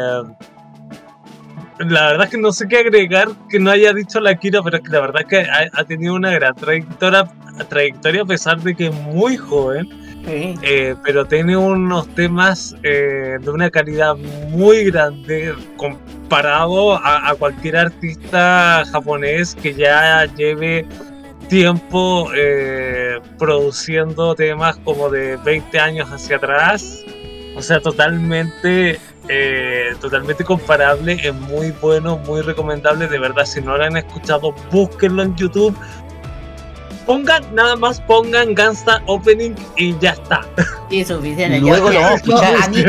[1.78, 4.78] la verdad es que no sé qué agregar que no haya dicho la Kira, pero
[4.78, 7.30] es que la verdad es que ha, ha tenido una gran trayectoria,
[7.68, 9.88] trayectoria a pesar de que es muy joven.
[10.28, 14.16] Eh, pero tiene unos temas eh, de una calidad
[14.48, 20.84] muy grande comparado a, a cualquier artista japonés que ya lleve
[21.48, 27.02] tiempo eh, produciendo temas como de 20 años hacia atrás.
[27.56, 33.08] O sea, totalmente, eh, totalmente comparable, es muy bueno, muy recomendable.
[33.08, 35.76] De verdad, si no lo han escuchado, búsquenlo en YouTube.
[37.06, 40.40] Pongan, nada más pongan Gangsta Opening y ya está.
[40.90, 41.58] Y es suficiente.
[41.60, 42.56] Luego lo vamos a escuchar.
[42.62, 42.84] a mí-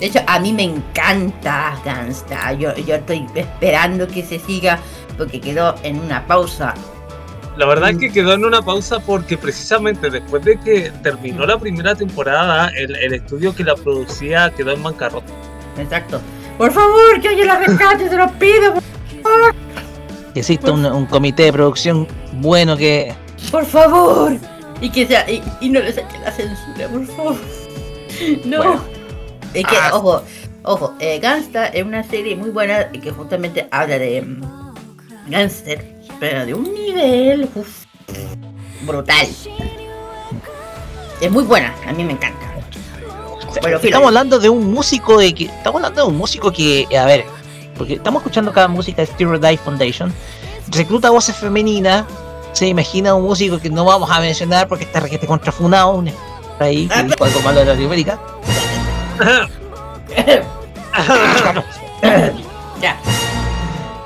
[0.00, 2.52] de hecho, a mí me encanta Gangsta.
[2.52, 4.78] Yo, yo estoy esperando que se siga
[5.16, 6.74] porque quedó en una pausa.
[7.58, 11.58] La verdad es que quedó en una pausa porque precisamente después de que terminó la
[11.58, 15.32] primera temporada, el, el estudio que la producía quedó en bancarrota.
[15.76, 16.20] Exacto.
[16.56, 18.74] Por favor, que alguien la rescate, se lo pido.
[18.74, 18.82] Por
[19.22, 19.54] favor.
[20.34, 23.12] Que exista un, un comité de producción bueno que
[23.50, 24.32] Por favor.
[24.80, 27.36] Y que sea, y, y no le saquen la censura, por favor.
[28.44, 28.56] No.
[28.58, 28.84] Bueno.
[29.54, 29.90] Es que, Ah.
[29.94, 30.22] ojo,
[30.62, 34.40] ojo, eh, Gangsta es una serie muy buena que justamente habla de mm,
[35.30, 35.84] gangster,
[36.20, 37.84] pero de un nivel uf,
[38.82, 39.28] brutal.
[41.20, 42.46] Es muy buena, a mí me encanta.
[43.62, 43.78] Filo.
[43.78, 47.24] estamos hablando de un músico de que estamos hablando de un músico que a ver
[47.76, 50.12] porque estamos escuchando cada música de Stereo Die Foundation
[50.70, 52.04] recluta voces femeninas
[52.52, 56.12] se imagina un músico que no vamos a mencionar porque está requete contrafunado un
[56.60, 58.20] ahí que dijo algo malo de Latinoamérica
[62.80, 62.96] ya.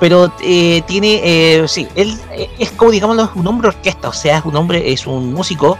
[0.03, 4.39] Pero eh, tiene eh, sí él eh, es como digamos un hombre orquesta o sea
[4.39, 5.77] es un hombre es un músico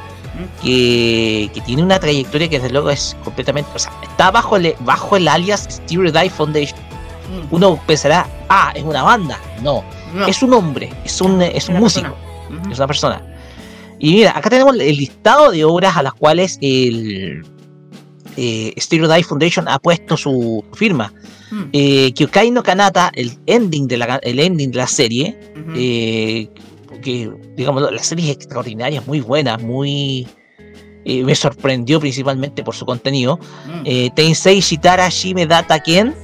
[0.62, 4.76] que, que tiene una trayectoria que desde luego es completamente o sea está bajo el
[4.80, 6.80] bajo el alias Stereo Die Foundation.
[7.52, 9.84] Uno pensará ah es una banda no,
[10.14, 10.26] No.
[10.26, 12.16] es un hombre es un es un músico.
[12.72, 13.22] es una persona.
[14.00, 17.44] Y mira acá tenemos el listado de obras a las cuales el
[18.38, 21.12] eh, Stereo Die Foundation ha puesto su firma
[21.52, 21.70] Mm.
[21.72, 25.38] eh, Kyokai no Kanata, el ending de la, el ending de la serie,
[25.76, 26.50] eh,
[27.04, 30.28] que digamos, la serie es extraordinaria, es muy buena, muy...
[31.06, 33.40] eh, me sorprendió principalmente por su contenido.
[33.68, 34.16] Mm.
[34.16, 36.16] Tensei Shitara Shime Data Ken,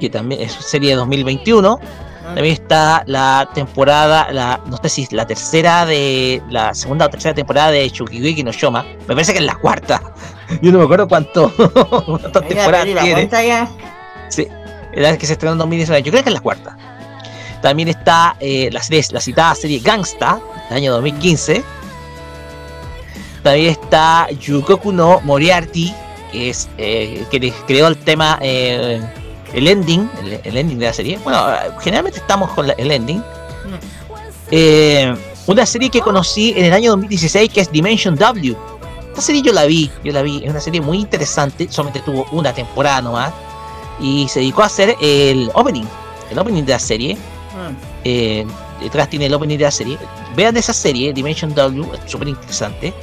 [0.00, 1.78] que también es serie de 2021.
[2.24, 7.08] También está la temporada, la, no sé si es la tercera de la segunda o
[7.08, 8.84] tercera temporada de Shukigeki no Shoma.
[9.06, 10.02] Me parece que es la cuarta.
[10.62, 11.52] Yo no me acuerdo cuánto,
[12.06, 13.28] cuántas temporadas tiene.
[13.30, 13.68] ya.
[14.28, 14.46] Sí,
[14.94, 16.02] la que se estrenó en 2019.
[16.02, 16.76] Yo creo que es la cuarta.
[17.62, 21.62] También está eh, la, serie, la citada serie Gangsta, del año 2015.
[23.42, 25.92] También está Yukoku no Moriarty,
[26.32, 29.00] que es eh, que creó el tema, eh,
[29.54, 31.18] el ending, el, el ending de la serie.
[31.24, 31.44] Bueno,
[31.80, 33.22] generalmente estamos con la- el ending.
[34.50, 35.14] Eh,
[35.46, 38.56] una serie que conocí en el año 2016 que es Dimension W.
[39.18, 42.24] Esta serie yo la vi, yo la vi, es una serie muy interesante, solamente tuvo
[42.30, 43.32] una temporada nomás
[43.98, 45.86] y se dedicó a hacer el opening,
[46.30, 47.18] el opening de la serie.
[48.04, 48.46] Eh,
[48.80, 49.98] detrás tiene el opening de la serie.
[50.36, 52.94] Vean esa serie, Dimension W, es súper interesante.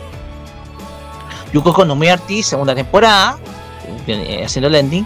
[1.51, 3.37] Yukoko no Miyarty, segunda temporada,
[4.07, 5.05] eh, haciendo el ending.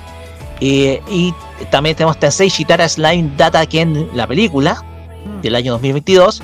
[0.62, 1.34] Eh, y
[1.72, 4.86] también tenemos Tensei Shitara Slime Data Ken, la película
[5.42, 6.44] del año 2022.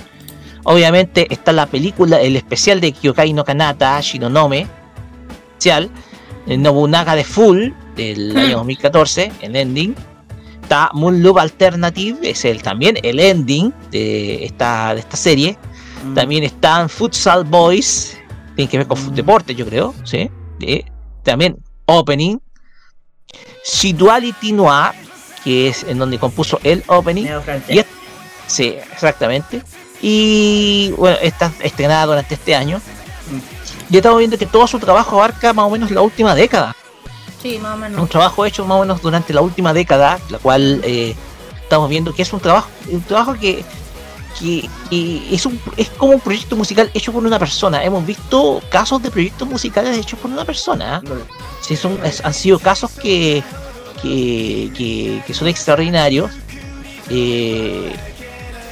[0.65, 4.67] Obviamente está la película, el especial de Kyokai no Kanata, Shinonome,
[5.51, 5.91] especial,
[6.47, 9.95] el Nobunaga de Full, del año 2014, el ending.
[10.63, 15.57] Está Moon Loop Alternative, es el también el ending de esta, de esta serie.
[16.15, 18.17] También están Futsal Boys,
[18.55, 20.29] tiene que ver con deporte, yo creo, ¿sí?
[20.61, 20.83] Eh,
[21.23, 22.39] también Opening.
[23.63, 24.93] Situality Noir,
[25.43, 27.25] que es en donde compuso el opening.
[27.69, 27.81] Y
[28.47, 29.61] sí, exactamente.
[30.07, 32.79] Y bueno, está estrenada durante este año.
[33.89, 36.75] Y estamos viendo que todo su trabajo abarca más o menos la última década.
[37.41, 38.09] Sí, más o Un menos.
[38.11, 41.15] trabajo hecho más o menos durante la última década, la cual eh,
[41.63, 43.65] estamos viendo que es un trabajo, un trabajo que,
[44.39, 47.83] que, que es, un, es como un proyecto musical hecho por una persona.
[47.83, 51.01] Hemos visto casos de proyectos musicales hechos por una persona.
[51.61, 53.41] Sí, son, es- han sido casos que,
[54.03, 56.29] que, que, que son extraordinarios.
[57.09, 57.91] eh,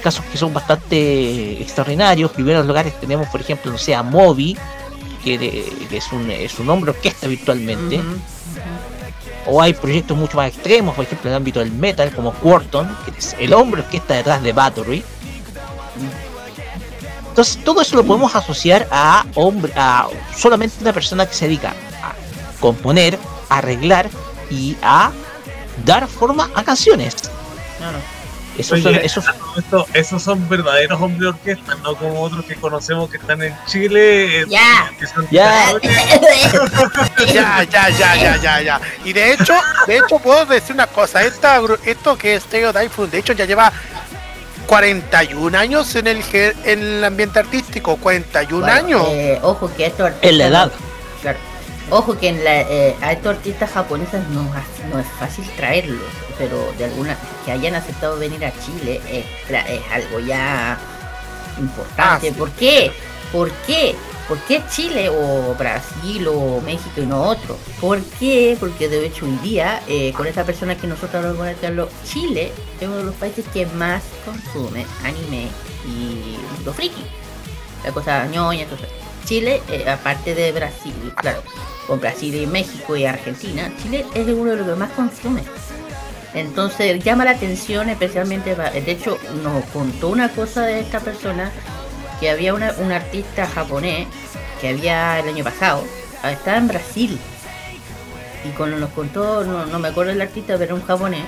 [0.04, 2.30] casos que son bastante extraordinarios.
[2.32, 4.58] En primeros lugares tenemos, por ejemplo, no sé, a Moby,
[5.24, 8.02] que, de- que es, un, es un hombre orquesta virtualmente.
[9.46, 12.96] O hay proyectos mucho más extremos, por ejemplo, en el ámbito del metal, como Quarton,
[13.06, 15.04] que es el hombre que está detrás de Battery.
[17.30, 20.08] Entonces, todo eso lo podemos asociar a hombre, a
[20.38, 21.70] solamente una persona que se dedica
[22.04, 22.14] a
[22.60, 23.18] componer,
[23.50, 24.08] a arreglar
[24.52, 25.12] y a
[25.84, 27.16] dar forma a canciones.
[27.80, 27.98] Claro.
[28.58, 29.26] Eso Oye, son- esos-
[29.58, 33.56] esto- esos son verdaderos hombres de orquesta, no como otros que conocemos que están en
[33.68, 34.42] Chile.
[34.42, 34.92] eh, Ya.
[35.32, 35.74] Ya.
[37.34, 38.82] Ya, ya, ya, ya, ya, ya.
[39.04, 39.54] Y de hecho,
[39.88, 43.72] de hecho puedo decir una cosa, esta, esto que es Stereotype Foundation ya lleva
[44.68, 46.24] 41 años en el
[46.64, 49.08] en el ambiente artístico, 41 Bueno, años.
[49.10, 50.14] eh, ojo que artistas.
[50.22, 50.72] En la edad.
[51.22, 51.40] Claro.
[51.96, 56.02] Ojo que en la, eh, a estos artistas japoneses no, es- no es fácil traerlos,
[56.40, 57.16] pero de alguna
[57.46, 59.26] que hayan aceptado venir a Chile es,
[59.92, 60.76] algo ya
[61.60, 62.02] importante.
[62.02, 62.32] Ah, sí.
[62.32, 62.92] ¿Por qué?
[63.32, 63.96] ¿Por qué?
[64.28, 67.58] ¿Por qué Chile o Brasil o México y no otro?
[67.80, 68.58] ¿Por qué?
[68.60, 72.52] Porque de hecho hoy día, eh, con esta persona que nosotros hablamos con Carlos, Chile
[72.82, 75.50] es uno de los países que más consume anime
[75.86, 77.06] y lo friki
[77.84, 78.88] la cosa ñoña, entonces
[79.26, 81.44] Chile, eh, aparte de Brasil, claro,
[81.88, 85.44] con Brasil y México y Argentina, Chile es uno de los que más consume.
[86.34, 91.52] Entonces llama la atención especialmente, de hecho nos contó una cosa de esta persona,
[92.20, 94.08] que había una, un artista japonés
[94.62, 95.84] que había el año pasado,
[96.32, 97.20] estaba en Brasil.
[98.46, 101.24] Y cuando nos contó, no, no me acuerdo el artista, pero era un japonés,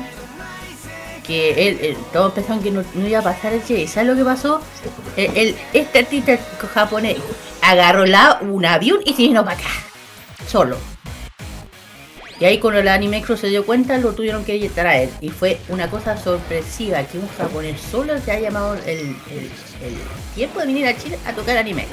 [1.25, 3.81] que él, él- todos pensaban que no, no iba a pasar el Che.
[3.81, 4.61] ¿Y ¿Sabes lo que pasó?
[5.17, 6.37] El, el- este artista
[6.73, 7.17] japonés
[7.61, 9.69] agarró la, un avión y se vino para acá.
[10.47, 10.77] Solo.
[12.39, 15.09] Y ahí cuando el Anime se dio cuenta lo tuvieron que traer.
[15.21, 18.83] Y fue una cosa sorpresiva que un japonés solo se ha llamado el,
[19.31, 19.51] el-
[19.81, 19.97] el
[20.35, 21.87] tiempo de venir a Chile a tocar Anime.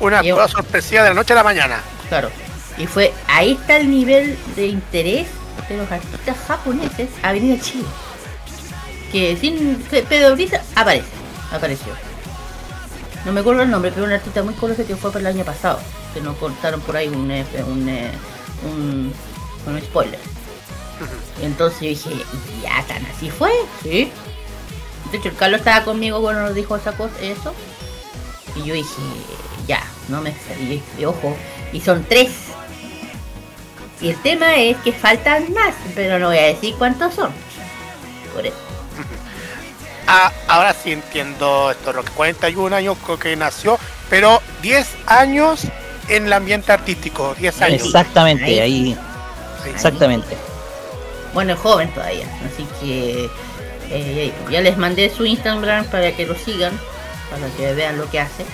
[0.00, 1.80] Una yo- cosa sorpresiva de la noche a la mañana.
[2.08, 2.30] Claro.
[2.78, 5.26] Y fue, ahí está el nivel de interés
[5.68, 7.84] de los artistas japoneses a venir a Chile.
[9.12, 9.76] Que sin
[10.08, 11.06] Pedro Brisa aparece,
[11.52, 11.92] apareció.
[13.24, 15.44] No me acuerdo el nombre, pero un artista muy conocido que fue por el año
[15.44, 15.80] pasado.
[16.16, 18.10] Que nos contaron por ahí un, eh, un, eh,
[18.64, 19.12] un,
[19.66, 20.18] un spoiler.
[21.42, 22.24] Entonces yo dije,
[22.62, 23.52] ya tan así fue,
[23.82, 24.10] sí.
[25.10, 27.52] De hecho, el Carlos estaba conmigo cuando nos dijo esa cosa, eso.
[28.54, 29.02] Y yo dije,
[29.68, 31.36] ya, no me y, y ojo,
[31.74, 32.30] y son tres.
[34.00, 37.30] Y el tema es que faltan más, pero no voy a decir cuántos son.
[38.34, 38.56] Por eso.
[40.06, 42.10] Ah, ahora sí entiendo esto, Roque.
[42.14, 43.78] 41 años creo que nació,
[44.08, 45.66] pero 10 años
[46.08, 47.34] en el ambiente artístico.
[47.38, 47.84] 10 años.
[47.84, 48.96] exactamente, ahí.
[49.66, 50.36] Exactamente.
[51.34, 53.28] Bueno, es joven todavía, así que
[53.90, 56.78] eh, ya les mandé su Instagram para que lo sigan,
[57.30, 58.44] para que vean lo que hace.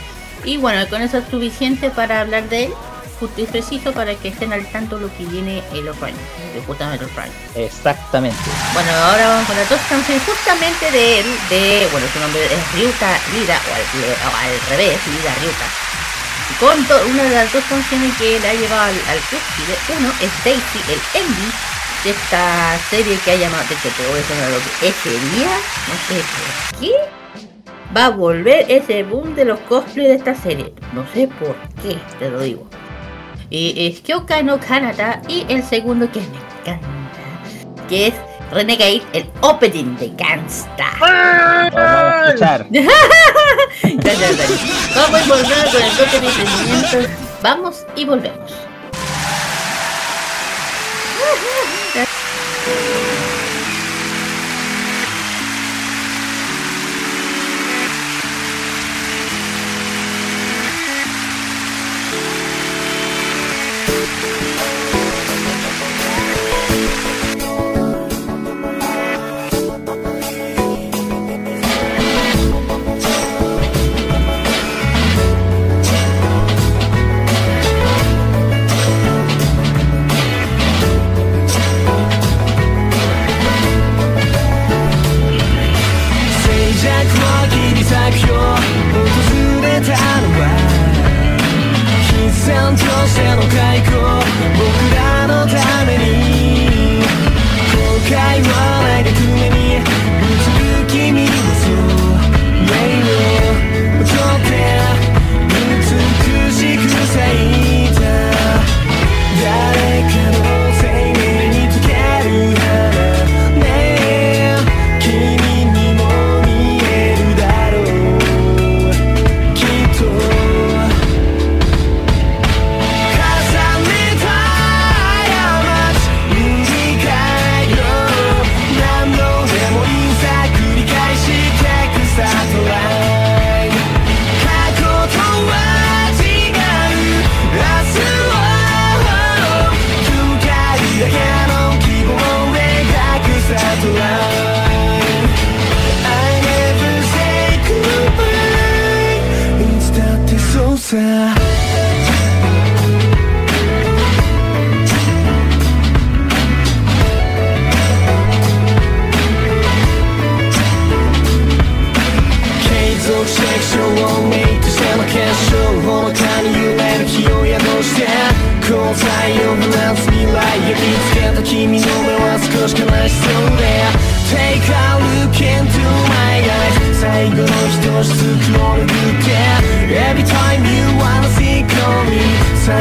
[0.44, 2.72] Y bueno, con eso es suficiente para hablar de él,
[3.20, 6.16] justo y preciso, para que estén al tanto de lo que viene el otro año,
[6.54, 7.32] de justamente el otro año.
[7.54, 8.50] Exactamente.
[8.74, 12.72] Bueno, ahora vamos con las dos canciones justamente de él, de, bueno, su nombre es
[12.74, 13.82] Ryuta Lida, o al,
[14.32, 15.91] o al revés, Lida Ryuta.
[16.60, 16.78] Con
[17.10, 20.78] una de las dos canciones que le ha llevado al, al cúspide, uno es Daisy,
[20.88, 21.52] el ending
[22.04, 25.50] de esta serie que ha llamado, de hecho te voy a lo que ese día,
[25.88, 26.92] no sé por qué,
[27.96, 30.72] va a volver ese boom de los cosplays de esta serie.
[30.92, 32.66] No sé por qué, te lo digo.
[33.50, 36.88] Y es Kyoka no Kanata y el segundo que me encanta,
[37.88, 38.14] que es
[38.52, 40.86] Renegade, el opening de Gangsta.
[41.00, 42.66] Vamos a escuchar.
[43.82, 44.44] Ya, ya, ya.
[44.94, 47.08] Vamos a volver con el toque de.
[47.42, 48.52] Vamos y volvemos.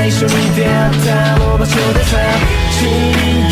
[0.03, 2.17] 一緒に出会った場所でさ
[2.79, 3.50] 君よ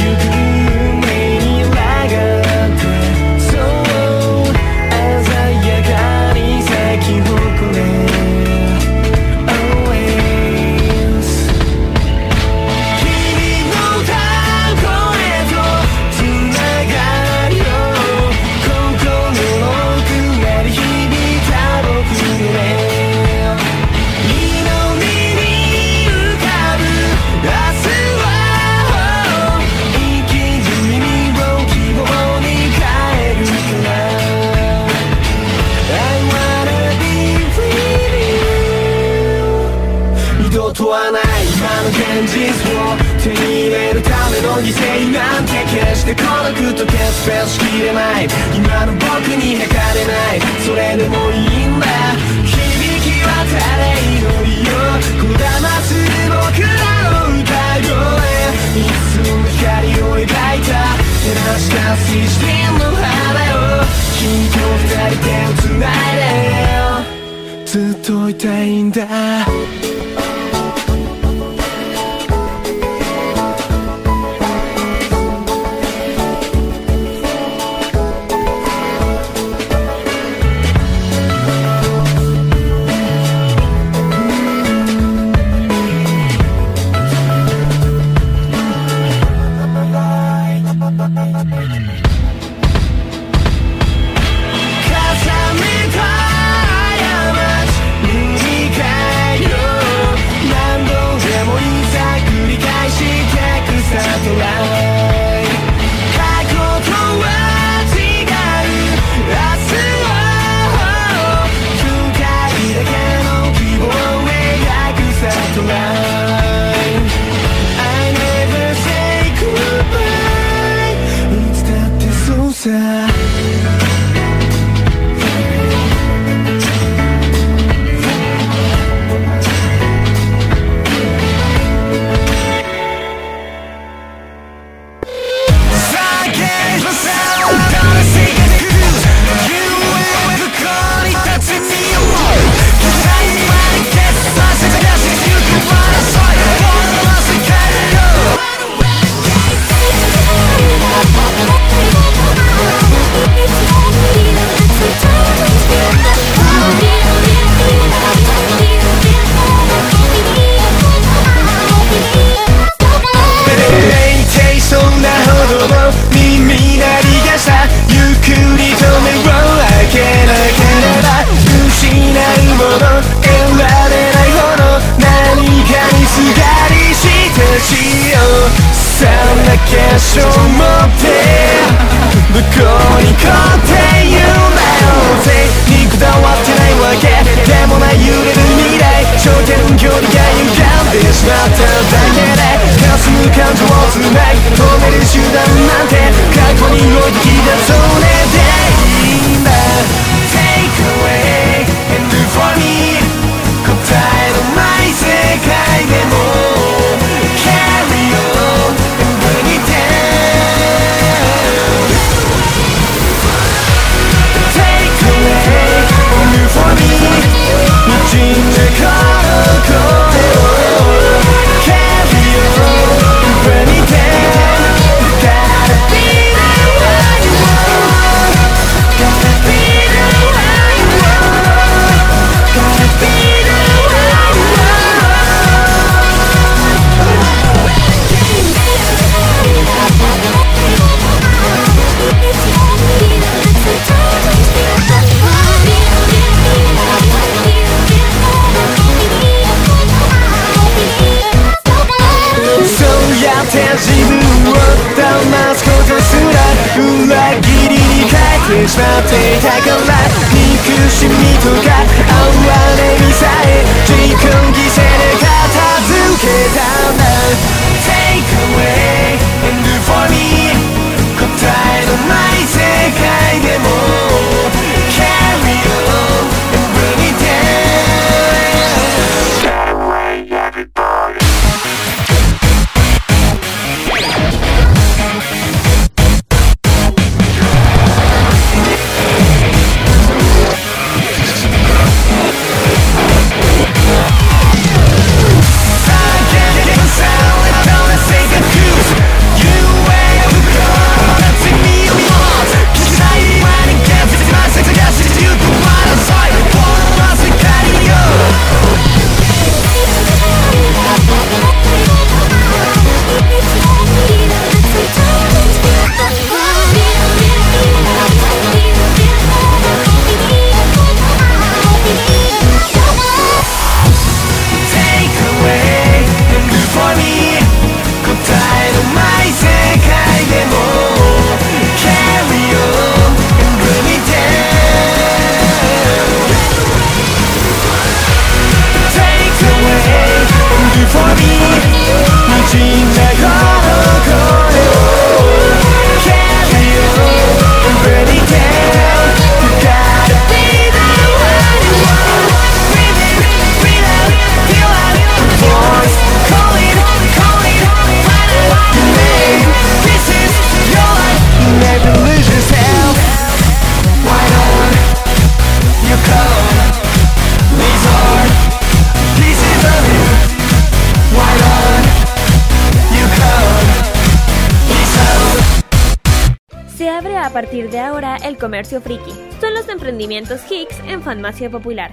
[377.29, 379.13] a partir de ahora el comercio friki.
[379.39, 381.91] Son los emprendimientos Hicks en Farmacia Popular.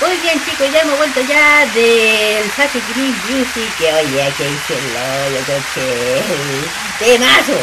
[0.00, 4.74] Muy bien chicos, ya hemos vuelto ya del saque Green Beauty, que oye, que hice
[4.74, 6.22] el yo coche.
[7.00, 7.58] Temazo,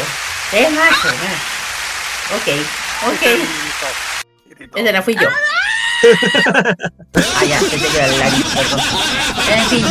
[0.50, 1.08] temazo.
[1.08, 2.36] Ah.
[2.36, 2.48] Ok,
[3.12, 4.19] ok.
[4.74, 5.28] Esa la fui yo.
[7.14, 7.58] Ah, ya.
[9.54, 9.84] En fin,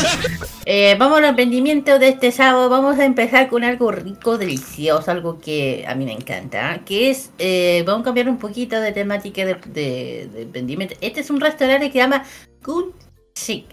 [0.65, 2.69] eh, vamos al emprendimiento de este sábado.
[2.69, 6.79] Vamos a empezar con algo rico, delicioso, algo que a mí me encanta.
[6.85, 10.95] Que es, eh, vamos a cambiar un poquito de temática de, de- de emprendimiento.
[11.01, 12.23] Este es un restaurante que se llama
[12.63, 12.93] Kun
[13.35, 13.65] Chic.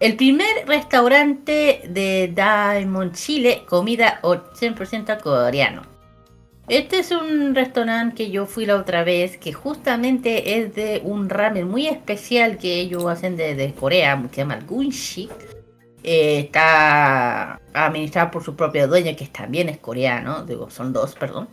[0.00, 5.82] El primer restaurante de Diamond Chile, comida o- 100% coreano.
[6.68, 11.28] Este es un restaurante que yo fui la otra vez, que justamente es de un
[11.28, 15.28] ramen muy especial que ellos hacen de, de Corea, que se llama Gunshi.
[16.02, 21.48] Eh, está administrado por su propio dueño, que también es coreano, digo, son dos, perdón.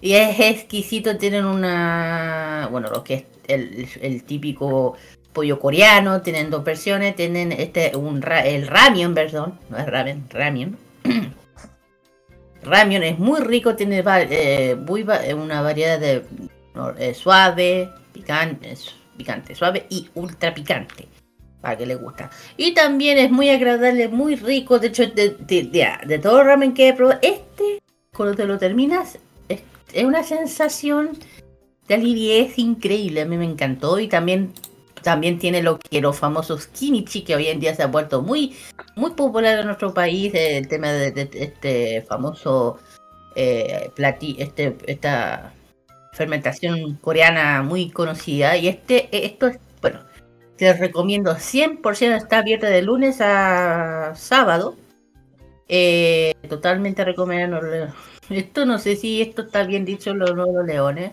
[0.00, 4.96] Y es exquisito, tienen una, bueno, lo que es el, el típico
[5.32, 10.78] pollo coreano, tienen dos versiones, tienen este, un, el ramen, perdón, no es ramen, ramen.
[12.64, 16.24] Ramen es muy rico, tiene eh, muy eh, una variedad de
[16.98, 21.08] eh, suave, picante, es picante, suave y ultra picante.
[21.60, 22.30] Para que le gusta.
[22.58, 24.78] Y también es muy agradable, muy rico.
[24.78, 27.80] De hecho, de, todo el ramen que he probado, este,
[28.14, 29.18] cuando te lo terminas,
[29.48, 29.62] es,
[29.94, 31.16] es una sensación
[31.88, 33.22] de aliviez increíble.
[33.22, 33.98] A mí me encantó.
[33.98, 34.52] Y también,
[35.04, 38.56] también tiene lo que los famosos kimichi, que hoy en día se ha vuelto muy,
[38.96, 40.32] muy popular en nuestro país.
[40.34, 42.80] El tema de, este famoso
[43.36, 45.52] eh, plati, este, esta
[46.12, 48.56] fermentación coreana muy conocida.
[48.56, 50.00] Y este, esto es, bueno,
[50.56, 54.76] te recomiendo 100%, está abierta de lunes a sábado.
[55.68, 57.92] Eh, totalmente recomendado.
[58.30, 61.12] Esto no sé si esto está bien dicho los nuevos leones,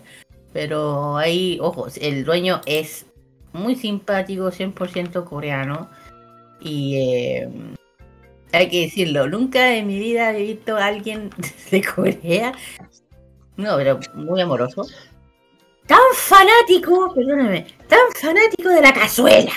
[0.52, 3.06] pero ahí, ojo, el dueño es
[3.52, 5.90] muy simpático, 100% coreano.
[6.60, 7.48] Y eh,
[8.52, 11.30] hay que decirlo, nunca en mi vida he visto a alguien
[11.70, 12.52] de Corea,
[13.56, 14.86] no, pero muy amoroso,
[15.86, 19.52] tan fanático, perdóname, tan fanático de la cazuela.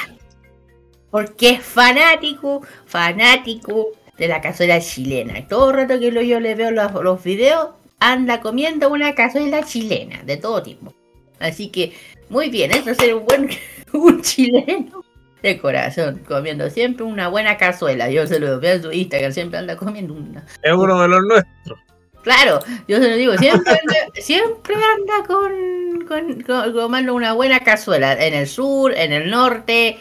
[1.12, 5.48] Porque es fanático, fanático de la cazuela chilena.
[5.48, 7.70] Todo el rato que yo le veo los, los videos,
[8.00, 10.94] anda comiendo una cazuela chilena, de todo tipo.
[11.40, 11.94] Así que,
[12.30, 13.50] muy bien, eso es un buen
[14.00, 15.04] un chileno
[15.42, 18.10] de corazón, comiendo siempre una buena cazuela.
[18.10, 20.44] Yo se lo veo en su Instagram, siempre anda comiendo una.
[20.64, 21.80] Es uno de los nuestros.
[22.24, 28.14] Claro, yo se lo digo, siempre anda, siempre anda con, con, una buena cazuela.
[28.14, 30.00] En el sur, en el norte,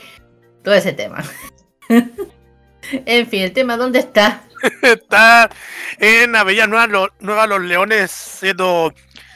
[0.63, 1.23] todo ese tema.
[1.89, 4.43] en fin, el tema, ¿dónde está?
[4.81, 5.51] Está
[5.99, 8.57] en Avenida Nueva, Nueva Los Leones 100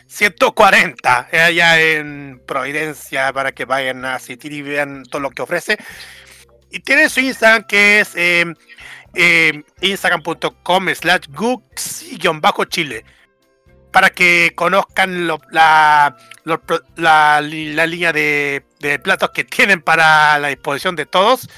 [0.09, 5.43] 140, eh, allá en Providencia, para que vayan a asistir y vean todo lo que
[5.43, 5.79] ofrece.
[6.71, 8.45] Y tiene su Instagram que es eh,
[9.15, 13.05] eh, instagram.com slash gooks-chile
[13.93, 16.17] para que conozcan la,
[16.97, 18.63] la, línea de,
[19.03, 21.49] platos que tienen para la disposición de todos.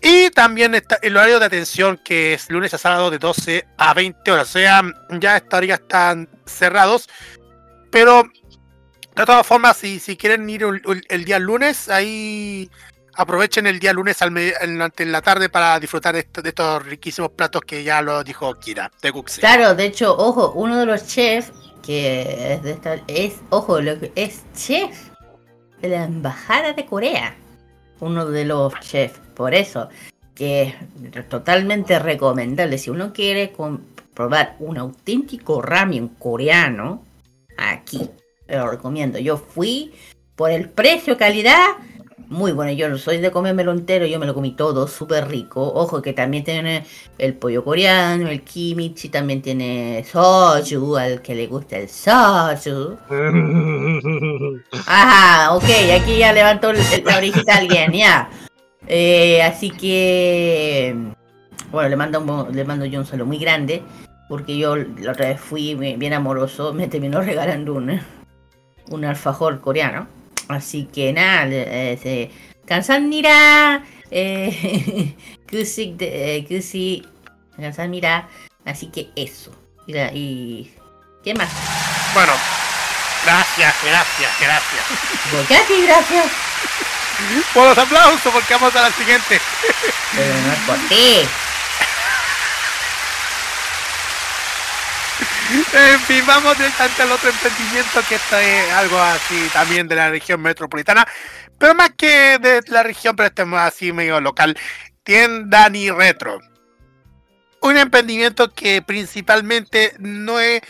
[0.00, 3.94] Y también está el horario de atención que es lunes a sábado de 12 a
[3.94, 4.48] 20 horas.
[4.48, 4.82] O sea,
[5.18, 7.08] ya estaría están cerrados.
[7.90, 8.24] Pero
[9.16, 12.70] de todas formas, si, si quieren ir el, el- día lunes, ahí
[13.14, 16.84] aprovechen el día lunes al en, en la tarde para disfrutar de, esto- de estos
[16.86, 19.40] riquísimos platos que ya lo dijo Kira de Guxi.
[19.40, 21.52] Claro, de hecho, ojo, uno de los chefs
[21.82, 25.08] que es de esta, es, ojo, lo que- es chef
[25.80, 27.34] de la embajada de Corea.
[28.00, 29.88] Uno de los chefs, por eso,
[30.34, 30.76] que
[31.12, 32.78] es totalmente recomendable.
[32.78, 33.52] Si uno quiere
[34.14, 37.02] probar un auténtico ramen coreano,
[37.58, 38.08] aquí
[38.46, 39.18] lo recomiendo.
[39.18, 39.92] Yo fui
[40.36, 41.66] por el precio, calidad,
[42.28, 42.72] muy bueno.
[42.72, 45.60] Yo no soy de comérmelo entero, yo me lo comí todo, súper rico.
[45.74, 46.84] Ojo que también tiene
[47.18, 52.96] el pollo coreano, el kimchi, también tiene soju, al que le gusta el soju.
[54.86, 55.64] Ajá, ok,
[56.00, 58.30] aquí ya levantó la orejita alguien, ya.
[58.86, 60.94] Eh, así que,
[61.70, 63.82] bueno, le mando, un- le mando yo un saludo muy grande,
[64.28, 68.00] porque yo la otra vez fui bien amoroso, me terminó regalando un,
[68.90, 70.06] un alfajor coreano.
[70.48, 72.30] Así que nada, eh,
[72.66, 75.14] Kansanmira, eh,
[75.50, 76.46] Kusik, eh,
[78.64, 79.52] Así que eso.
[79.86, 80.74] Y, la, y,
[81.24, 81.48] ¿Qué más?
[82.14, 82.32] Bueno,
[83.24, 84.84] gracias, gracias, gracias.
[85.48, 86.26] Gracias, gracias.
[87.52, 89.40] Por los aplausos, porque vamos a la siguiente.
[90.14, 91.28] Pero no es por ti.
[95.50, 100.10] En fin, vamos directamente al otro emprendimiento que esto es algo así también de la
[100.10, 101.08] región metropolitana,
[101.58, 104.58] pero más que de la región, pero este es así medio local.
[105.02, 106.38] Tienda Ni Retro.
[107.62, 110.60] Un emprendimiento que principalmente no es,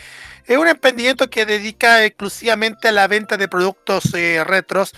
[0.47, 4.93] un emprendimiento que dedica exclusivamente a la venta de productos eh, retros,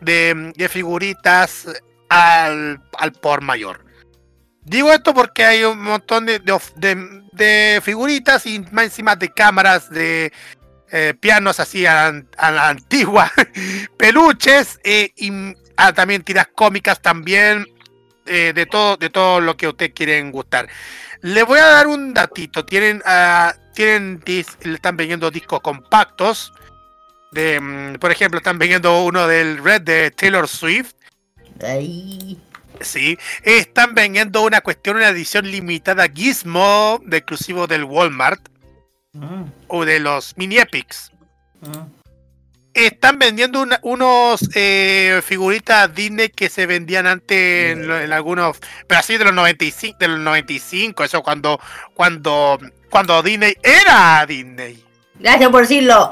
[0.00, 1.66] de, figuritas
[2.08, 2.80] al
[3.20, 3.83] por mayor.
[4.64, 9.90] Digo esto porque hay un montón de, de de- figuritas y más encima de cámaras
[9.90, 10.32] de
[10.90, 13.30] eh, pianos así a, la- antigua,
[13.98, 15.30] peluches eh, y
[15.76, 17.66] ah, también tiras cómicas también
[18.26, 20.68] eh, de todo de todo lo que ustedes quieren gustar.
[21.20, 22.64] Les voy a dar un datito.
[22.64, 26.52] Tienen ah, tienen dis- le están vendiendo discos compactos.
[27.32, 30.92] De, mm, por ejemplo, están vendiendo uno del Red de Taylor Swift.
[32.80, 38.40] Sí, están vendiendo una cuestión, una edición limitada Gizmo, de exclusivo del Walmart
[39.12, 41.12] Mm, o de los mini epics.
[41.60, 41.92] mm.
[42.74, 49.16] Están vendiendo una- unos eh, figuritas Disney que se vendían antes en, algunos, pero así
[49.16, 51.60] de los 95, de los 95, eso cuando,
[51.94, 52.58] cuando,
[52.90, 54.84] cuando Disney era Disney.
[55.20, 56.10] Gracias por decirlo.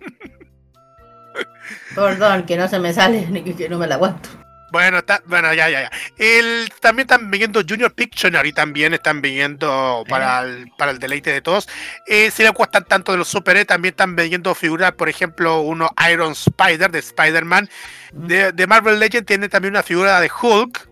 [1.94, 4.30] Perdón, que no se me sale, que, que no me la aguanto.
[4.72, 5.90] Bueno, está, bueno, ya, ya, ya.
[6.16, 11.42] El, también están vendiendo Junior Pictionary, también están vendiendo para el, para el deleite de
[11.42, 11.68] todos.
[12.06, 15.90] Eh, si le cuestan tanto de los super también están vendiendo figuras, por ejemplo, uno
[16.10, 17.68] Iron Spider de Spider-Man.
[18.12, 20.88] De, de Marvel Legend tiene también una figura de Hulk.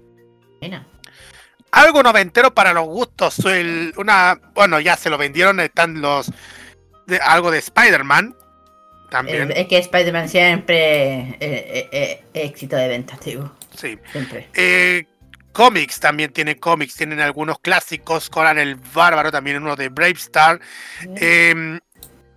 [1.73, 3.39] Algo noventero para los gustos.
[3.47, 6.31] el- una, bueno, ya se lo vendieron, están los
[7.07, 8.37] de, algo de Spider-Man.
[9.11, 9.53] También.
[9.55, 13.53] Es que Spider-Man siempre eh, eh, eh, éxito de ventas, digo.
[13.77, 13.99] Sí.
[14.13, 14.49] Siempre.
[14.55, 15.05] Eh,
[15.53, 20.61] cómics también tienen cómics, tienen algunos clásicos, Conan el Bárbaro, también uno de Brave Star.
[21.17, 21.79] Eh,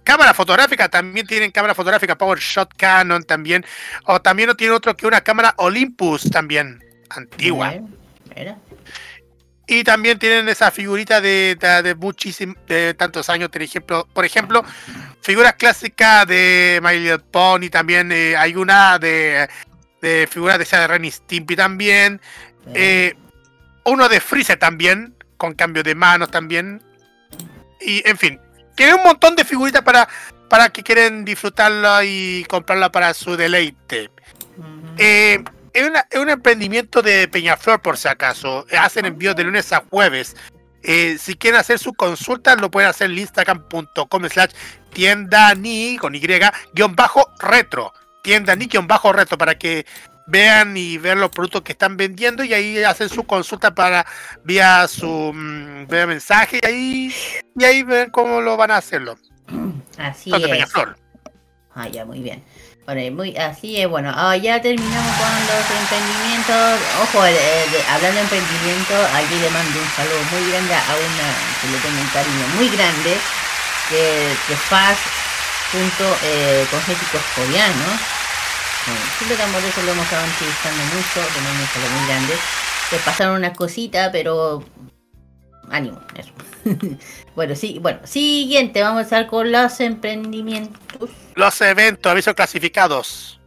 [0.03, 3.63] cámara fotográfica, también tienen cámara fotográfica, Power Shot Canon también.
[4.05, 7.75] O también no tiene otro que una cámara Olympus también, antigua.
[8.35, 8.57] Mira.
[9.65, 14.26] Y también tienen esa figurita de, de, de muchísimos, de tantos años, por ejemplo, por
[14.26, 14.64] ejemplo,
[15.22, 19.48] figuras clásicas de My Little Pony, también eh, hay una de,
[20.02, 22.19] de figuras de esa de Ren y Stimpy también,
[22.73, 23.15] eh,
[23.85, 26.81] uno de Freezer también, con cambio de manos también,
[27.80, 28.40] y en fin,
[28.76, 30.10] tiene un montón de figuritas para,
[30.49, 34.11] para que quieren disfrutarla y comprarla para su deleite.
[34.98, 35.41] Eh,
[35.73, 38.65] es, una- es un emprendimiento de Peñaflor, por si acaso.
[38.77, 40.35] Hacen envíos de lunes a jueves.
[40.83, 44.51] Eh, si quieren hacer sus consultas, lo pueden hacer en instagram.com slash
[44.91, 47.93] tienda ni con y guion bajo retro.
[48.21, 49.85] Tienda ni guion bajo retro para que
[50.27, 54.05] vean y ver los productos que están vendiendo y ahí hacen su consulta para
[54.45, 55.33] vía su
[55.89, 57.15] vía mensaje y ahí
[57.57, 59.17] y ahí ven cómo lo van a hacerlo.
[59.97, 60.55] Así Entonces, es.
[60.55, 60.97] Peñaflor.
[61.75, 62.43] Ah, ya, muy bien.
[62.85, 66.81] Y muy, así es, bueno, ah, ya terminamos con los emprendimientos.
[67.01, 71.27] Ojo, eh, hablando de emprendimiento, aquí le mando un saludo muy grande a una
[71.61, 73.18] que le tengo un cariño muy grande,
[73.89, 74.97] que, que Faz
[75.72, 77.95] junto eh, cosméticos coreanos.
[78.85, 82.34] Bueno, siempre que eso lo hemos estado entrevistando mucho, mando un saludo muy grande.
[82.91, 84.61] Les pasaron unas cositas, pero
[85.69, 86.31] ánimo, eso.
[87.35, 91.10] bueno, sí, bueno, siguiente, vamos a estar con los emprendimientos.
[91.35, 93.40] Los eventos, avisos clasificados.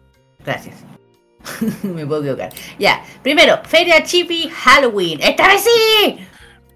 [0.45, 0.77] Gracias.
[1.83, 2.53] Me puedo equivocar.
[2.79, 5.21] Ya, primero, Feria Chippy Halloween.
[5.23, 6.19] ¡Esta vez sí!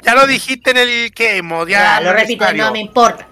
[0.03, 3.29] Ya lo dijiste en el que ya, Ya, lo repito, no me importa.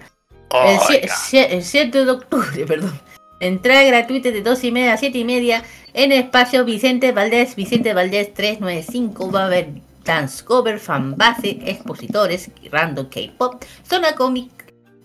[0.51, 1.15] El, sie- Oiga.
[1.15, 2.99] sie- el 7 de octubre, perdón.
[3.39, 5.63] Entrada gratuita de 2 y media a 7 y media
[5.93, 9.31] en el espacio Vicente Valdés, Vicente Valdés 395.
[9.31, 9.69] Va a haber
[10.03, 14.51] dance cover, fanbase, expositores, random K-pop, zona cómic,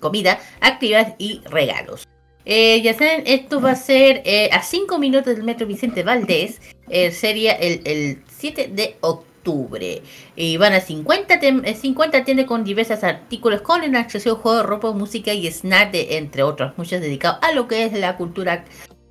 [0.01, 2.07] comida, actividades y regalos.
[2.47, 6.61] Eh, ya saben, esto va a ser eh, a 5 minutos del metro Vicente Valdés.
[6.91, 10.03] eh, sería el, el 7 de octubre.
[10.37, 14.67] Y van a 50, tem- eh, 50 tiendas con diversos artículos con el acceso, juegos,
[14.67, 18.65] ropa, música y snack, entre otros, muchos dedicados a lo que es la cultura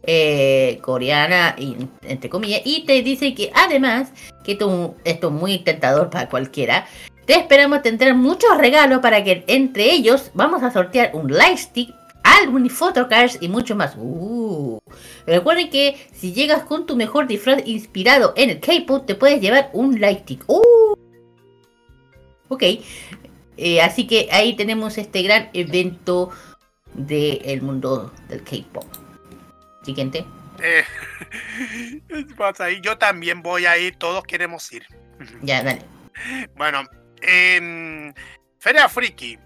[0.04, 2.62] eh, coreana, y, entre comillas.
[2.66, 4.12] Y te dice que además,
[4.44, 6.86] que esto, esto es muy tentador para cualquiera,
[7.26, 11.94] te esperamos tener muchos regalos para que entre ellos vamos a sortear un lightstick,
[12.24, 13.96] álbum y photocards y mucho más.
[13.98, 14.80] Uh.
[15.26, 19.70] Recuerden que si llegas con tu mejor disfraz inspirado en el K-pop, te puedes llevar
[19.74, 20.44] un lightstick.
[20.48, 20.96] Uh.
[22.50, 22.64] Ok.
[23.56, 26.30] Eh, así que ahí tenemos este gran evento
[26.94, 29.03] del mundo del K-pop.
[29.84, 30.26] Siguiente.
[30.62, 30.84] Eh,
[32.38, 34.86] pasa ahí, yo también voy a ir, todos queremos ir.
[35.42, 35.82] Ya, dale.
[36.56, 36.84] Bueno,
[37.22, 38.14] en
[38.60, 39.40] Feria Friki.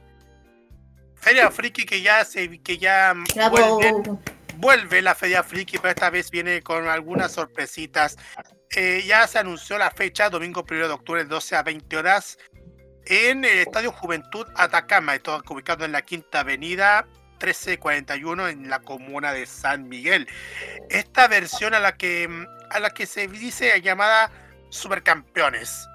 [1.16, 3.14] Feria Friki que ya se que ya
[3.52, 4.20] vuelve,
[4.58, 8.18] vuelve la Feria Friki, pero esta vez viene con algunas sorpresitas.
[8.76, 12.38] Eh, ya se anunció la fecha, domingo 1 de octubre, 12 a 20 horas,
[13.06, 17.08] en el Estadio Juventud Atacama, esto ubicado en la Quinta Avenida
[17.40, 20.28] 1341 en la comuna de San Miguel.
[20.90, 22.30] Esta versión a la que
[22.70, 24.30] a la que se dice llamada
[24.70, 25.88] Supercampeones.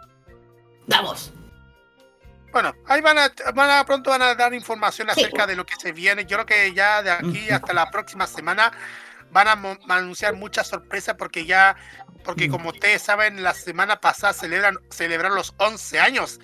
[0.86, 1.32] Vamos.
[2.52, 5.74] Bueno, ahí van a, van a- pronto van a dar información acerca de lo que
[5.76, 6.24] se viene.
[6.26, 8.72] Yo creo que ya de aquí hasta la próxima semana
[9.30, 11.76] van a, mo- anunciar muchas sorpresas porque ya,
[12.24, 16.40] porque como ustedes saben, la semana pasada celebran, celebraron los 11 años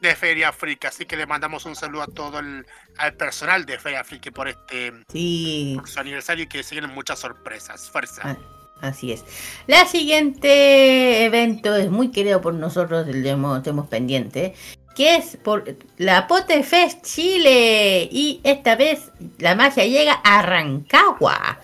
[0.00, 2.66] de Feria Friki, así que le mandamos un saludo a todo el
[2.98, 5.74] al personal de Feria Friki por este Sí.
[5.76, 7.90] por su aniversario y que se vienen muchas sorpresas.
[7.90, 8.22] Fuerza.
[8.24, 8.36] Ah,
[8.80, 9.24] Así es.
[9.66, 14.54] La siguiente evento es muy querido por nosotros, el tenemos, pendiente,
[14.94, 15.64] que es por
[15.96, 18.08] la Pote Fest Chile.
[18.10, 21.60] Y esta vez la magia llega a Rancagua.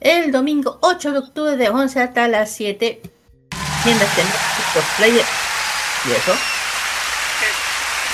[0.00, 3.00] El domingo 8 de octubre de 11 hasta las 7.
[3.84, 5.24] Tiendas temáticas, cosplayer
[6.06, 6.32] y eso.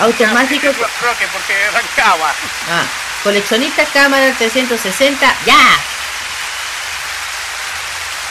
[0.01, 0.67] Automático.
[0.67, 2.33] Roque, porque arrancaba.
[2.71, 2.85] Ah,
[3.23, 5.57] coleccionista cámara 360, ya.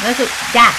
[0.04, 0.24] No, eso,
[0.54, 0.72] ya.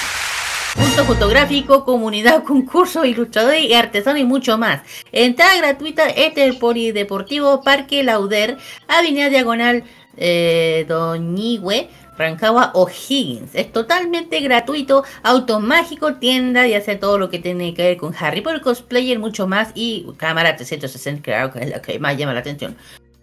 [0.75, 4.81] Punto fotográfico, comunidad, concurso, ilustrador y artesano y mucho más.
[5.13, 9.85] Entrada gratuita, este es el Polideportivo Parque Lauder, Avenida Diagonal
[10.17, 11.89] eh, Doñigüe,
[12.23, 13.55] Rancagua O'Higgins.
[13.55, 18.41] Es totalmente gratuito, automágico, tienda y hace todo lo que tiene que ver con Harry
[18.41, 22.41] Potter cosplayer, mucho más y cámara 360, claro que es la que más llama la
[22.41, 22.77] atención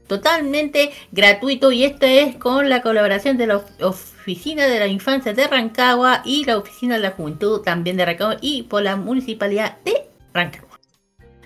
[0.08, 5.34] totalmente gratuito y esto es con la colaboración de la of- Oficina de la Infancia
[5.34, 9.78] de Rancagua y la Oficina de la Juventud también de Rancagua y por la Municipalidad
[9.86, 10.80] de Rancagua.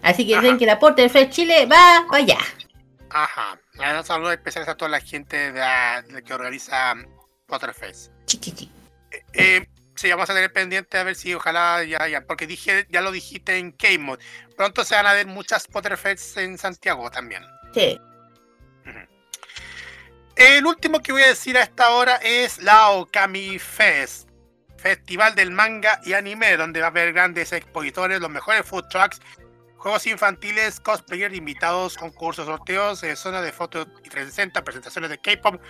[0.01, 2.37] Así que ven que el aporte de Fred Chile va para allá.
[3.09, 3.59] Ajá.
[3.97, 5.61] Un saludo especial a toda la gente de,
[6.13, 6.93] de que organiza
[7.45, 8.11] Potterfest.
[9.33, 13.01] Eh, sí, vamos a tener pendiente a ver si ojalá ya, ya, porque dije, ya
[13.01, 14.19] lo dijiste en K-Mod.
[14.57, 17.43] Pronto se van a ver muchas Potterfests en Santiago también.
[17.73, 17.99] Sí.
[20.35, 24.29] El último que voy a decir a esta hora es la Okami Fest,
[24.77, 29.21] festival del manga y anime, donde va a haber grandes expositores, los mejores food trucks,
[29.83, 35.61] juegos infantiles, cosplayer, invitados, concursos, sorteos, eh, zona de fotos y 360, presentaciones de K-pop,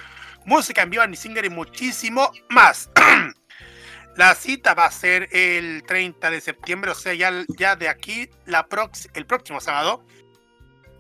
[0.46, 2.92] música en vivo, singer y muchísimo más.
[4.16, 8.30] La cita va a ser el 30 de septiembre, o sea, ya, ya de aquí
[8.46, 10.06] la prox- el próximo sábado,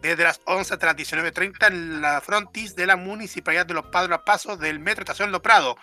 [0.02, 4.11] desde las 11 hasta las 19.30 en la frontis de la Municipalidad de Los Padres
[4.18, 5.77] a Paso del Metro Estación Lo Prado.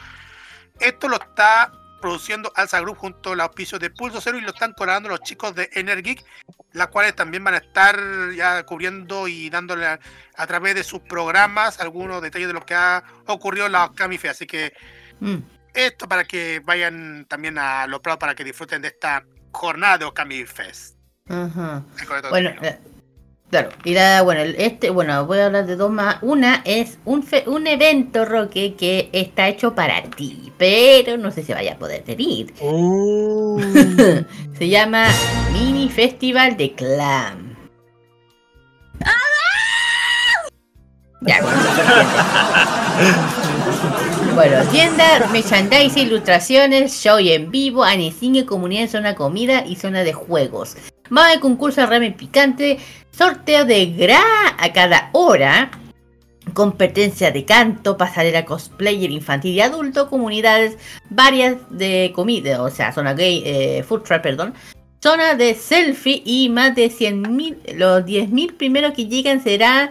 [0.80, 1.70] Esto lo está
[2.00, 5.54] produciendo Alza Group junto al auspicio de Pulso Cero y lo están colaborando los chicos
[5.54, 6.24] de Energic,
[6.72, 7.98] las cuales también van a estar
[8.34, 10.00] ya cubriendo y dándole a,
[10.36, 14.18] a través de sus programas algunos detalles de lo que ha ocurrido en la Okami
[14.18, 14.28] Fe.
[14.30, 14.72] Así que
[15.20, 15.36] Mm.
[15.74, 20.96] esto para que vayan también a Los Prados para que disfruten de esta jornada de.
[22.08, 22.52] Con esto Bueno,
[23.50, 23.70] claro.
[23.84, 26.16] Y la, bueno, este, bueno, voy a hablar de dos más.
[26.22, 31.42] Una es un, fe- un evento, Roque, que está hecho para ti, pero no sé
[31.42, 32.54] si vaya a poder venir.
[34.58, 35.06] Se llama
[35.52, 37.50] Mini Festival de Clam.
[41.22, 41.58] Ya, bueno.
[44.34, 50.76] Bueno, tienda, merchandising, ilustraciones, show en vivo, anime, comunidad, zona comida y zona de juegos.
[51.10, 52.78] Más de concurso de ramen picante,
[53.10, 54.22] sorteo de gra
[54.58, 55.70] a cada hora,
[56.54, 60.76] competencia de canto, pasarela cosplayer infantil y adulto, comunidades
[61.08, 64.54] varias de comida, o sea, zona gay, eh, food truck, perdón,
[65.02, 69.90] zona de selfie y más de 100.000, los 10.000 primeros que llegan será,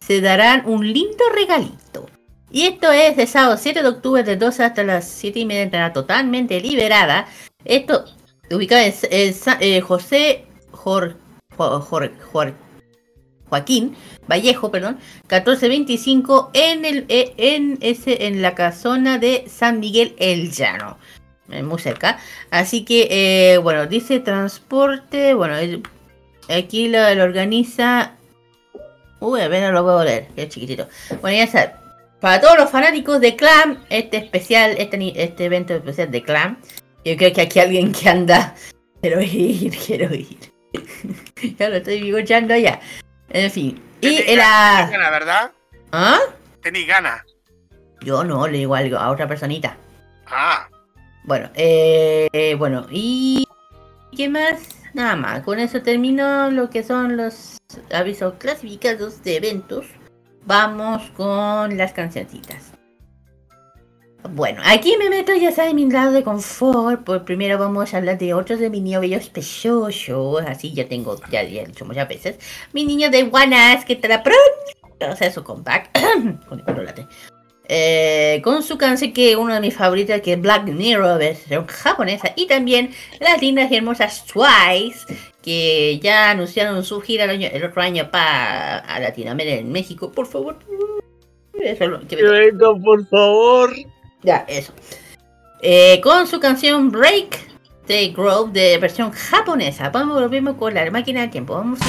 [0.00, 2.06] se darán un lindo regalito.
[2.50, 5.62] Y esto es de sábado 7 de octubre de 12 hasta las 7 y media,
[5.62, 7.26] entrada totalmente liberada.
[7.64, 8.04] Esto
[8.50, 11.16] ubicado en, en eh, José Jor,
[11.56, 12.54] Jor- Jor-
[13.48, 13.94] Joaquín
[14.30, 14.98] Vallejo, perdón,
[15.28, 20.96] 1425 en el eh, en ese en la casona de San Miguel El Llano.
[21.50, 22.18] eh, Muy cerca.
[22.50, 25.34] Así que, eh, bueno, dice transporte.
[25.34, 25.56] Bueno,
[26.48, 28.12] aquí lo, organiza.
[29.20, 30.88] Uy, a ver, no lo puedo leer, es chiquitito.
[31.20, 31.70] Bueno, ya sabes.
[32.20, 36.56] Para todos los fanáticos de Clam, este especial, este, este evento especial de Clam.
[37.04, 38.54] Yo creo que aquí alguien que anda.
[39.02, 40.51] Quiero ir, quiero ir.
[41.58, 42.80] ya lo estoy bigochando ya.
[43.30, 43.82] En fin.
[44.00, 44.88] Y era.
[44.90, 45.52] gana, ¿verdad?
[45.92, 46.18] ¿Ah?
[46.62, 47.22] Tenéis ganas.
[48.00, 49.76] Yo no, le digo algo a otra personita.
[50.26, 50.68] Ah,
[51.24, 53.46] Bueno, eh, eh, bueno, y
[54.16, 54.60] ¿qué más?
[54.94, 57.58] Nada más, con eso termino lo que son los
[57.92, 59.86] avisos clasificados de eventos.
[60.44, 62.71] Vamos con las cancioncitas.
[64.30, 67.02] Bueno, aquí me meto ya saben mi lado de confort.
[67.04, 70.42] Por primero vamos a hablar de otros de mi niño bello preciosos.
[70.46, 72.38] Así ya tengo, ya, ya he dicho muchas veces.
[72.72, 74.40] Mi niño de Guanas que estará pronto
[75.00, 77.06] a hacer su chocolate.
[77.74, 82.32] Eh, con su canción que uno de mis favoritos que es Black Mirror versión japonesa
[82.34, 82.90] y también
[83.20, 85.06] las lindas y hermosas Twice
[85.42, 90.26] que ya anunciaron su gira el, año- el otro año para Latinoamérica en México por
[90.26, 90.58] favor
[91.54, 93.72] eso es lo que Que vengan, por favor.
[94.22, 94.72] Ya, eso.
[95.60, 97.50] Eh, con su canción Break
[97.86, 99.90] the Grove de versión japonesa.
[99.90, 101.54] Vamos, volvemos con la máquina del tiempo.
[101.54, 101.84] Vamos a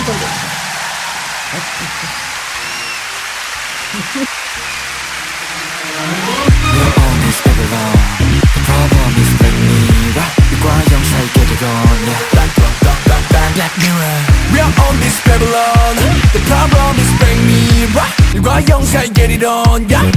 [13.56, 14.18] Black Mirror
[14.52, 15.96] We are on this Babylon
[16.34, 20.12] The problem is bring me right You got young side get it on Yeah,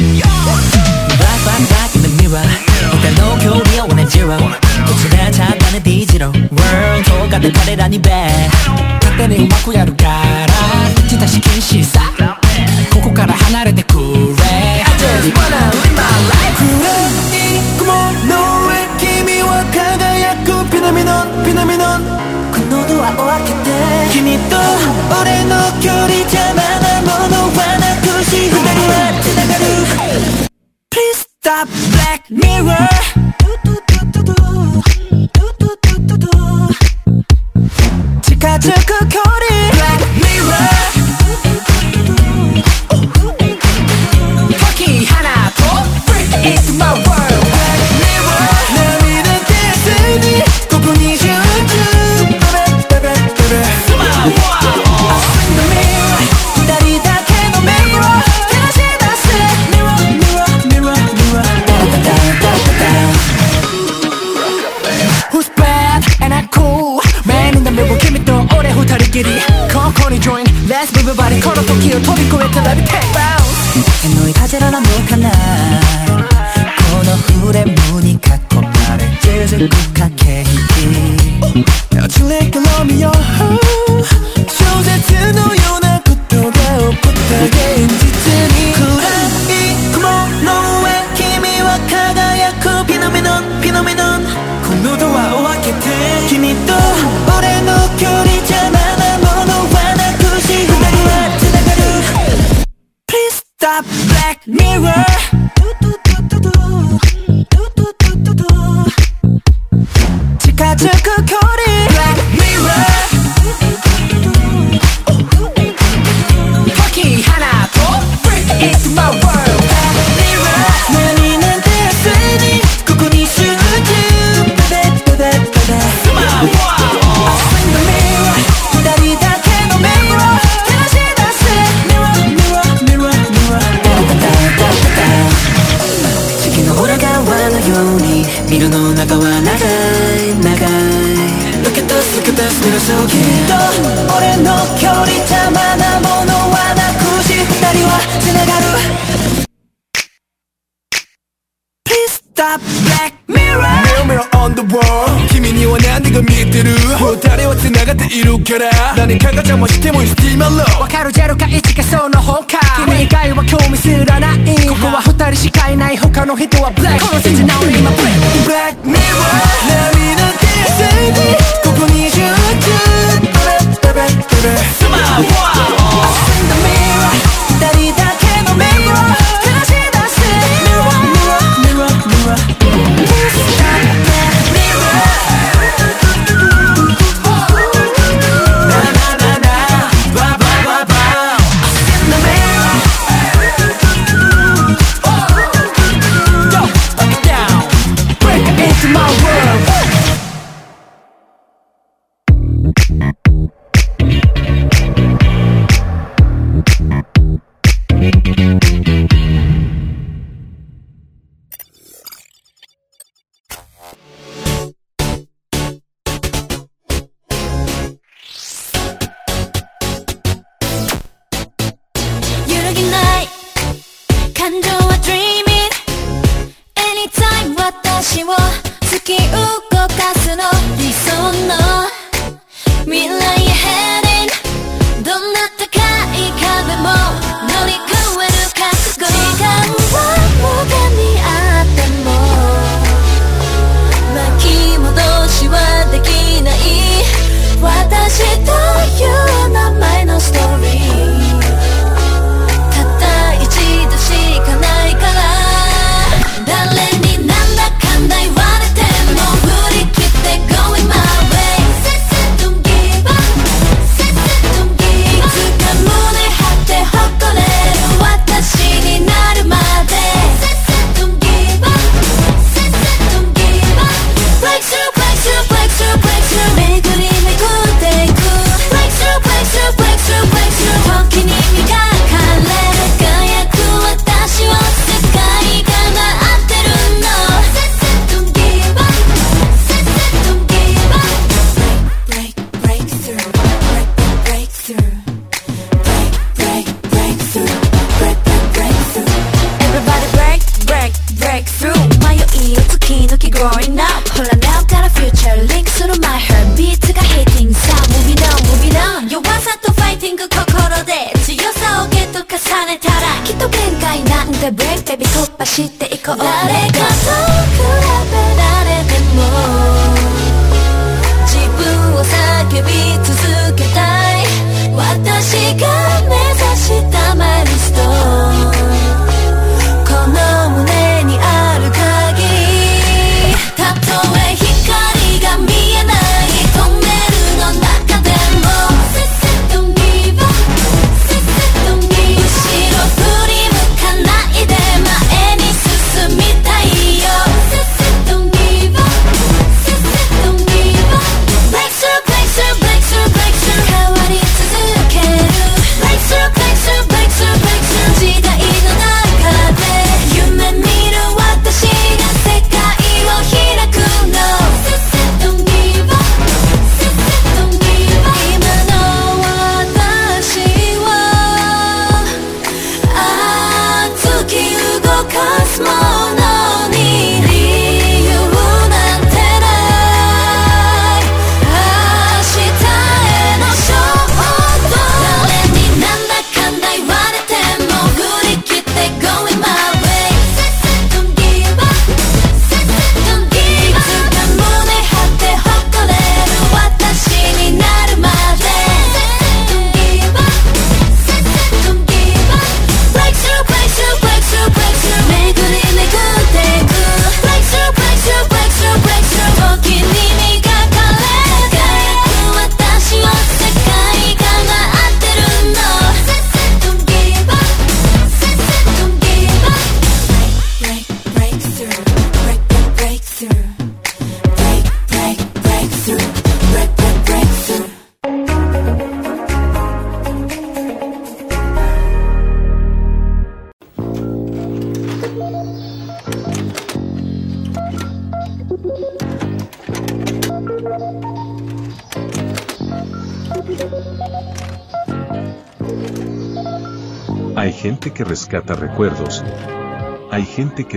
[0.00, 0.75] yeah.
[1.46, 2.42] back back in the mirror.
[2.92, 4.28] 歌の距離を同じろ
[4.86, 8.10] 突然ちゃったね D 字路 World 遠かって彼らにべ
[9.00, 10.46] 勝手にうまくやるから
[11.04, 12.00] 自他し禁止さ
[12.92, 17.95] ここから離れてくれ I just wanna live my life.
[31.56, 32.88] about Black Mirror.
[38.22, 39.65] 치카즈크 코리
[70.86, 75.30] eyes move your body 걸어 도끼로 토비코 외쳐 let me take bounce 너의 가제라나 몰카나
[76.90, 80.44] 코너 후레 문이 갖고 나를 재즈 국학해
[81.90, 83.65] 내가 줄래 can love me your heart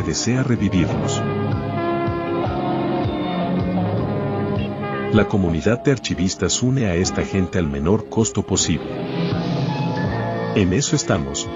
[0.10, 1.22] desea revivirlos.
[5.14, 8.90] La comunidad de archivistas une a esta gente al menor costo posible.
[10.56, 11.48] En eso estamos.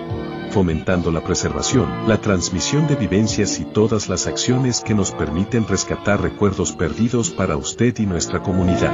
[0.51, 6.21] Fomentando la preservación, la transmisión de vivencias y todas las acciones que nos permiten rescatar
[6.21, 8.93] recuerdos perdidos para usted y nuestra comunidad.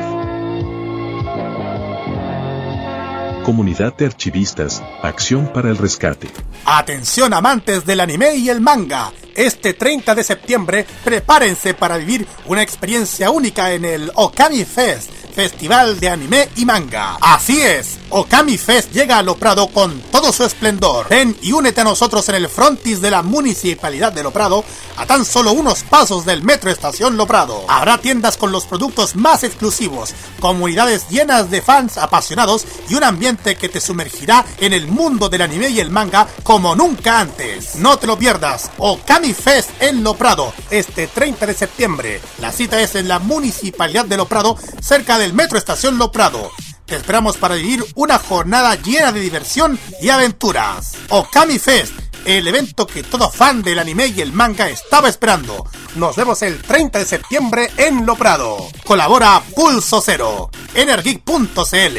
[3.43, 6.29] Comunidad de Archivistas, Acción para el Rescate.
[6.65, 9.11] Atención amantes del anime y el manga.
[9.39, 15.97] Este 30 de septiembre prepárense para vivir una experiencia única en el Okami Fest Festival
[15.97, 17.17] de Anime y Manga.
[17.21, 21.07] Así es, Okami Fest llega a Loprado con todo su esplendor.
[21.07, 24.65] Ven y únete a nosotros en el frontis de la Municipalidad de Loprado,
[25.09, 27.65] tan solo unos pasos del Metro Estación Loprado.
[27.67, 33.55] Habrá tiendas con los productos más exclusivos, comunidades llenas de fans apasionados y un ambiente
[33.55, 37.77] que te sumergirá en el mundo del anime y el manga como nunca antes.
[37.77, 42.21] No te lo pierdas, Okami Fest en Loprado, este 30 de septiembre.
[42.37, 46.51] La cita es en la Municipalidad de Loprado, cerca del Metro Estación Loprado.
[46.85, 50.93] Te esperamos para vivir una jornada llena de diversión y aventuras.
[51.09, 51.93] Okami Fest,
[52.37, 55.65] el evento que todo fan del anime y el manga estaba esperando.
[55.95, 58.67] Nos vemos el 30 de septiembre en Loprado.
[58.85, 61.97] Colabora Pulso Cero, Energic.cl.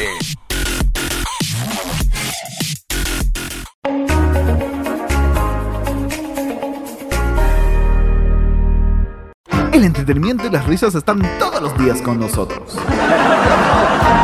[9.73, 12.77] El entretenimiento y las risas están todos los días con nosotros.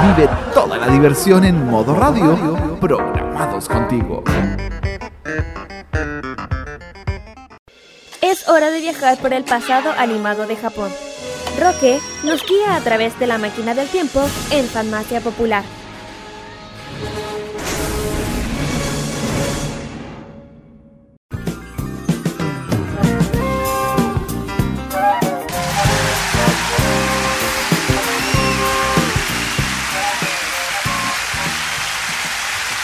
[0.04, 4.24] Vive toda la diversión en modo radio, programados contigo.
[8.28, 10.92] Es hora de viajar por el pasado animado de Japón.
[11.58, 15.64] Roque nos guía a través de la máquina del tiempo en Farmacia Popular.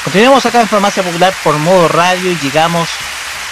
[0.05, 2.87] Continuamos acá en Farmacia Popular por modo radio y llegamos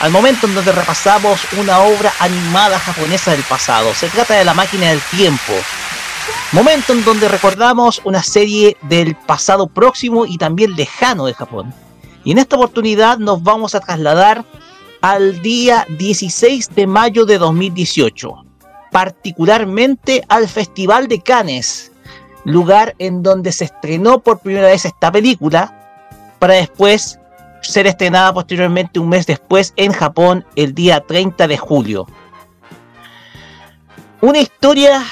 [0.02, 3.94] al momento en donde repasamos una obra animada japonesa del pasado.
[3.94, 5.54] Se trata de La máquina del tiempo.
[6.54, 11.72] Momento en donde recordamos una serie del pasado próximo y también lejano de Japón.
[12.24, 14.44] Y en esta oportunidad nos vamos a trasladar
[15.02, 18.44] al día 16 de mayo de 2018,
[18.92, 21.92] particularmente al Festival de Cannes,
[22.44, 25.78] lugar en donde se estrenó por primera vez esta película,
[26.40, 27.20] para después
[27.62, 32.08] ser estrenada posteriormente un mes después en Japón el día 30 de julio.
[34.22, 35.04] Una historia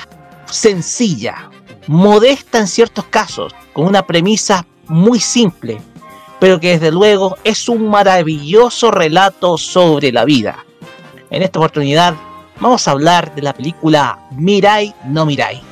[0.46, 1.50] sencilla,
[1.88, 5.82] modesta en ciertos casos, con una premisa muy simple,
[6.40, 10.66] pero que desde luego es un maravilloso relato sobre la vida.
[11.30, 12.16] En esta oportunidad
[12.60, 15.69] vamos a hablar de la película Mirai no Mirai.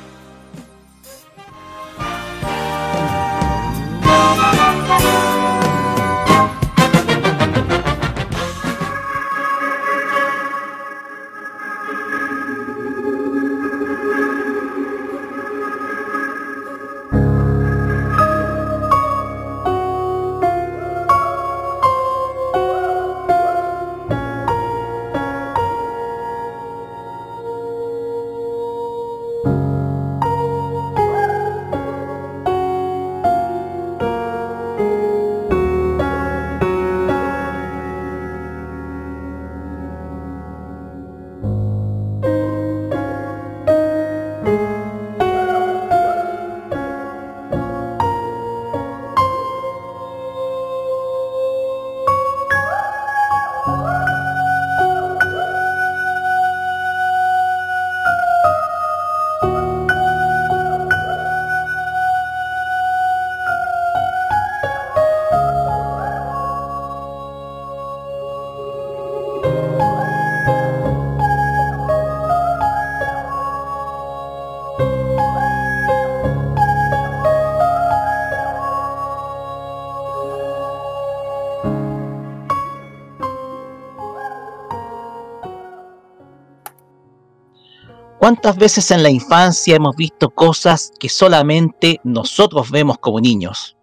[88.28, 93.74] ¿Cuántas veces en la infancia hemos visto cosas que solamente nosotros vemos como niños?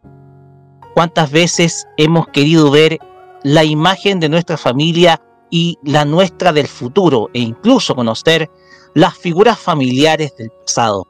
[0.94, 3.00] ¿Cuántas veces hemos querido ver
[3.42, 8.52] la imagen de nuestra familia y la nuestra del futuro e incluso conocer
[8.94, 11.08] las figuras familiares del pasado?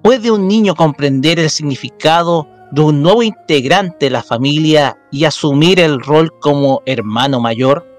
[0.00, 5.80] ¿Puede un niño comprender el significado de un nuevo integrante de la familia y asumir
[5.80, 7.89] el rol como hermano mayor?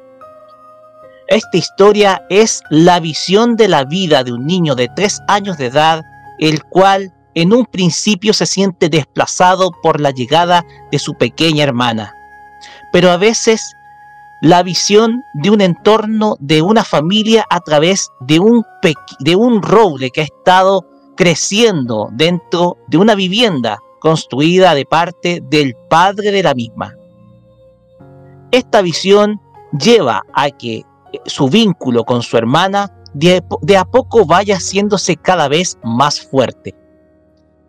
[1.27, 5.67] Esta historia es la visión de la vida de un niño de tres años de
[5.67, 6.03] edad,
[6.39, 12.13] el cual en un principio se siente desplazado por la llegada de su pequeña hermana.
[12.91, 13.75] Pero a veces
[14.41, 18.65] la visión de un entorno, de una familia a través de un,
[19.19, 20.85] de un roble que ha estado
[21.15, 26.95] creciendo dentro de una vivienda construida de parte del padre de la misma.
[28.51, 29.39] Esta visión
[29.79, 30.83] lleva a que
[31.25, 33.43] su vínculo con su hermana de,
[33.77, 36.75] a poco vaya haciéndose cada vez más fuerte.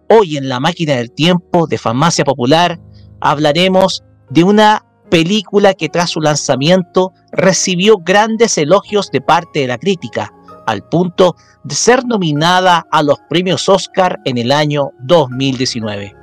[0.09, 2.79] Hoy en la máquina del tiempo de Farmacia Popular
[3.21, 9.79] hablaremos de una película que tras su lanzamiento recibió grandes elogios de parte de la
[9.79, 10.33] crítica,
[10.67, 16.15] al punto de ser nominada a los premios Oscar en el año 2019.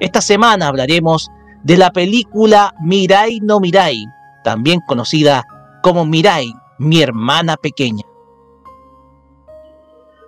[0.00, 1.28] Esta semana hablaremos
[1.62, 4.04] de la película Mirai no Mirai,
[4.42, 5.44] también conocida
[5.84, 8.04] como Mirai, mi hermana pequeña.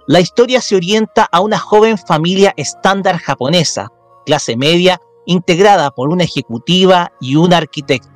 [0.07, 3.91] La historia se orienta a una joven familia estándar japonesa,
[4.27, 8.11] clase media, integrada por una ejecutiva y un arquitecto.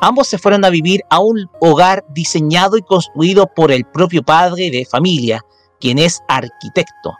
[0.00, 4.70] Ambos se fueron a vivir a un hogar diseñado y construido por el propio padre
[4.70, 5.44] de familia,
[5.80, 7.12] quien es arquitecto.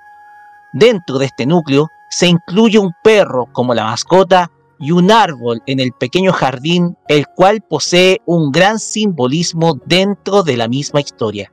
[0.72, 5.78] Dentro de este núcleo se incluye un perro como la mascota y un árbol en
[5.78, 11.52] el pequeño jardín, el cual posee un gran simbolismo dentro de la misma historia.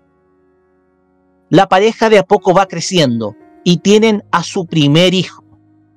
[1.49, 5.43] La pareja de a poco va creciendo y tienen a su primer hijo,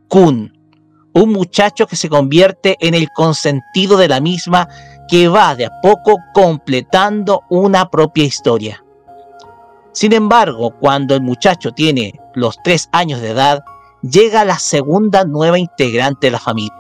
[0.08, 0.52] Kun,
[1.12, 4.68] un muchacho que se convierte en el consentido de la misma
[5.08, 8.84] que va de a poco completando una propia historia.
[9.92, 13.62] Sin embargo, cuando el muchacho tiene los tres años de edad,
[14.02, 16.79] llega la segunda nueva integrante de la familia,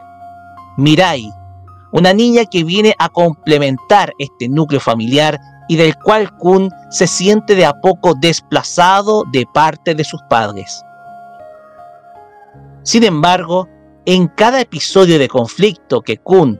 [0.80, 1.30] Mirai,
[1.92, 7.54] una niña que viene a complementar este núcleo familiar y del cual Kun se siente
[7.54, 10.82] de a poco desplazado de parte de sus padres.
[12.82, 13.68] Sin embargo,
[14.06, 16.58] en cada episodio de conflicto que Kun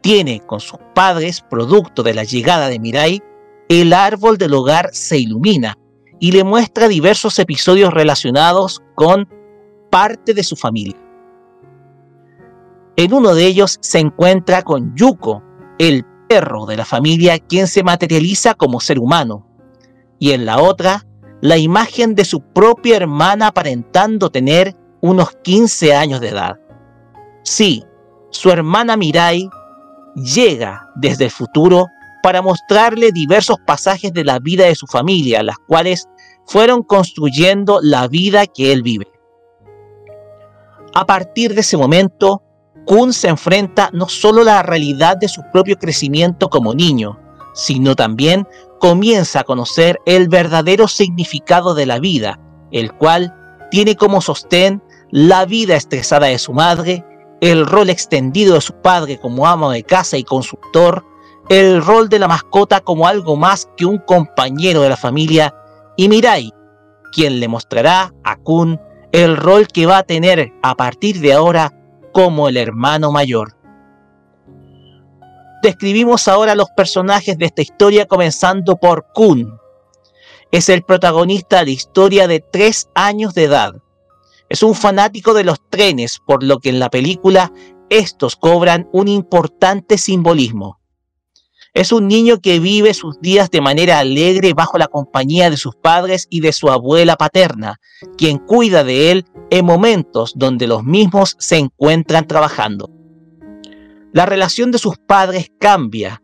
[0.00, 3.22] tiene con sus padres, producto de la llegada de Mirai,
[3.68, 5.78] el árbol del hogar se ilumina
[6.18, 9.28] y le muestra diversos episodios relacionados con
[9.90, 11.09] parte de su familia.
[13.00, 15.42] En uno de ellos se encuentra con Yuko,
[15.78, 19.46] el perro de la familia, quien se materializa como ser humano.
[20.18, 21.06] Y en la otra,
[21.40, 26.60] la imagen de su propia hermana aparentando tener unos 15 años de edad.
[27.42, 27.82] Sí,
[28.28, 29.48] su hermana Mirai
[30.14, 31.86] llega desde el futuro
[32.22, 36.06] para mostrarle diversos pasajes de la vida de su familia, las cuales
[36.44, 39.06] fueron construyendo la vida que él vive.
[40.94, 42.42] A partir de ese momento,
[42.90, 47.20] Kun se enfrenta no solo a la realidad de su propio crecimiento como niño,
[47.54, 48.48] sino también
[48.80, 52.40] comienza a conocer el verdadero significado de la vida,
[52.72, 53.32] el cual
[53.70, 57.04] tiene como sostén la vida estresada de su madre,
[57.40, 61.04] el rol extendido de su padre como amo de casa y consultor,
[61.48, 65.54] el rol de la mascota como algo más que un compañero de la familia,
[65.96, 66.52] y Mirai,
[67.12, 68.80] quien le mostrará a Kun
[69.12, 71.72] el rol que va a tener a partir de ahora
[72.12, 73.56] como el hermano mayor.
[75.62, 79.58] Describimos ahora los personajes de esta historia comenzando por Kun.
[80.50, 83.74] Es el protagonista de la historia de tres años de edad.
[84.48, 87.52] Es un fanático de los trenes, por lo que en la película
[87.90, 90.79] estos cobran un importante simbolismo.
[91.72, 95.76] Es un niño que vive sus días de manera alegre bajo la compañía de sus
[95.76, 97.76] padres y de su abuela paterna,
[98.18, 102.90] quien cuida de él en momentos donde los mismos se encuentran trabajando.
[104.12, 106.22] La relación de sus padres cambia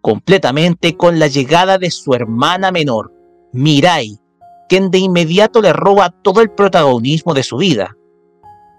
[0.00, 3.12] completamente con la llegada de su hermana menor,
[3.52, 4.18] Mirai,
[4.68, 7.96] quien de inmediato le roba todo el protagonismo de su vida.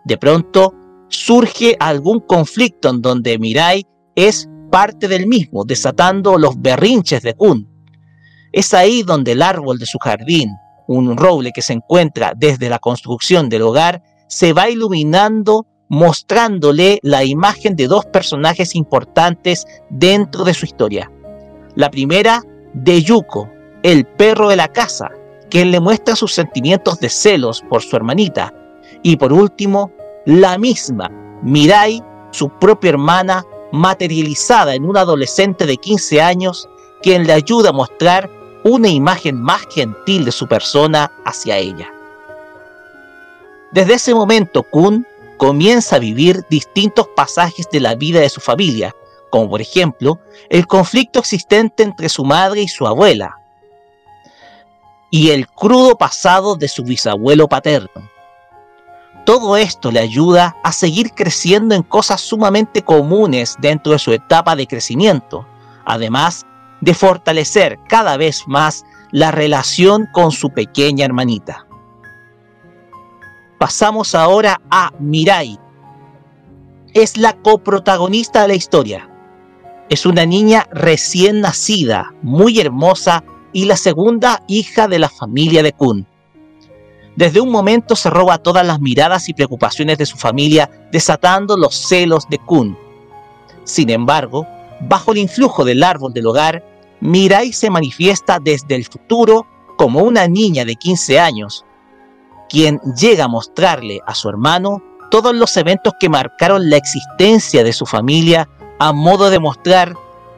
[0.04, 0.74] De pronto
[1.08, 7.68] surge algún conflicto en donde Mirai es parte del mismo, desatando los berrinches de Kun.
[8.52, 10.52] Es ahí donde el árbol de su jardín,
[10.88, 17.24] un roble que se encuentra desde la construcción del hogar, se va iluminando mostrándole la
[17.24, 21.12] imagen de dos personajes importantes dentro de su historia.
[21.76, 23.50] La primera, de Yuko,
[23.84, 25.10] el perro de la casa,
[25.50, 28.54] quien le muestra sus sentimientos de celos por su hermanita.
[29.02, 29.92] Y por último,
[30.26, 31.10] la misma,
[31.42, 36.68] Mirai, su propia hermana, materializada en un adolescente de 15 años,
[37.02, 38.30] quien le ayuda a mostrar
[38.64, 41.92] una imagen más gentil de su persona hacia ella.
[43.72, 45.06] Desde ese momento, Kun
[45.38, 48.96] comienza a vivir distintos pasajes de la vida de su familia,
[49.30, 53.38] como por ejemplo el conflicto existente entre su madre y su abuela,
[55.12, 58.10] y el crudo pasado de su bisabuelo paterno.
[59.30, 64.56] Todo esto le ayuda a seguir creciendo en cosas sumamente comunes dentro de su etapa
[64.56, 65.46] de crecimiento,
[65.86, 66.48] además
[66.82, 71.68] de fortalecer cada vez más la relación con su pequeña hermanita.
[73.60, 75.60] Pasamos ahora a Mirai.
[76.96, 79.08] Es la coprotagonista de la historia.
[79.90, 85.74] Es una niña recién nacida, muy hermosa y la segunda hija de la familia de
[85.74, 86.09] Kun.
[87.20, 91.76] Desde un momento se roba todas las miradas y preocupaciones de su familia, desatando los
[91.76, 92.78] celos de Kun.
[93.66, 94.48] Sin embargo,
[94.80, 96.64] bajo el influjo del árbol del hogar,
[97.02, 99.46] Mirai se manifiesta desde el futuro
[99.78, 101.66] como una niña de 15 años,
[102.48, 104.82] quien llega a mostrarle a su hermano
[105.12, 108.48] todos los eventos que marcaron la existencia de su familia
[108.80, 109.94] a modo de mostrar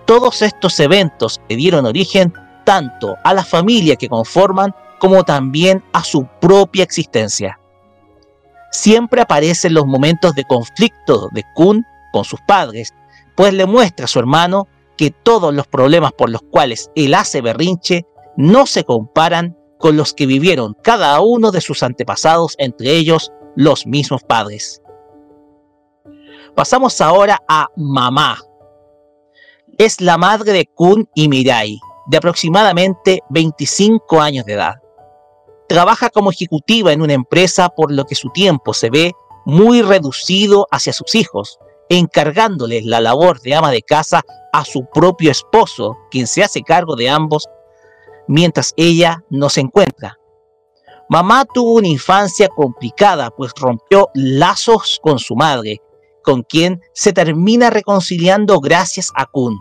[0.06, 6.04] todos estos eventos que dieron origen tanto a la familia que conforman como también a
[6.04, 7.60] su propia existencia.
[8.72, 12.94] Siempre aparecen los momentos de conflicto de Kun con sus padres,
[13.36, 17.42] pues le muestra a su hermano que todos los problemas por los cuales él hace
[17.42, 18.06] berrinche
[18.38, 23.88] no se comparan con los que vivieron cada uno de sus antepasados, entre ellos los
[23.88, 24.84] mismos padres.
[26.54, 28.38] Pasamos ahora a Mamá.
[29.80, 34.81] Es la madre de Kun y Mirai, de aproximadamente 25 años de edad.
[35.72, 39.14] Trabaja como ejecutiva en una empresa por lo que su tiempo se ve
[39.46, 45.32] muy reducido hacia sus hijos, encargándoles la labor de ama de casa a su propio
[45.32, 47.48] esposo, quien se hace cargo de ambos
[48.28, 50.20] mientras ella no se encuentra.
[51.08, 55.82] Mamá tuvo una infancia complicada, pues rompió lazos con su madre,
[56.22, 59.58] con quien se termina reconciliando gracias a Kun.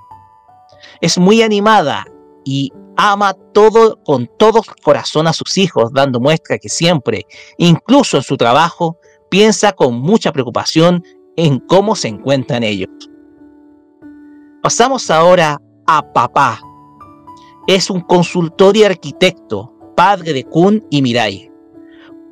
[1.01, 2.05] Es muy animada
[2.45, 7.27] y ama todo con todo corazón a sus hijos, dando muestra que siempre,
[7.59, 8.99] incluso en su trabajo,
[9.31, 11.03] piensa con mucha preocupación
[11.37, 12.91] en cómo se encuentran ellos.
[14.63, 16.61] Pasamos ahora a papá.
[17.67, 21.50] Es un consultor y arquitecto, padre de Kun y Mirai.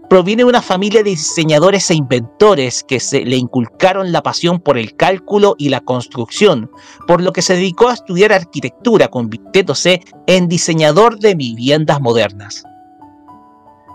[0.08, 4.78] Proviene de una familia de diseñadores e inventores que se le inculcaron la pasión por
[4.78, 6.70] el cálculo y la construcción,
[7.06, 12.64] por lo que se dedicó a estudiar arquitectura, convirtiéndose en diseñador de viviendas modernas.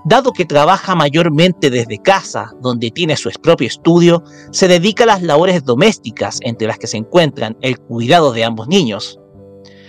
[0.05, 5.23] Dado que trabaja mayormente desde casa, donde tiene su propio estudio, se dedica a las
[5.23, 9.19] labores domésticas, entre las que se encuentran el cuidado de ambos niños.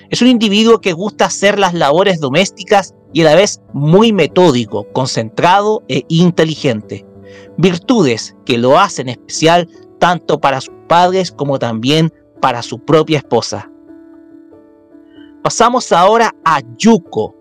[0.09, 4.87] Es un individuo que gusta hacer las labores domésticas y a la vez muy metódico,
[4.93, 7.07] concentrado e inteligente.
[7.57, 9.69] Virtudes que lo hacen especial
[10.01, 12.13] tanto para sus padres como también
[12.43, 13.71] para su propia esposa.
[15.43, 17.37] Pasamos ahora a Yuko.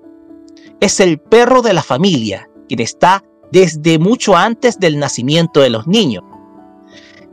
[0.79, 5.87] Es el perro de la familia quien está desde mucho antes del nacimiento de los
[5.87, 6.23] niños.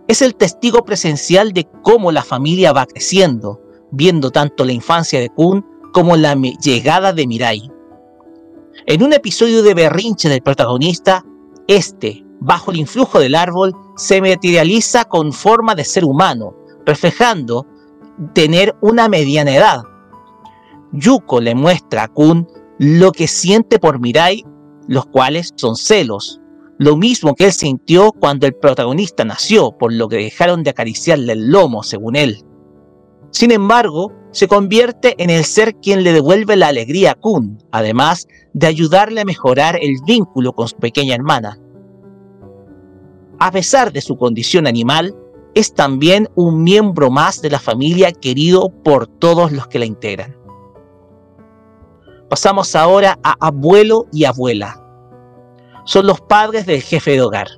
[0.08, 3.60] Es el testigo presencial de cómo la familia va creciendo,
[3.90, 7.70] viendo tanto la infancia de Kun como la llegada de Mirai.
[8.90, 11.24] En un episodio de berrinche del protagonista,
[11.68, 17.68] este, bajo el influjo del árbol, se materializa con forma de ser humano, reflejando
[18.34, 19.84] tener una mediana edad.
[20.90, 22.48] Yuko le muestra a Kun
[22.80, 24.44] lo que siente por Mirai
[24.88, 26.40] los cuales son celos,
[26.78, 31.34] lo mismo que él sintió cuando el protagonista nació, por lo que dejaron de acariciarle
[31.34, 32.44] el lomo, según él.
[33.30, 38.28] Sin embargo, se convierte en el ser quien le devuelve la alegría a Kun, además
[38.52, 41.59] de ayudarle a mejorar el vínculo con su pequeña hermana.
[43.39, 45.15] A pesar de su condición animal,
[45.55, 50.36] es también un miembro más de la familia querido por todos los que la integran.
[52.28, 54.81] Pasamos ahora a abuelo y abuela
[55.84, 57.49] son los padres del jefe de hogar.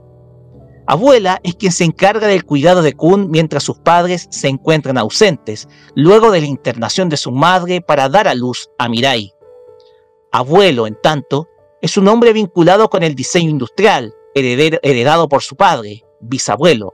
[0.93, 5.67] Abuela es quien se encarga del cuidado de Kun mientras sus padres se encuentran ausentes,
[5.95, 9.33] luego de la internación de su madre para dar a luz a Mirai.
[10.33, 11.49] Abuelo, en tanto,
[11.81, 16.93] es un hombre vinculado con el diseño industrial, heredado por su padre, bisabuelo,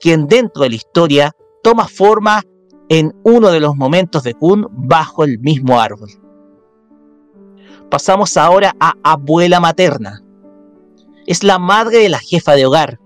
[0.00, 2.42] quien dentro de la historia toma forma
[2.88, 6.08] en uno de los momentos de Kun bajo el mismo árbol.
[7.90, 10.22] Pasamos ahora a abuela materna
[11.26, 13.00] es la madre de la jefa de hogar.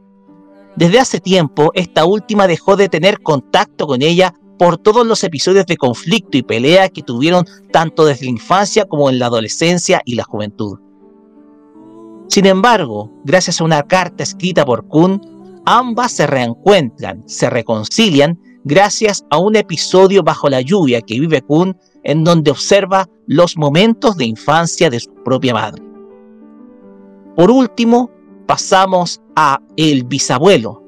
[0.81, 5.67] Desde hace tiempo, esta última dejó de tener contacto con ella por todos los episodios
[5.67, 10.15] de conflicto y pelea que tuvieron tanto desde la infancia como en la adolescencia y
[10.15, 10.79] la juventud.
[12.29, 15.21] Sin embargo, gracias a una carta escrita por Kun,
[15.67, 21.77] Ambas se reencuentran, se reconcilian gracias a un episodio bajo la lluvia que vive Kun
[22.05, 25.83] en donde observa los momentos de infancia de su propia madre.
[27.37, 28.11] Por último,
[28.47, 29.21] pasamos
[29.77, 30.83] el bisabuelo.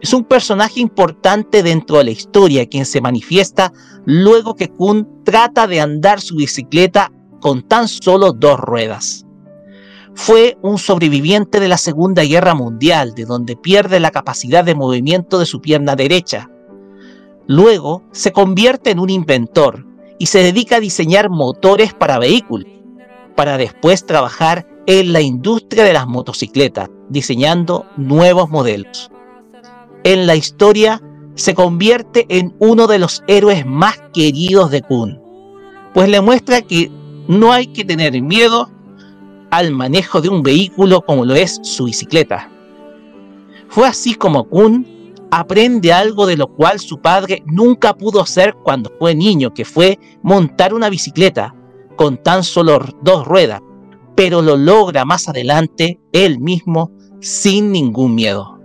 [0.00, 3.72] Es un personaje importante dentro de la historia quien se manifiesta
[4.04, 9.24] luego que Kun trata de andar su bicicleta con tan solo dos ruedas.
[10.14, 15.38] Fue un sobreviviente de la Segunda Guerra Mundial, de donde pierde la capacidad de movimiento
[15.38, 16.50] de su pierna derecha.
[17.46, 19.86] Luego se convierte en un inventor
[20.18, 22.70] y se dedica a diseñar motores para vehículos,
[23.34, 29.10] para después trabajar en la industria de las motocicletas, diseñando nuevos modelos.
[30.04, 31.02] En la historia
[31.34, 35.20] se convierte en uno de los héroes más queridos de Kun,
[35.92, 36.90] pues le muestra que
[37.28, 38.70] no hay que tener miedo
[39.50, 42.50] al manejo de un vehículo como lo es su bicicleta.
[43.68, 48.92] Fue así como Kun aprende algo de lo cual su padre nunca pudo hacer cuando
[48.98, 51.54] fue niño, que fue montar una bicicleta
[51.96, 53.60] con tan solo dos ruedas,
[54.14, 58.58] pero lo logra más adelante él mismo sin ningún miedo.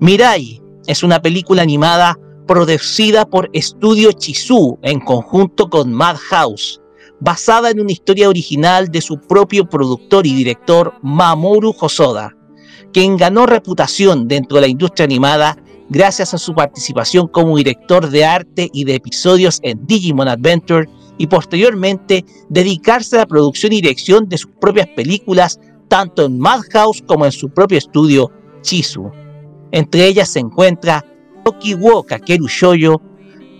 [0.00, 6.80] Mirai es una película animada producida por Studio Chizu en conjunto con Madhouse,
[7.20, 12.36] basada en una historia original de su propio productor y director Mamoru Hosoda,
[12.92, 15.56] quien ganó reputación dentro de la industria animada
[15.88, 21.26] gracias a su participación como director de arte y de episodios en Digimon Adventure y
[21.26, 27.24] posteriormente dedicarse a la producción y dirección de sus propias películas tanto en Madhouse como
[27.24, 28.30] en su propio estudio
[28.62, 29.10] Chizu.
[29.70, 31.04] Entre ellas se encuentra
[31.44, 33.00] Tokiwo Kakeru Shoyo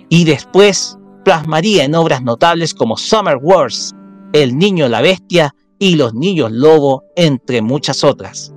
[0.09, 3.93] y después plasmaría en obras notables como Summer Wars,
[4.33, 8.54] El Niño la Bestia y Los Niños Lobo, entre muchas otras.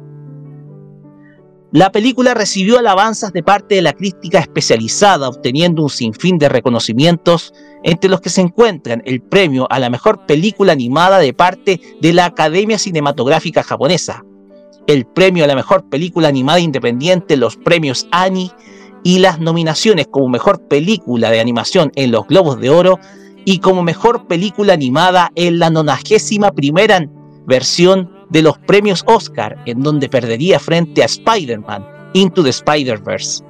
[1.74, 7.54] La película recibió alabanzas de parte de la crítica especializada, obteniendo un sinfín de reconocimientos,
[7.84, 12.14] entre los que se encuentran el premio a la mejor película animada de parte de
[12.14, 14.24] la Academia Cinematográfica Japonesa,
[14.88, 18.52] el premio a la mejor película animada independiente, los premios Annie
[19.04, 22.98] y las nominaciones como mejor película de animación en los Globos de Oro
[23.44, 27.06] y como mejor película animada en la 91 primera
[27.46, 33.44] versión de los premios Oscar, en donde perdería frente a Spider-Man, Into the Spider-Verse.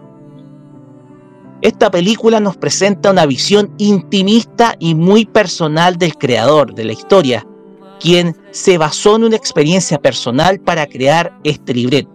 [1.61, 7.47] Esta película nos presenta una visión intimista y muy personal del creador de la historia,
[7.99, 12.11] quien se basó en una experiencia personal para crear este libreto.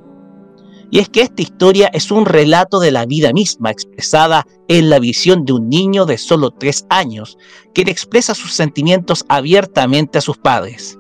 [0.92, 4.98] Y es que esta historia es un relato de la vida misma expresada en la
[4.98, 7.38] visión de un niño de solo tres años,
[7.74, 10.98] quien expresa sus sentimientos abiertamente a sus padres.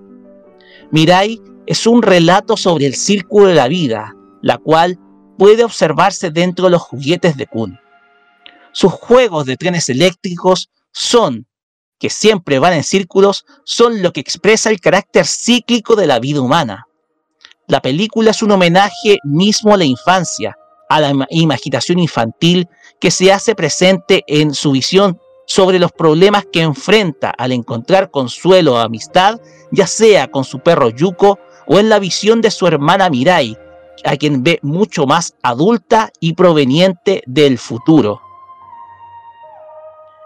[0.90, 1.40] Mirai
[1.72, 4.98] es un relato sobre el círculo de la vida, la cual
[5.38, 7.80] puede observarse dentro de los juguetes de Kun.
[8.72, 11.46] Sus juegos de trenes eléctricos son,
[11.98, 16.42] que siempre van en círculos, son lo que expresa el carácter cíclico de la vida
[16.42, 16.88] humana.
[17.68, 20.54] La película es un homenaje mismo a la infancia,
[20.90, 22.68] a la imaginación infantil
[23.00, 28.74] que se hace presente en su visión sobre los problemas que enfrenta al encontrar consuelo
[28.74, 33.10] o amistad, ya sea con su perro Yuko o en la visión de su hermana
[33.10, 33.56] Mirai,
[34.04, 38.20] a quien ve mucho más adulta y proveniente del futuro.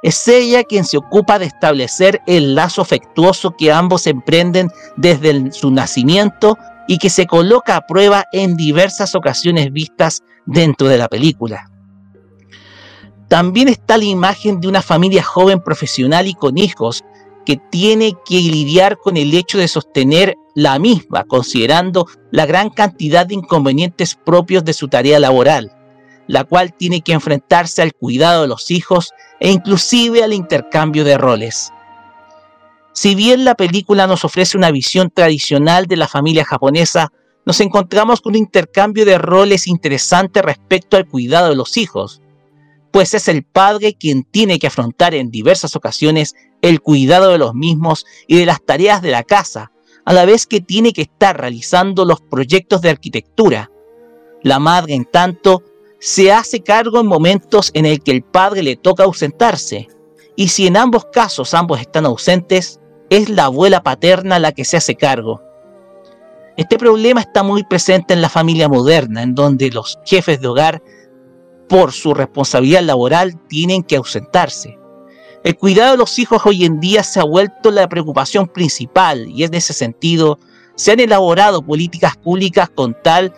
[0.02, 5.70] Es ella quien se ocupa de establecer el lazo afectuoso que ambos emprenden desde su
[5.70, 6.56] nacimiento
[6.86, 11.70] y que se coloca a prueba en diversas ocasiones vistas dentro de la película.
[13.28, 17.02] También está la imagen de una familia joven profesional y con hijos
[17.46, 23.24] que tiene que lidiar con el hecho de sostener la misma, considerando la gran cantidad
[23.24, 25.72] de inconvenientes propios de su tarea laboral,
[26.26, 31.16] la cual tiene que enfrentarse al cuidado de los hijos e inclusive al intercambio de
[31.16, 31.72] roles.
[32.92, 37.12] Si bien la película nos ofrece una visión tradicional de la familia japonesa,
[37.44, 42.22] nos encontramos con un intercambio de roles interesante respecto al cuidado de los hijos,
[42.96, 47.54] pues es el padre quien tiene que afrontar en diversas ocasiones el cuidado de los
[47.54, 49.70] mismos y de las tareas de la casa,
[50.06, 53.70] a la vez que tiene que estar realizando los proyectos de arquitectura.
[54.42, 55.62] La madre, en tanto,
[56.00, 59.88] se hace cargo en momentos en el que el padre le toca ausentarse,
[60.34, 64.78] y si en ambos casos ambos están ausentes, es la abuela paterna la que se
[64.78, 65.42] hace cargo.
[66.56, 70.82] Este problema está muy presente en la familia moderna, en donde los jefes de hogar,
[71.68, 74.78] por su responsabilidad laboral, tienen que ausentarse.
[75.44, 79.44] El cuidado de los hijos hoy en día se ha vuelto la preocupación principal y
[79.44, 80.38] en ese sentido
[80.74, 83.32] se han elaborado políticas públicas con tal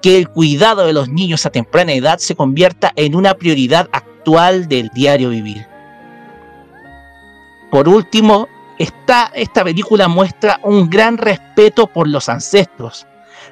[0.00, 4.68] que el cuidado de los niños a temprana edad se convierta en una prioridad actual
[4.68, 5.66] del diario vivir.
[7.70, 13.06] Por último, esta, esta película muestra un gran respeto por los ancestros,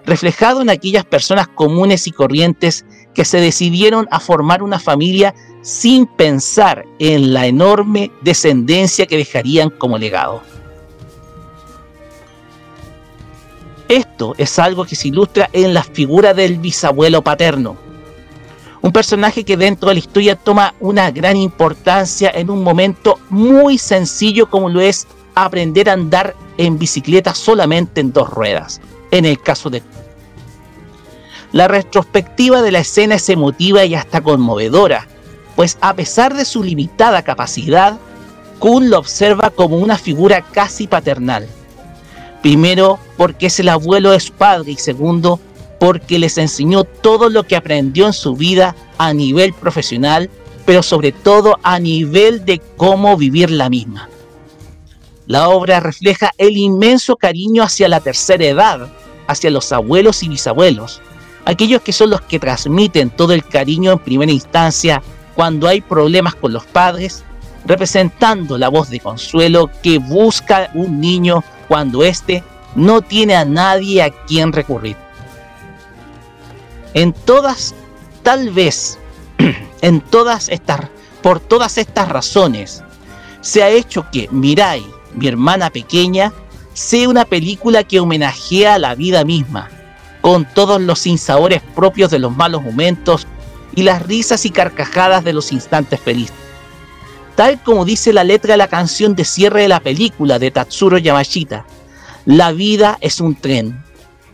[0.06, 6.06] reflejado en aquellas personas comunes y corrientes que se decidieron a formar una familia sin
[6.06, 10.42] pensar en la enorme descendencia que dejarían como legado.
[13.88, 17.76] Esto es algo que se ilustra en la figura del bisabuelo paterno,
[18.82, 23.76] un personaje que dentro de la historia toma una gran importancia en un momento muy
[23.76, 28.80] sencillo como lo es aprender a andar en bicicleta solamente en dos ruedas,
[29.10, 29.82] en el caso de...
[31.52, 35.08] La retrospectiva de la escena es emotiva y hasta conmovedora,
[35.56, 37.98] pues a pesar de su limitada capacidad,
[38.60, 41.48] Kun lo observa como una figura casi paternal.
[42.42, 45.40] Primero, porque es el abuelo de su padre y segundo,
[45.80, 50.28] porque les enseñó todo lo que aprendió en su vida a nivel profesional,
[50.66, 54.10] pero sobre todo a nivel de cómo vivir la misma.
[55.30, 58.88] La obra refleja el inmenso cariño hacia la tercera edad,
[59.28, 61.00] hacia los abuelos y bisabuelos,
[61.44, 65.00] aquellos que son los que transmiten todo el cariño en primera instancia
[65.36, 67.22] cuando hay problemas con los padres,
[67.64, 72.42] representando la voz de consuelo que busca un niño cuando éste
[72.74, 74.96] no tiene a nadie a quien recurrir.
[76.92, 77.72] En todas,
[78.24, 78.98] tal vez,
[79.80, 80.88] en todas estas,
[81.22, 82.82] por todas estas razones,
[83.42, 86.32] se ha hecho que Mirai, mi hermana pequeña,
[86.72, 89.68] sea una película que homenajea la vida misma,
[90.20, 93.26] con todos los sinsabores propios de los malos momentos
[93.74, 96.34] y las risas y carcajadas de los instantes felices.
[97.36, 100.98] Tal como dice la letra de la canción de cierre de la película de Tatsuro
[100.98, 101.64] Yamashita,
[102.26, 103.82] la vida es un tren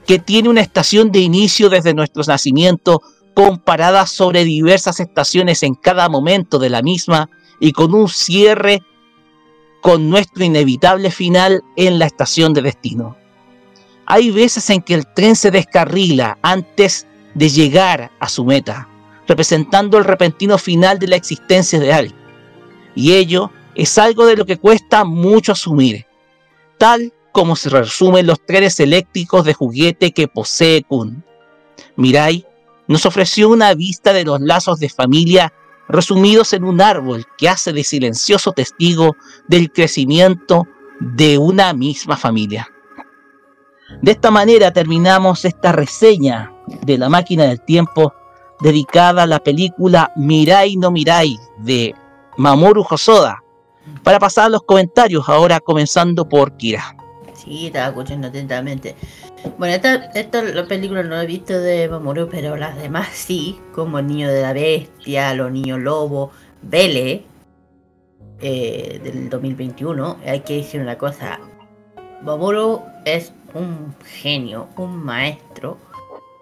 [0.07, 3.03] que tiene una estación de inicio desde nuestro nacimiento
[3.35, 7.29] comparada sobre diversas estaciones en cada momento de la misma
[7.61, 8.83] y con un cierre
[9.87, 13.17] con nuestro inevitable final en la estación de destino.
[14.05, 17.07] Hay veces en que el tren se descarrila antes
[17.37, 18.89] de llegar a su meta
[19.29, 22.19] representando el repentino final de la existencia de alguien.
[22.97, 26.05] Y ello es algo de lo que cuesta mucho asumir,
[26.79, 31.23] tal como se resumen los trenes eléctricos de juguete que posee Kun.
[31.95, 32.45] Mirai
[32.89, 35.53] nos ofreció una vista de los lazos de familia
[35.89, 39.17] resumidos en un árbol que hace de silencioso testigo
[39.49, 40.67] del crecimiento
[41.01, 42.69] de una misma familia.
[44.03, 48.13] De esta manera terminamos esta reseña de la máquina del tiempo
[48.61, 51.95] dedicada a la película Mirai no Mirai de
[52.37, 53.43] Mamoru Hosoda.
[54.03, 56.97] Para pasar a los comentarios, ahora comenzando por Kira.
[57.35, 58.97] Sí, estaba escuchando atentamente.
[59.59, 63.99] Bueno, esta, esta la película no he visto de Mamoru, pero las demás sí, como
[63.99, 67.25] El Niño de la Bestia, Los Niños Lobo, Vele,
[68.41, 70.19] eh, del 2021.
[70.27, 71.39] Hay que decir una cosa,
[72.23, 75.79] Mamoru es un genio, un maestro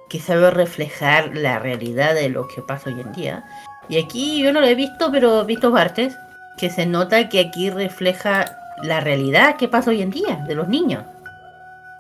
[0.08, 3.44] que sabe reflejar la realidad de lo que pasa hoy en día.
[3.89, 6.16] Y aquí yo no lo he visto, pero he visto partes
[6.57, 8.44] que se nota que aquí refleja
[8.83, 11.05] la realidad que pasa hoy en día de los niños.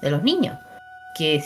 [0.00, 0.58] De los niños.
[1.16, 1.42] Que,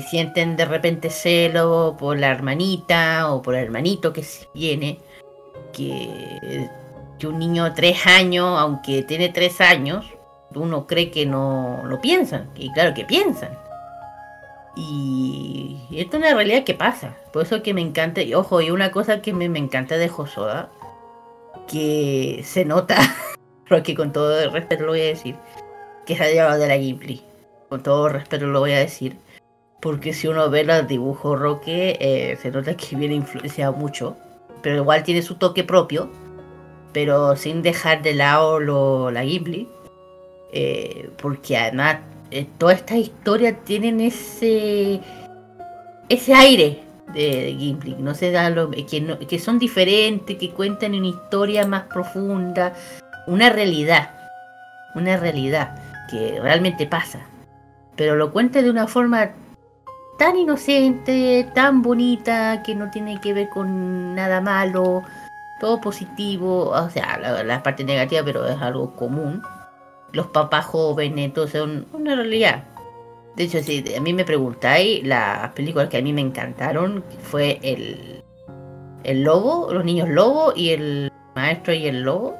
[0.00, 4.98] sienten de repente celo por la hermanita o por el hermanito que viene.
[5.72, 6.68] Que,
[7.18, 10.06] que un niño de tres años, aunque tiene tres años,
[10.54, 12.50] uno cree que no lo piensan.
[12.56, 13.50] Y claro que piensan
[14.76, 17.16] y esto es una realidad que pasa.
[17.32, 18.22] Por eso que me encanta.
[18.22, 20.70] Y ojo, y una cosa que me, encanta de Josoda,
[21.68, 22.96] que se nota,
[23.68, 25.36] porque con todo el respeto lo voy a decir,
[26.06, 27.22] que se ha llevado de la Ghibli.
[27.70, 29.16] Con todo respeto lo voy a decir.
[29.80, 34.16] Porque si uno ve los dibujos Roque, eh, se nota que viene influenciado mucho.
[34.60, 36.10] Pero igual tiene su toque propio.
[36.92, 39.68] Pero sin dejar de lado lo, la Ghibli.
[40.52, 42.00] Eh, porque además
[42.32, 45.00] eh, todas estas historias tienen ese
[46.08, 46.80] ese aire
[47.14, 52.74] de, de no sé, lo, que, que son diferentes, que cuentan una historia más profunda,
[53.26, 54.10] una realidad,
[54.94, 55.76] una realidad
[56.10, 57.20] que realmente pasa,
[58.00, 59.32] pero lo cuenta de una forma
[60.16, 65.02] tan inocente, tan bonita, que no tiene que ver con nada malo,
[65.60, 69.42] todo positivo, o sea, la, parte negativa, pero es algo común
[70.12, 72.64] los papás jóvenes, todo son una realidad.
[73.36, 77.60] De hecho, si a mí me preguntáis, las películas que a mí me encantaron fue
[77.62, 78.24] el,
[79.04, 82.34] el lobo, los niños lobo y el maestro y el lobo.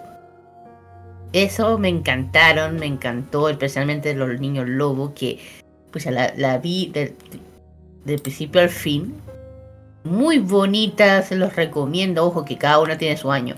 [1.32, 5.38] Eso me encantaron, me encantó, especialmente los niños lobo, que
[5.92, 9.14] pues la, la vi, de principio al fin.
[10.02, 12.26] Muy bonita, se los recomiendo.
[12.26, 13.54] Ojo que cada una tiene su año.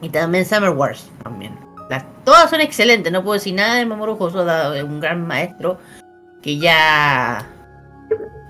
[0.00, 1.56] Y también Summer Wars también.
[1.88, 5.78] Las, todas son excelentes, no puedo decir nada de Mamoru Hosoda, un gran maestro
[6.42, 7.46] que ya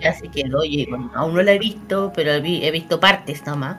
[0.01, 3.45] ya se quedó y bueno, aún no la he visto, pero he, he visto partes
[3.47, 3.77] nomás.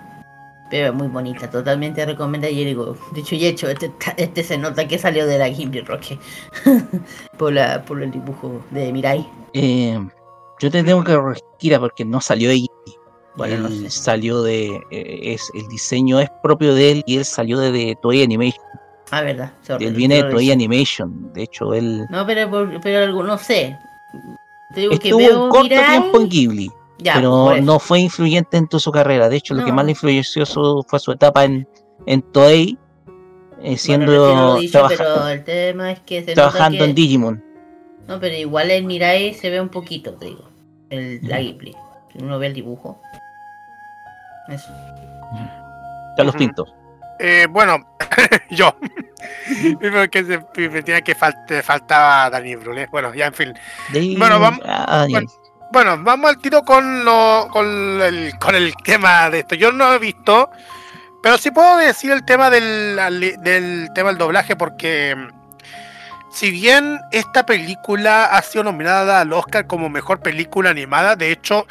[0.69, 2.51] Pero es muy bonita, totalmente recomendada.
[2.51, 6.17] Y digo, dicho y hecho, este, este se nota que salió de la Ghibli Roque
[7.37, 9.27] por, la, por el dibujo de Mirai.
[9.53, 9.99] Eh,
[10.59, 12.95] yo te tengo que corregir porque no salió de Ghibli.
[13.35, 14.67] Bueno, Él no salió de.
[14.91, 18.63] eh, es, el diseño es propio de él y él salió de, de Toei Animation.
[19.11, 19.53] Ah, verdad.
[19.61, 20.51] sorry, Él viene de Toei.
[20.51, 21.33] Animation.
[21.33, 22.49] De hecho, él No, pero,
[22.81, 23.77] pero algo, no sé.
[24.73, 26.71] Te digo que estuvo veo un corto Mirai- tiempo en Ghibli.
[26.99, 29.27] Ya, pero no fue influyente en toda su carrera.
[29.29, 31.67] De hecho, lo que más le influenció su- fue su etapa en,
[32.05, 32.77] en Toei, eh,
[33.57, 36.89] Bueno, siendo recién lo dije, trabaja- pero el tema es que se trabajando nota que...
[36.89, 37.43] en Digimon.
[38.07, 40.49] No, pero igual el Mirai se ve un poquito, te digo.
[40.89, 41.75] El, la Ghibli.
[42.11, 43.01] Si uno ve el dibujo.
[44.49, 44.69] Eso.
[46.17, 46.65] Carlos Pinto.
[47.19, 47.77] Eh, bueno,
[48.51, 48.75] yo.
[49.79, 52.87] Porque se, me tenía que falt- faltaba Dani Brulé.
[52.91, 53.53] Bueno, ya en fin.
[53.91, 54.59] De- Bueno, vamos.
[54.65, 55.25] Ah, Daniel.
[55.73, 57.65] Bueno, vamos al tiro con lo, con
[57.99, 59.55] el, con el tema de esto.
[59.55, 60.51] Yo no he visto,
[61.23, 62.95] pero sí puedo decir el tema del,
[63.41, 65.29] del tema del doblaje, porque mm,
[66.31, 71.65] si bien esta película ha sido nominada al Oscar como mejor película animada, de hecho,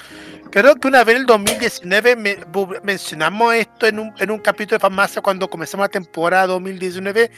[0.50, 2.38] creo que una vez en el 2019 me-
[2.82, 7.30] mencionamos esto en un, en un capítulo de farmacia cuando comenzamos la temporada 2019.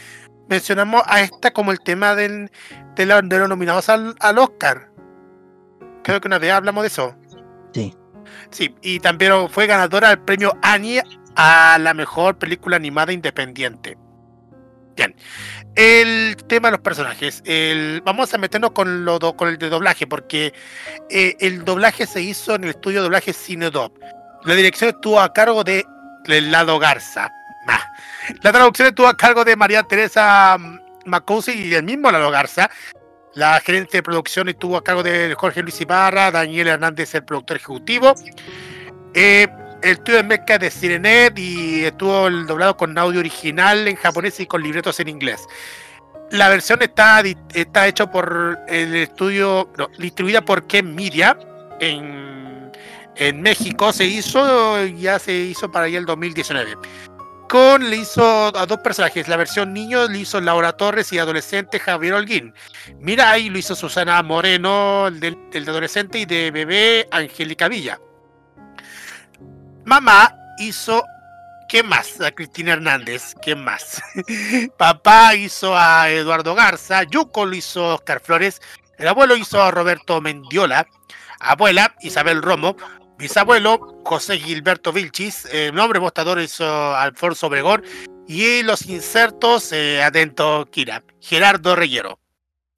[0.48, 2.50] Mencionamos a esta como el tema del,
[2.94, 4.93] de, la- de los nominados al, al Oscar.
[6.04, 7.16] Creo que una vez hablamos de eso.
[7.72, 7.94] Sí.
[8.50, 11.02] Sí, y también fue ganadora del premio Annie
[11.34, 13.98] a la mejor película animada independiente.
[14.96, 15.16] Bien.
[15.74, 17.42] El tema de los personajes.
[17.44, 20.52] El, vamos a meternos con, lo do- con el de doblaje, porque
[21.10, 23.92] eh, el doblaje se hizo en el estudio de doblaje Cinedob.
[24.44, 25.84] La dirección estuvo a cargo de
[26.26, 27.32] Lado Garza.
[27.66, 27.82] Ah.
[28.42, 32.70] La traducción estuvo a cargo de María Teresa mm, Macousi y el mismo Lado Garza.
[33.34, 37.56] La gerente de producción estuvo a cargo de Jorge Luis Ibarra, Daniel Hernández, el productor
[37.56, 38.14] ejecutivo.
[39.12, 39.48] Eh,
[39.82, 44.46] el estudio de mezcla de Sirenet y estuvo doblado con audio original en japonés y
[44.46, 45.46] con libretos en inglés.
[46.30, 47.22] La versión está,
[47.52, 51.36] está hecha por el estudio, distribuida por Ken Media
[51.80, 52.72] en,
[53.16, 53.92] en México.
[53.92, 56.76] Se hizo, ya se hizo para allá el 2019.
[57.48, 59.28] Con le hizo a dos personajes.
[59.28, 62.54] La versión niño le hizo Laura Torres y adolescente Javier Holguín.
[62.98, 68.00] Mira ahí lo hizo Susana Moreno, el, de adolescente, y de bebé Angélica Villa.
[69.84, 71.04] Mamá hizo.
[71.68, 72.20] ¿Qué más?
[72.20, 73.34] A Cristina Hernández.
[73.42, 74.02] ¿Qué más?
[74.78, 77.02] Papá hizo a Eduardo Garza.
[77.04, 78.60] Yuko lo hizo Oscar Flores.
[78.98, 80.86] El abuelo hizo a Roberto Mendiola.
[81.40, 82.76] Abuela Isabel Romo.
[83.18, 85.44] Bisabuelo José Gilberto Vilchis.
[85.46, 87.82] El nombre mostrador hizo Alfonso Obregón.
[88.26, 91.02] Y los insertos, eh, atento Kira.
[91.20, 92.18] Gerardo Reyero.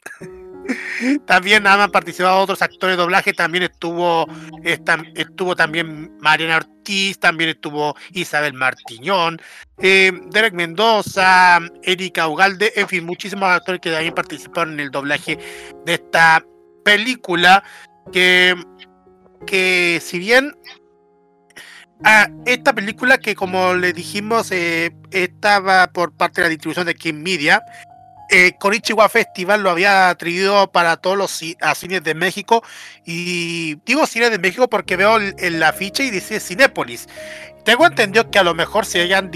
[1.26, 3.32] También han participado otros actores de doblaje.
[3.32, 4.26] También estuvo,
[4.64, 9.40] esta- estuvo también Mariana Ortiz, también estuvo Isabel Martiñón,
[9.78, 15.38] eh, Derek Mendoza, Erika Ugalde, en fin, muchísimos actores que también participaron en el doblaje
[15.84, 16.44] de esta
[16.84, 17.62] película.
[18.12, 18.54] Que,
[19.46, 20.56] que si bien
[22.04, 26.94] ah, esta película que como le dijimos eh, estaba por parte de la distribución de
[26.94, 27.62] King Media,
[28.30, 32.62] eh, Konichiwa Festival lo había atribuido para todos los ci- a cines de México
[33.04, 37.08] y digo cines de México porque veo el, el afiche y dice Cinépolis.
[37.64, 39.30] Tengo entendido que a lo mejor se hayan,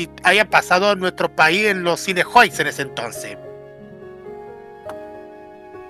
[0.51, 3.37] pasado en nuestro país en los cines Hoyts en ese entonces.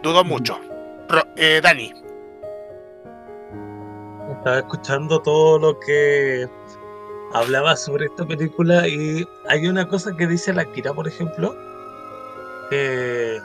[0.02, 0.58] Dudo mucho.
[1.36, 1.92] Eh, Dani.
[4.40, 6.48] Estaba escuchando todo lo que
[7.34, 11.54] hablaba sobre esta película y hay una cosa que dice la Kira, por ejemplo,
[12.70, 13.38] que,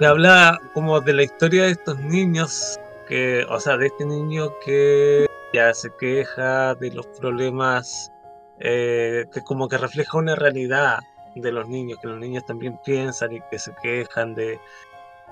[0.00, 5.26] habla como de la historia de estos niños, que, o sea, de este niño que
[5.52, 8.10] ya se queja de los problemas,
[8.58, 11.00] eh, que como que refleja una realidad
[11.34, 14.58] de los niños, que los niños también piensan y que se quejan de,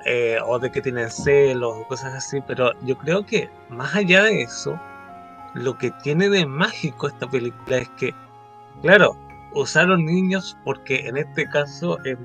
[0.04, 4.24] eh, o de que tienen celos o cosas así, pero yo creo que más allá
[4.24, 4.80] de eso,
[5.54, 8.14] lo que tiene de mágico esta película es que,
[8.82, 9.16] claro,
[9.52, 12.16] usaron niños porque en este caso es,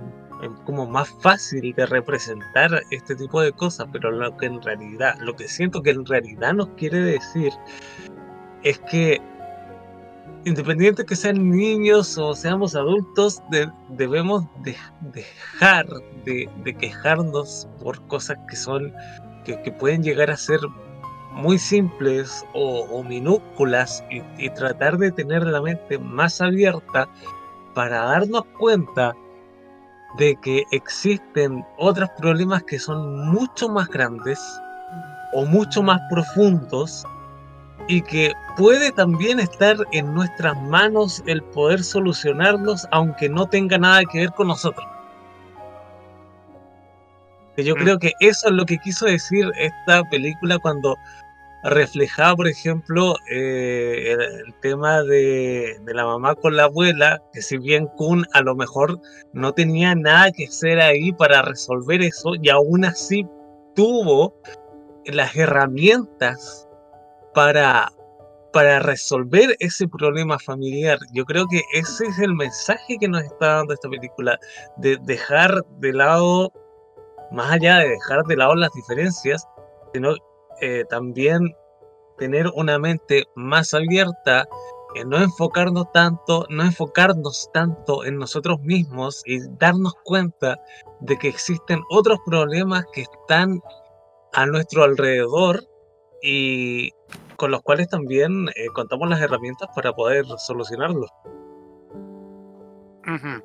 [0.42, 5.18] es como más fácil de representar este tipo de cosas, pero lo que en realidad,
[5.20, 7.52] lo que siento que en realidad nos quiere decir
[8.64, 9.22] es que
[10.46, 14.78] independiente que sean niños o seamos adultos, de- debemos de-
[15.14, 15.86] dejar
[16.24, 16.50] de,
[16.80, 18.94] quejarnos por cosas que son
[19.44, 20.60] que, pueden llegar a ser
[21.34, 27.08] muy simples o, minúsculas y tratar de tener la mente más abierta
[27.74, 29.14] para darnos cuenta
[30.18, 34.40] de que existen otros problemas que son mucho más grandes
[35.34, 37.04] o mucho más profundos
[37.88, 44.04] y que puede también estar en nuestras manos el poder solucionarlos aunque no tenga nada
[44.12, 44.86] que ver con nosotros.
[47.58, 50.98] Yo creo que eso es lo que quiso decir esta película cuando
[51.64, 57.42] reflejaba, por ejemplo, eh, el, el tema de, de la mamá con la abuela, que
[57.42, 59.00] si bien Kun a lo mejor
[59.34, 63.26] no tenía nada que hacer ahí para resolver eso, y aún así
[63.74, 64.36] tuvo
[65.06, 66.65] las herramientas
[67.36, 67.92] para,
[68.54, 70.98] para resolver ese problema familiar.
[71.14, 74.40] Yo creo que ese es el mensaje que nos está dando esta película,
[74.78, 76.52] de dejar de lado,
[77.32, 79.46] más allá de dejar de lado las diferencias,
[79.94, 80.16] sino
[80.62, 81.54] eh, también
[82.18, 84.48] tener una mente más abierta,
[84.96, 90.58] en no enfocarnos tanto, no enfocarnos tanto en nosotros mismos y darnos cuenta
[91.02, 93.60] de que existen otros problemas que están
[94.32, 95.62] a nuestro alrededor
[96.22, 96.92] y
[97.36, 101.10] con los cuales también eh, contamos las herramientas para poder solucionarlos.
[103.08, 103.44] Ujú.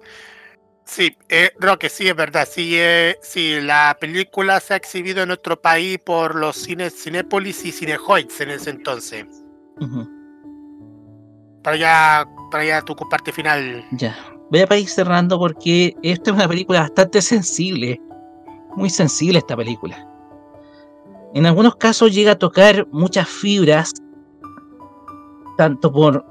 [0.84, 2.48] Sí, eh, Roque, sí, es verdad.
[2.50, 7.64] Sí, eh, sí, la película se ha exhibido en nuestro país por los cines Cinépolis
[7.64, 9.24] y Cinehoids en ese entonces.
[11.62, 13.84] Para allá, para allá tu parte final.
[13.92, 14.16] Ya.
[14.50, 18.00] Voy a para ir cerrando porque esta es una película bastante sensible.
[18.74, 20.09] Muy sensible esta película.
[21.34, 23.92] En algunos casos llega a tocar muchas fibras,
[25.56, 26.24] tanto por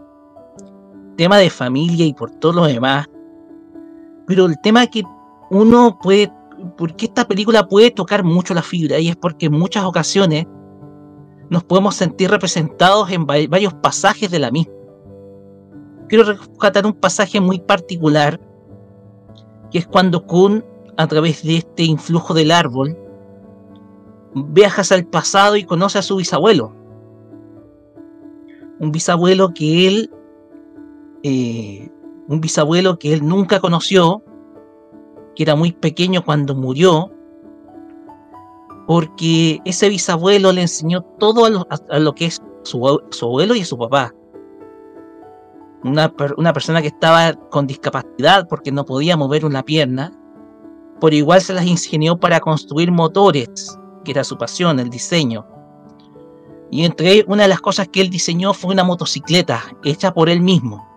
[1.15, 3.07] tema de familia y por todo lo demás.
[4.27, 5.03] Pero el tema que
[5.51, 6.31] uno puede,
[6.77, 10.45] porque esta película puede tocar mucho la fibra y es porque en muchas ocasiones
[11.49, 14.73] nos podemos sentir representados en va- varios pasajes de la misma.
[16.07, 18.39] Quiero rescatar un pasaje muy particular,
[19.71, 20.63] que es cuando Kun,
[20.97, 22.97] a través de este influjo del árbol,
[24.33, 26.73] viajas al pasado y conoce a su bisabuelo.
[28.79, 30.11] Un bisabuelo que él,
[31.23, 31.89] eh,
[32.27, 34.23] un bisabuelo que él nunca conoció,
[35.35, 37.11] que era muy pequeño cuando murió,
[38.87, 43.63] porque ese bisabuelo le enseñó todo a lo, que es su, abue- su abuelo y
[43.63, 44.13] su papá.
[45.83, 50.11] Una, una persona que estaba con discapacidad porque no podía mover una pierna,
[50.99, 55.45] por igual se las ingenió para construir motores, que era su pasión, el diseño.
[56.71, 60.41] Y entre una de las cosas que él diseñó fue una motocicleta hecha por él
[60.41, 60.87] mismo.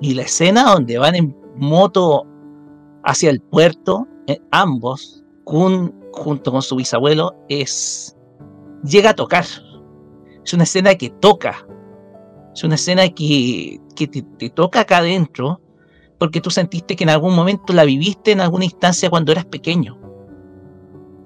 [0.00, 2.26] Y la escena donde van en moto
[3.04, 8.16] hacia el puerto, eh, ambos, Kun junto con su bisabuelo, es
[8.82, 9.44] llega a tocar.
[10.44, 11.66] Es una escena que toca.
[12.54, 15.60] Es una escena que, que te, te toca acá adentro
[16.18, 20.05] porque tú sentiste que en algún momento la viviste en alguna instancia cuando eras pequeño.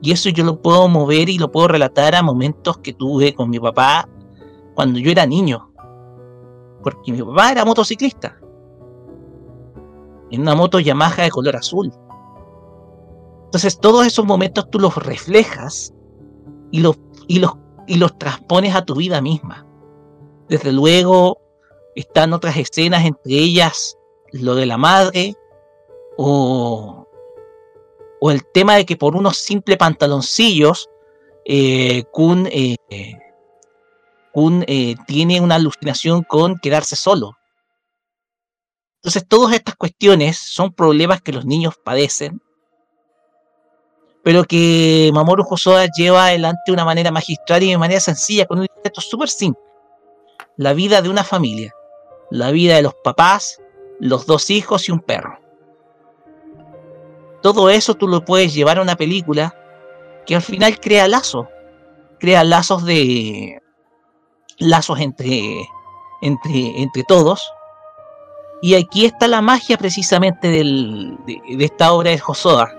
[0.03, 3.51] Y eso yo lo puedo mover y lo puedo relatar a momentos que tuve con
[3.51, 4.09] mi papá
[4.75, 5.70] cuando yo era niño.
[6.83, 8.39] Porque mi papá era motociclista.
[10.31, 11.93] En una moto Yamaha de color azul.
[13.45, 15.93] Entonces todos esos momentos tú los reflejas
[16.70, 17.53] y los, y los,
[17.87, 19.67] y los transpones a tu vida misma.
[20.49, 21.39] Desde luego
[21.95, 23.99] están otras escenas, entre ellas
[24.33, 25.35] lo de la madre
[26.17, 27.00] o,
[28.20, 30.89] o el tema de que por unos simples pantaloncillos
[31.44, 33.16] eh, Kun, eh, eh,
[35.07, 37.36] tiene una alucinación con quedarse solo.
[38.97, 42.42] Entonces todas estas cuestiones son problemas que los niños padecen,
[44.23, 48.58] pero que Mamoru Hosoda lleva adelante de una manera magistral y de manera sencilla, con
[48.58, 49.62] un libreto súper simple.
[50.58, 51.74] La vida de una familia,
[52.31, 53.58] la vida de los papás,
[53.99, 55.40] los dos hijos y un perro.
[57.43, 59.55] Todo eso tú lo puedes llevar a una película
[60.27, 61.47] que al final crea lazos,
[62.19, 63.60] crea lazos de
[64.59, 65.67] lazos entre
[66.23, 67.51] entre entre todos.
[68.62, 72.70] Y aquí está la magia precisamente del- de, esta obra de Hosoda,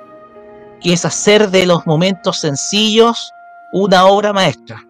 [0.79, 3.31] que es hacer de los momentos sencillos
[3.73, 4.85] una obra maestra,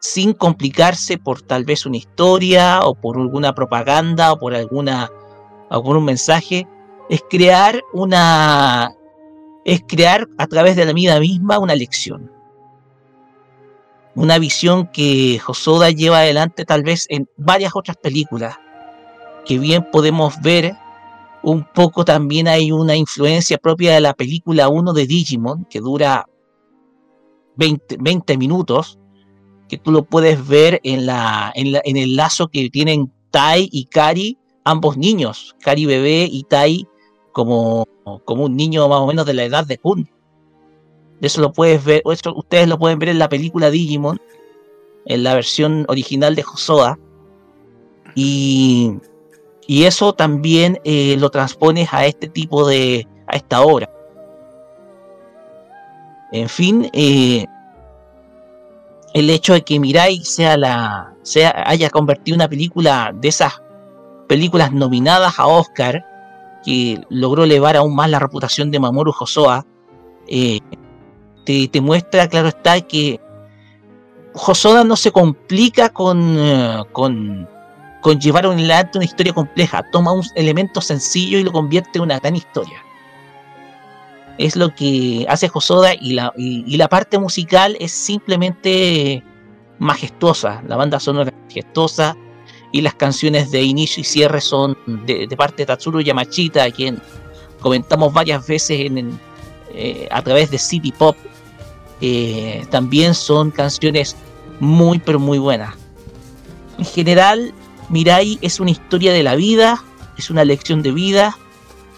[0.00, 5.08] sin complicarse por tal vez una historia o por alguna propaganda o por alguna
[5.70, 6.66] un mensaje,
[7.08, 8.92] es crear una
[9.64, 12.30] es crear a través de la vida misma una lección.
[14.14, 18.56] Una visión que Hosoda lleva adelante tal vez en varias otras películas,
[19.44, 20.74] que bien podemos ver
[21.42, 26.26] un poco también hay una influencia propia de la película 1 de Digimon, que dura
[27.56, 28.98] 20, 20 minutos,
[29.68, 33.68] que tú lo puedes ver en, la, en, la- en el lazo que tienen Tai
[33.70, 36.86] y Kari, ambos niños, Kari bebé y Tai
[37.36, 37.86] como,
[38.24, 40.08] como un niño más o menos de la edad de Kun.
[41.20, 44.18] Eso lo puedes ver, ustedes lo pueden ver en la película Digimon,
[45.04, 46.98] en la versión original de Hosoda.
[48.14, 48.94] Y,
[49.66, 53.90] y eso también eh, lo transpones a este tipo de, a esta obra.
[56.32, 57.44] En fin, eh,
[59.12, 63.60] el hecho de que Mirai sea la, sea, haya convertido una película de esas
[64.26, 66.15] películas nominadas a Oscar,
[66.66, 69.64] que logró elevar aún más la reputación de Mamoru Hosoda,
[70.26, 70.58] eh,
[71.44, 73.20] te, te muestra, claro está, que
[74.34, 77.48] Hosoda no se complica con, eh, con,
[78.02, 82.18] con llevar adelante una historia compleja, toma un elemento sencillo y lo convierte en una
[82.18, 82.82] gran historia.
[84.36, 89.22] Es lo que hace Hosoda y la, y la parte musical es simplemente
[89.78, 90.62] majestuosa.
[90.66, 92.16] La banda sonora es majestuosa
[92.72, 96.70] y las canciones de inicio y cierre son de, de parte de Tatsuro Yamachita, a
[96.70, 97.00] quien
[97.60, 99.20] comentamos varias veces en, en,
[99.74, 101.16] eh, a través de City Pop.
[102.00, 104.16] Eh, también son canciones
[104.60, 105.74] muy pero muy buenas.
[106.78, 107.54] En general,
[107.88, 109.82] Mirai es una historia de la vida,
[110.18, 111.38] es una lección de vida,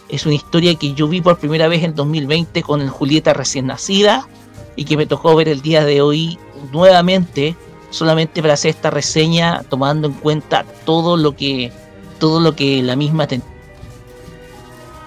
[0.08, 4.28] es una historia que yo vi por primera vez en 2020 con Julieta recién nacida
[4.76, 6.38] y que me tocó ver el día de hoy
[6.72, 7.56] nuevamente
[7.90, 11.72] solamente para hacer esta reseña tomando en cuenta todo lo que
[12.18, 13.42] todo lo que la misma ten...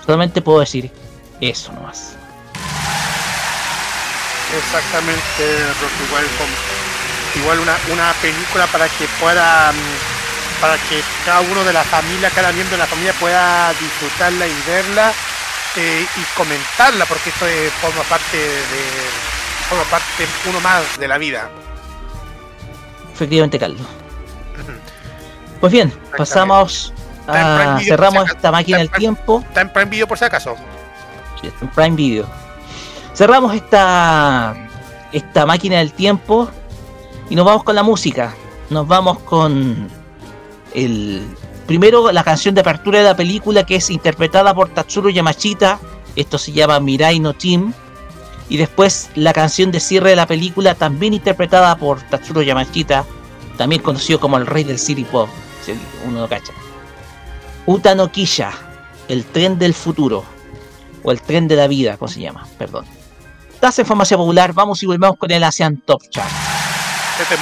[0.05, 0.91] solamente puedo decir
[1.41, 2.15] eso nomás
[4.57, 5.21] Exactamente,
[6.07, 6.25] igual,
[7.35, 12.29] igual una, una película para que pueda, mm, para que cada uno de la familia,
[12.31, 15.13] cada miembro de la familia pueda disfrutarla y verla
[15.77, 18.83] eh, y comentarla, porque esto eh, forma parte de,
[19.69, 21.49] forma parte uno más de la vida.
[23.13, 23.81] Efectivamente Carlos
[25.59, 29.73] pues bien pasamos Está a cerramos si esta máquina del Está Prime- tiempo Está en
[29.73, 30.55] Prime Video por si acaso.
[31.39, 32.25] Sí, en Prime Video.
[33.13, 34.55] Cerramos esta,
[35.11, 36.49] esta máquina del tiempo
[37.29, 38.33] y nos vamos con la música.
[38.71, 39.87] Nos vamos con
[40.73, 41.27] el
[41.67, 45.79] primero la canción de apertura de la película que es interpretada por Tatsuro Yamashita.
[46.15, 47.71] Esto se llama Mirai no Team.
[48.51, 53.05] Y después la canción de cierre de la película también interpretada por Tatsuro Yamashita,
[53.57, 55.29] también conocido como el rey del City Pop,
[55.65, 55.73] si
[56.05, 56.51] uno lo cacha.
[57.65, 58.51] Uta no Kisha,
[59.07, 60.25] el tren del futuro
[61.01, 62.45] o el tren de la vida, ¿cómo se llama?
[62.57, 62.83] Perdón.
[63.61, 66.29] Das en Farmacia Popular, vamos y volvemos con el ASEAN Top Chart.
[67.21, 67.37] Este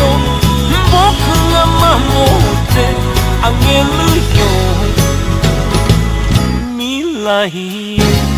[0.00, 0.06] と
[0.90, 0.96] 僕
[1.52, 1.92] が守
[2.24, 2.76] って
[3.42, 4.00] あげる
[4.36, 4.42] よ
[6.78, 6.80] 未
[7.24, 8.29] 来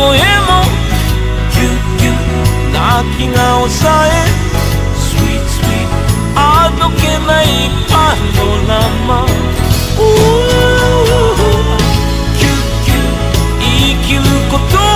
[0.00, 0.16] 声も
[1.52, 2.08] ギュキュ
[2.72, 2.80] 泣
[3.18, 4.08] きが抑え
[4.96, 6.00] スイーツスイーツ
[6.36, 6.38] あ
[6.80, 7.44] どけない
[7.86, 7.92] パ
[8.34, 8.70] ノラ
[9.06, 9.10] マ。
[9.98, 10.02] お
[12.38, 12.48] キュ
[12.86, 12.98] キュ
[13.60, 13.68] 生
[14.06, 14.80] きること。
[14.80, 14.88] を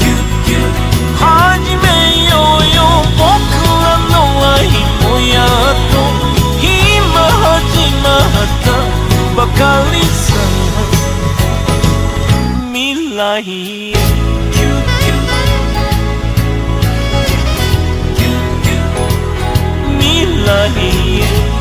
[0.00, 0.12] ギュ
[0.44, 0.60] キュ
[1.14, 1.22] 始
[1.76, 1.86] め
[2.30, 2.82] ようよ。
[3.14, 3.22] 僕
[3.78, 4.12] らの
[4.54, 4.66] 愛
[5.02, 5.46] もやっ
[5.92, 5.94] と
[6.60, 6.66] 今
[7.46, 7.54] 始
[8.02, 8.66] まった。
[9.36, 10.03] ばかり
[13.34, 13.94] चाहिए
[20.76, 21.53] Yeah.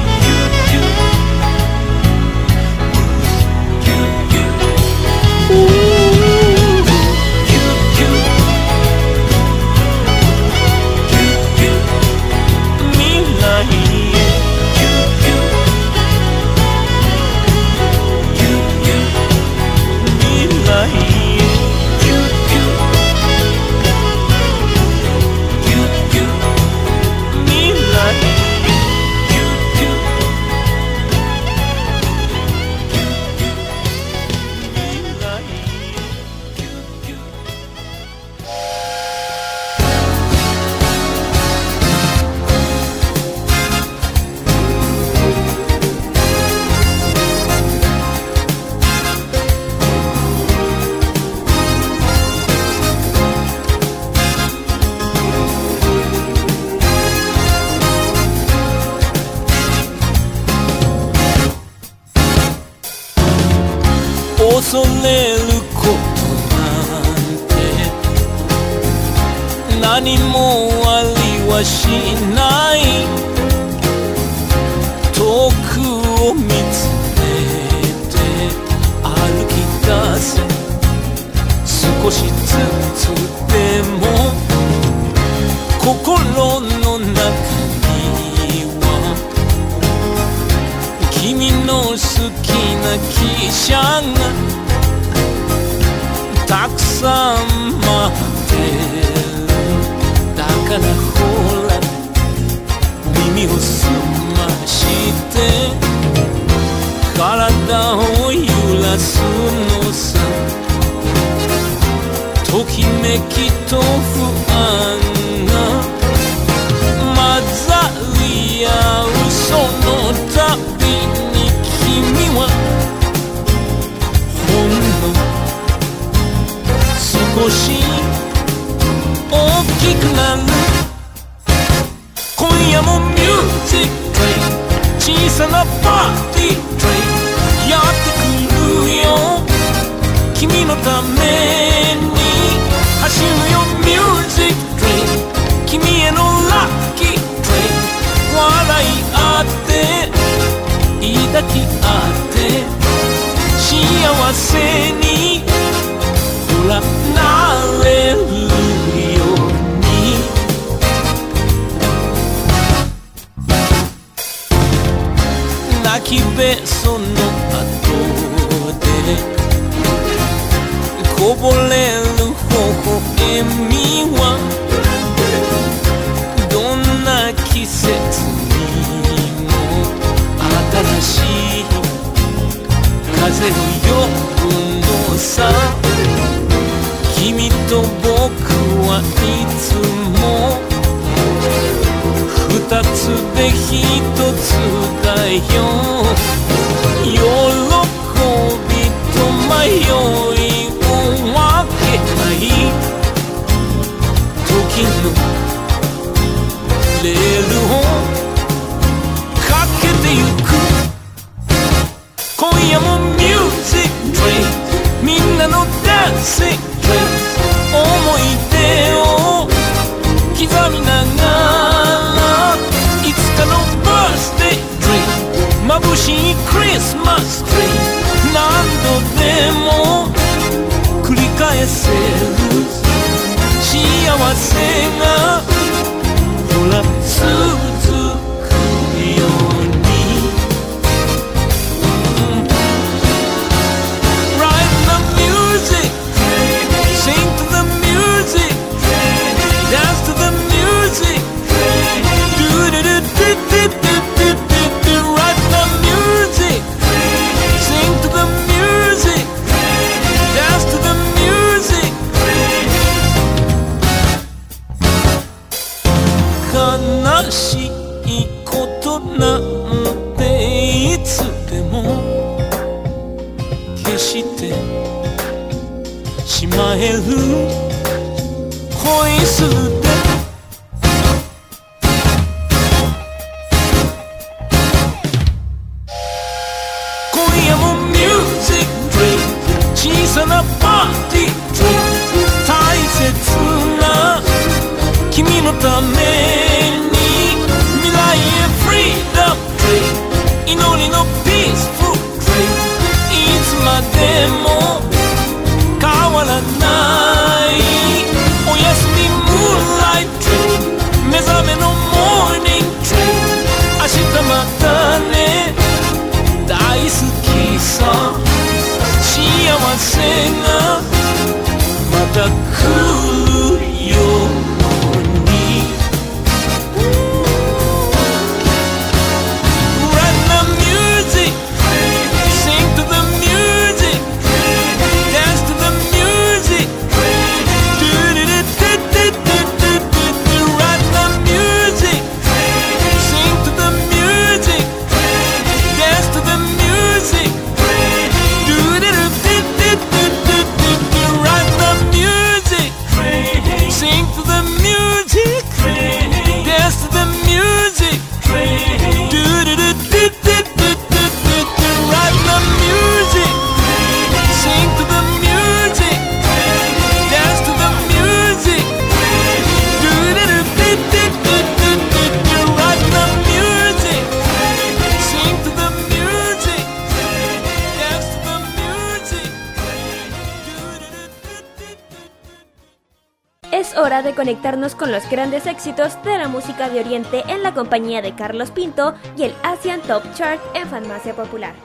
[384.76, 388.94] Con los grandes éxitos de la música de Oriente en la compañía de Carlos Pinto
[389.16, 391.56] y el Asian Top Chart en Farmacia Popular.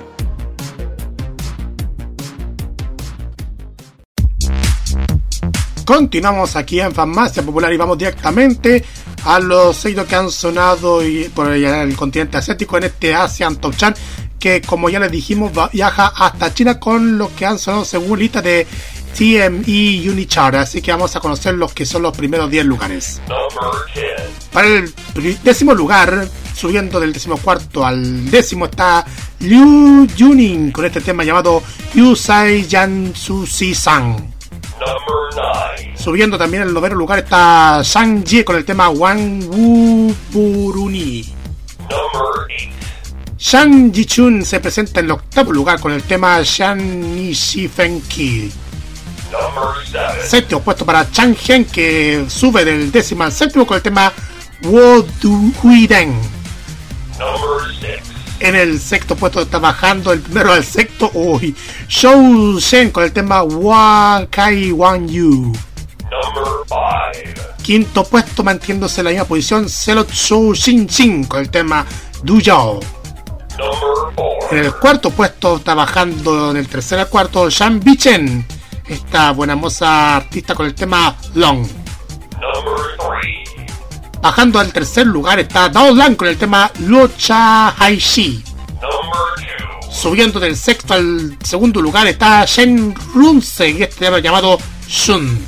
[5.84, 8.84] Continuamos aquí en Farmacia Popular y vamos directamente
[9.24, 11.00] a los éxitos que han sonado
[11.34, 13.98] por el, continente asiático en este Asian Top Chart
[14.38, 18.40] que como ya les dijimos viaja hasta China con los que han sonado según lista
[18.40, 18.68] de
[19.16, 23.20] TME Unichart así que vamos a conocer los que son los primeros 10 lugares.
[24.52, 24.92] Para el
[25.42, 29.04] décimo lugar subiendo del decimocuarto al décimo está
[29.40, 31.62] Liu Junin con este tema llamado
[31.94, 34.34] Yusai Jansu Si San.
[35.94, 41.24] Subiendo también en el noveno lugar está Shang Ji con el tema Wang Wu Buruni.
[43.38, 47.68] Shang Ji Chun se presenta en el octavo lugar con el tema Shan Ni Shi
[47.68, 48.50] Fen Ki.
[50.24, 54.12] Séptimo puesto para Chang Hen que sube del décimo al séptimo con el tema
[54.62, 56.14] Wo Du Hui Den.
[58.40, 61.10] En el sexto puesto está bajando el primero al sexto.
[61.14, 61.54] Uy,
[61.88, 65.52] Shou Shen con el tema Wa Kai Wan Yu.
[67.62, 71.84] Quinto puesto manteniéndose en la misma posición Celo Shou Shin Shin con el tema
[72.22, 72.80] Du Yao.
[74.50, 78.57] En el cuarto puesto está bajando en el tercer al cuarto Shan Bichen.
[78.88, 81.66] Esta buena moza artista con el tema Long.
[84.22, 88.42] Bajando al tercer lugar está Dao Lan con el tema Lucha Haishi.
[89.90, 95.38] Subiendo del sexto al segundo lugar está Shen Runse y este tema llamado Shun.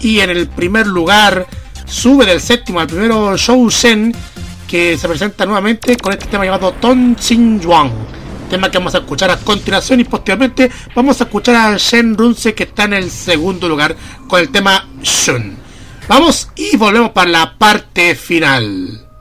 [0.00, 1.46] Y en el primer lugar
[1.86, 4.14] sube del séptimo al primero Shou Shen
[4.68, 8.21] que se presenta nuevamente con este tema llamado Ton Xin Yuan.
[8.52, 12.52] Tema que vamos a escuchar a continuación y posteriormente vamos a escuchar a Shen Runse
[12.52, 13.96] que está en el segundo lugar
[14.28, 15.56] con el tema Shun.
[16.06, 19.11] Vamos y volvemos para la parte final.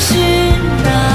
[0.00, 0.14] 是
[0.84, 1.07] 那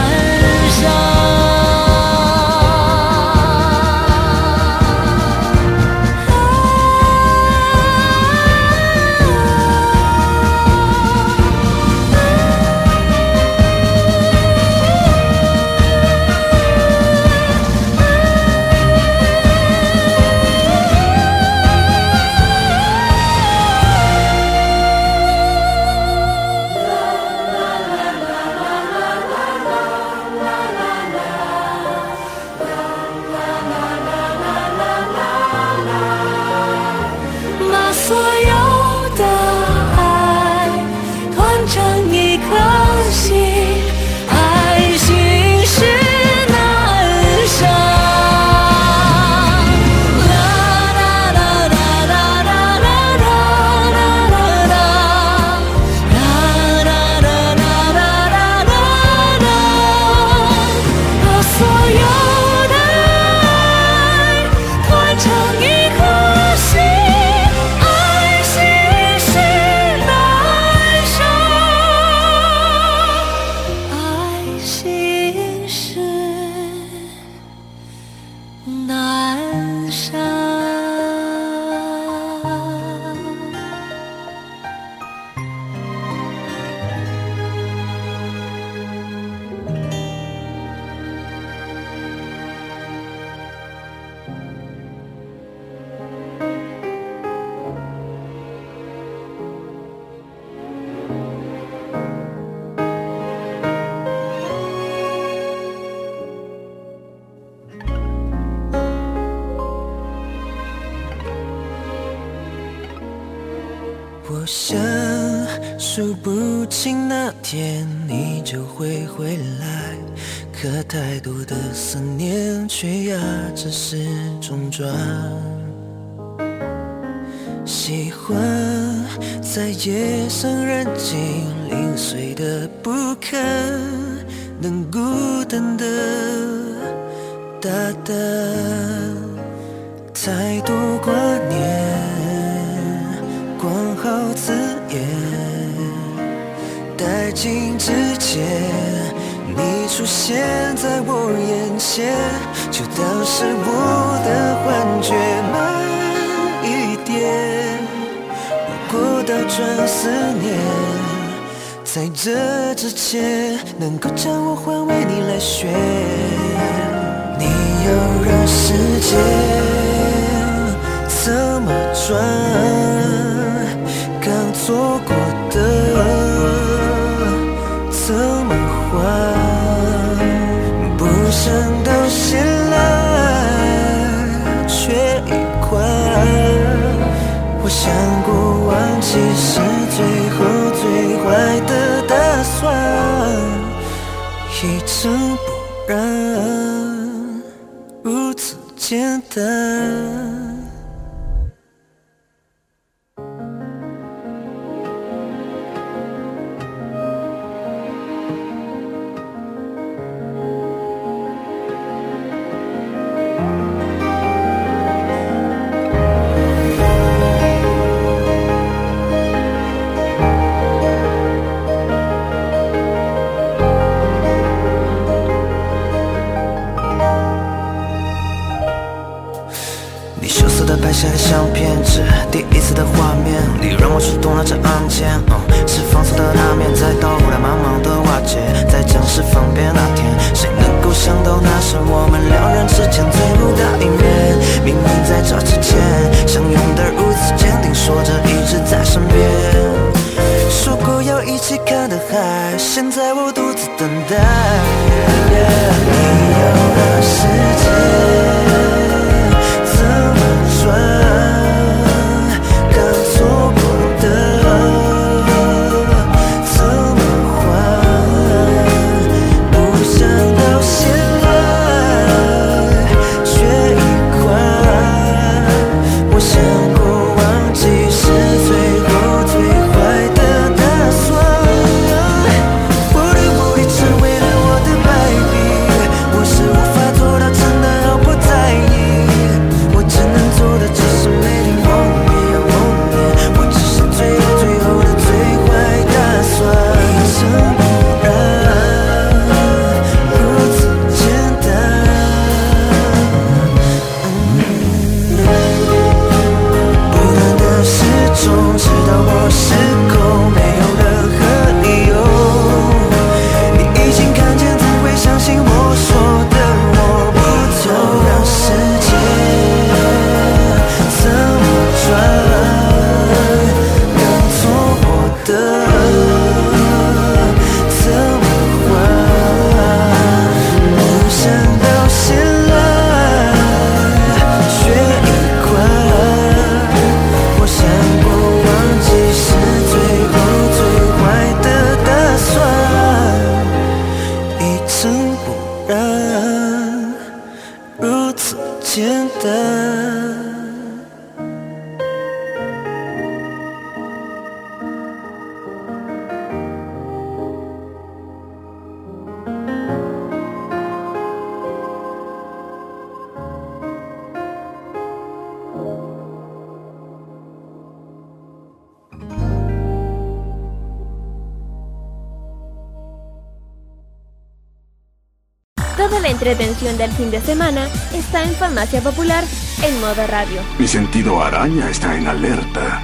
[376.63, 379.25] del fin de semana está en Farmacia Popular
[379.61, 380.41] en modo radio.
[380.57, 382.81] Mi sentido araña está en alerta.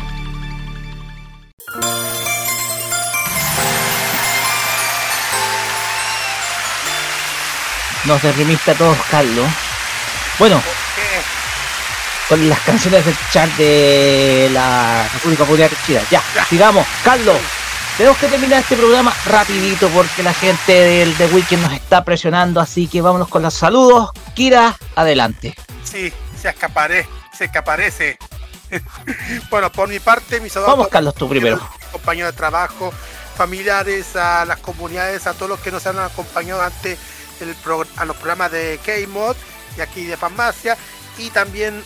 [8.04, 9.48] Nos deprimiste a todos, Carlos.
[10.38, 10.62] Bueno,
[12.28, 16.02] con las canciones del chat de la República Popular China.
[16.12, 17.38] Ya, sigamos, Carlos.
[18.00, 22.62] Tenemos que terminar este programa rapidito porque la gente del The Weekend nos está presionando,
[22.62, 24.12] así que vámonos con los saludos.
[24.34, 25.54] Kira, adelante.
[25.84, 27.06] Sí, se escaparé,
[27.38, 28.18] se escaparece.
[29.50, 30.78] bueno, por mi parte, mis saludos.
[30.78, 31.60] Vamos, Carlos, tú primero.
[31.92, 32.94] Compañeros de trabajo,
[33.36, 36.98] familiares, a las comunidades, a todos los que nos han acompañado ante
[37.42, 37.54] el
[37.98, 39.36] a los programas de K-Mod
[39.78, 40.78] y aquí de farmacia
[41.18, 41.84] y también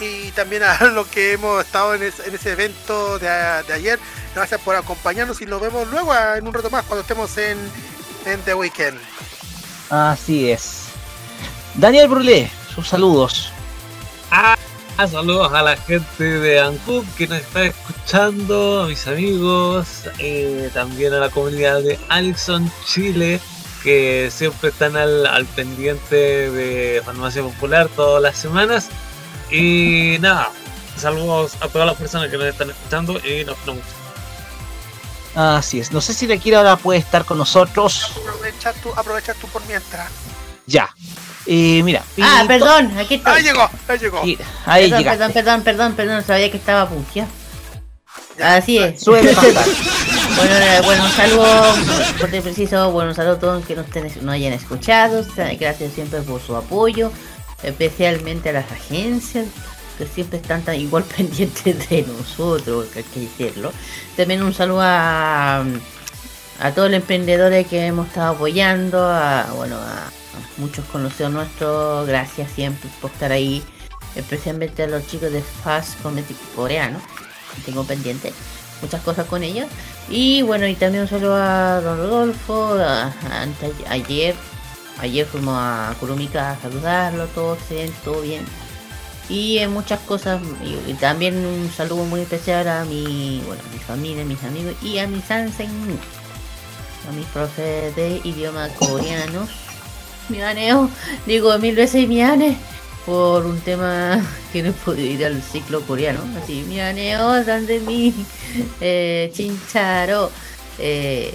[0.00, 3.98] y también a los que hemos estado en, ese, en ese evento de, de, ayer.
[4.34, 7.58] Gracias por acompañarnos y nos vemos luego en un rato más cuando estemos en,
[8.26, 8.98] en The Weekend.
[9.90, 10.86] Así es.
[11.74, 13.52] Daniel Brulé, sus saludos.
[14.30, 14.56] Ah,
[15.10, 19.86] saludos a la gente de Ancub que nos está escuchando, a mis amigos,
[20.18, 23.40] eh, también a la comunidad de Alison Chile
[23.84, 28.88] que siempre están al, al pendiente de Farmacia Popular todas las semanas.
[29.50, 30.50] Y nada,
[30.96, 33.84] saludos a todas las personas que nos están escuchando y nos vemos.
[35.34, 35.92] Así es.
[35.92, 38.12] No sé si Lequira ahora puede estar con nosotros.
[38.16, 40.08] Aprovecha tú, aprovecha tú por mientras.
[40.66, 40.94] Ya.
[41.46, 42.02] Eh, mira.
[42.22, 43.34] Ah, perdón, aquí está.
[43.34, 44.22] Ahí llegó, ahí llegó.
[44.22, 44.36] Ahí
[44.84, 45.18] perdón, llegaste.
[45.18, 47.26] perdón, perdón, perdón, perdón, sabía que estaba puncia.
[48.42, 49.00] Así es.
[49.00, 49.66] Suele pasar.
[50.36, 51.74] Bueno, eh, bueno, un saludo,
[52.18, 55.24] por ser preciso, bueno, un saludo a todos que no, estén, no hayan escuchado.
[55.36, 57.12] Gracias siempre por su apoyo,
[57.64, 59.46] especialmente a las agencias
[59.98, 63.72] que siempre están tan igual pendientes de nosotros, que hay que decirlo.
[64.16, 65.60] También un saludo a,
[66.60, 70.10] a todos los emprendedores que hemos estado apoyando, a, bueno, a,
[70.56, 73.62] muchos conocidos nuestros, gracias siempre por estar ahí,
[74.16, 77.00] especialmente a los chicos de Fast Cosmetic coreano,
[77.64, 78.32] tengo pendiente
[78.82, 79.66] muchas cosas con ellos.
[80.08, 83.46] Y bueno, y también un saludo a Don Rodolfo, a- a-
[83.90, 84.34] ayer,
[84.98, 88.44] ayer fuimos a Kurumika a saludarlo, todo excelente, todo bien.
[89.28, 93.72] Y en muchas cosas, y, y también un saludo muy especial a mi, bueno, a
[93.72, 95.70] mi familia, mis amigos y a mi Sansen,
[97.08, 99.48] a mis profes de idioma coreanos.
[100.30, 100.88] Mi aneo,
[101.26, 102.56] digo mil veces mi ane,
[103.04, 106.20] por un tema que no he podido ir al ciclo coreano.
[106.42, 108.14] Así, mi aneo, de mi
[108.80, 110.30] eh, chincharo,
[110.78, 111.34] eh,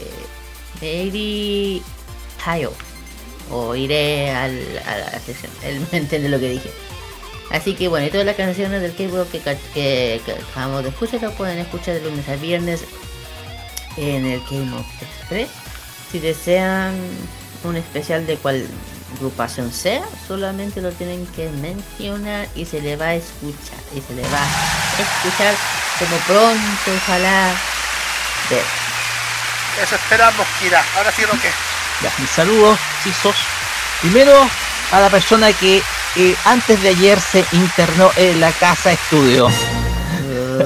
[2.43, 2.88] Tayo.
[3.51, 5.51] O iré al, a la sesión.
[5.63, 6.71] Él me entiende lo que dije.
[7.51, 11.21] Así que bueno, y todas las canciones del K-pop que, que, que acabamos de escuchar
[11.21, 12.83] lo pueden escuchar de lunes a viernes
[13.97, 15.49] en el K-pop Express.
[16.11, 16.95] Si desean
[17.63, 18.67] un especial de cual
[19.15, 23.79] agrupación sea, solamente lo tienen que mencionar y se le va a escuchar.
[23.95, 25.55] Y se le va a escuchar
[25.97, 27.55] como pronto, ojalá.
[28.49, 28.63] ver.
[29.83, 30.83] Eso esperamos, Kira.
[30.95, 31.68] Ahora sí lo que.
[32.01, 33.35] Ya, mis saludos, Chisos.
[34.01, 34.33] Primero
[34.91, 35.81] a la persona que
[36.15, 39.47] eh, antes de ayer se internó en la casa estudio.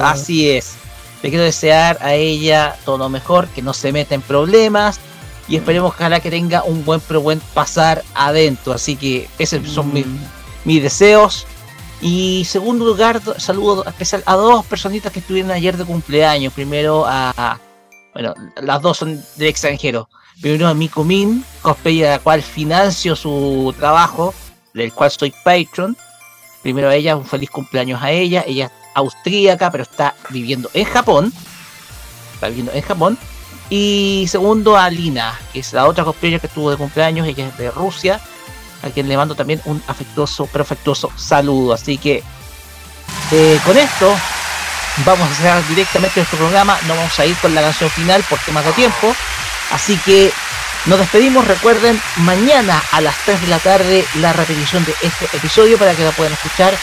[0.02, 0.74] Así es.
[1.22, 5.00] Le quiero desear a ella todo lo mejor, que no se meta en problemas
[5.48, 8.74] y esperemos ojalá que tenga un buen pero buen pasar adentro.
[8.74, 10.06] Así que esos son mis,
[10.66, 11.46] mis deseos.
[12.02, 16.52] Y segundo lugar, do- saludo especial a dos personitas que estuvieron ayer de cumpleaños.
[16.54, 17.58] Primero a,
[18.14, 20.10] bueno, las dos son del extranjero.
[20.42, 24.34] Primero a Miku Min, cosplayer a la cual financio su trabajo,
[24.74, 25.96] del cual soy patron.
[26.62, 28.44] Primero a ella, un feliz cumpleaños a ella.
[28.46, 31.34] Ella es austríaca, pero está viviendo en Japón.
[32.34, 33.18] Está viviendo en Japón.
[33.70, 37.58] Y segundo a Lina, que es la otra cosplayer que estuvo de cumpleaños, ella es
[37.58, 38.20] de Rusia,
[38.82, 41.74] a quien le mando también un afectuoso, pero afectuoso saludo.
[41.74, 42.24] Así que
[43.32, 44.14] eh, con esto
[45.06, 46.78] vamos a cerrar directamente nuestro programa.
[46.88, 49.16] No vamos a ir con la canción final por temas de tiempo.
[49.72, 50.32] Así que
[50.86, 51.48] nos despedimos.
[51.48, 56.04] Recuerden, mañana a las 3 de la tarde la repetición de este episodio para que
[56.04, 56.74] la puedan escuchar.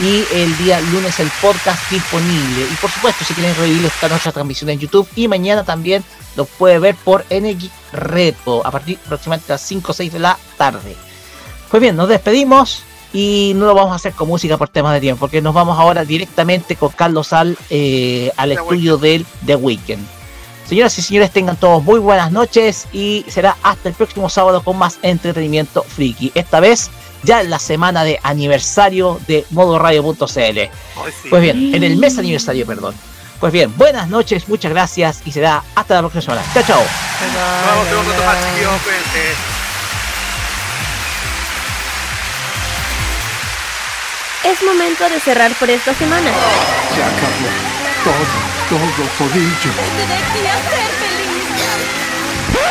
[0.00, 2.62] Y el día lunes el podcast disponible.
[2.62, 5.06] Y por supuesto, si quieren revivir está nuestra transmisión en YouTube.
[5.14, 6.02] Y mañana también
[6.36, 10.18] lo puede ver por NX Reto a partir aproximadamente de las 5 o 6 de
[10.18, 10.96] la tarde.
[11.70, 15.00] Pues bien, nos despedimos y no lo vamos a hacer con música por temas de
[15.00, 20.19] tiempo, porque nos vamos ahora directamente con Carlos al, eh, al estudio del The Weekend.
[20.70, 24.78] Señoras y señores, tengan todos muy buenas noches y será hasta el próximo sábado con
[24.78, 26.30] más entretenimiento friki.
[26.36, 26.92] Esta vez
[27.24, 30.60] ya en la semana de aniversario de modoradio.cl.
[31.28, 32.94] Pues bien, en el mes aniversario, perdón.
[33.40, 36.42] Pues bien, buenas noches, muchas gracias y será hasta la próxima semana.
[36.54, 36.82] Chao, chao.
[37.66, 38.72] Vamos, tengo que tomar chiquillos.
[44.44, 46.30] Es momento de cerrar por esta semana.
[46.94, 47.50] Se acabó.
[48.04, 48.78] Todo, todo
[49.18, 49.72] todillo.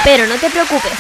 [0.05, 0.93] Pero no te preocupes.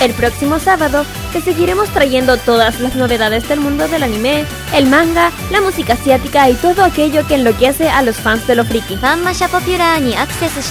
[0.00, 5.32] El próximo sábado te seguiremos trayendo todas las novedades del mundo del anime, el manga,
[5.50, 8.96] la música asiática y todo aquello que enloquece a los fans de lo friki.
[8.96, 10.62] Fanmasha Popular ni acceso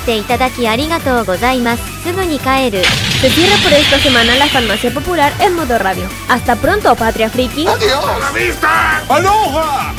[3.20, 6.08] Se cierra por esta semana la Farmacia Popular en modo radio.
[6.30, 7.68] Hasta pronto, Patria Friki.
[7.68, 8.20] ¡Adiós!
[8.22, 9.04] La vista!
[9.10, 9.94] ¡Aloha!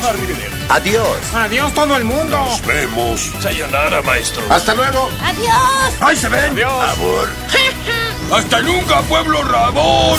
[0.70, 1.18] ¡Adiós!
[1.34, 2.38] ¡Adiós todo el mundo!
[2.38, 3.32] Nos vemos.
[3.38, 4.42] Sayonara, maestro.
[4.48, 5.10] ¡Hasta luego!
[5.22, 5.94] ¡Adiós!
[6.00, 6.52] ¡Ahí se ven!
[6.52, 6.72] ¡Adiós!
[6.72, 7.28] ¡Abur!
[8.32, 10.18] ¡Hasta nunca, pueblo rabón!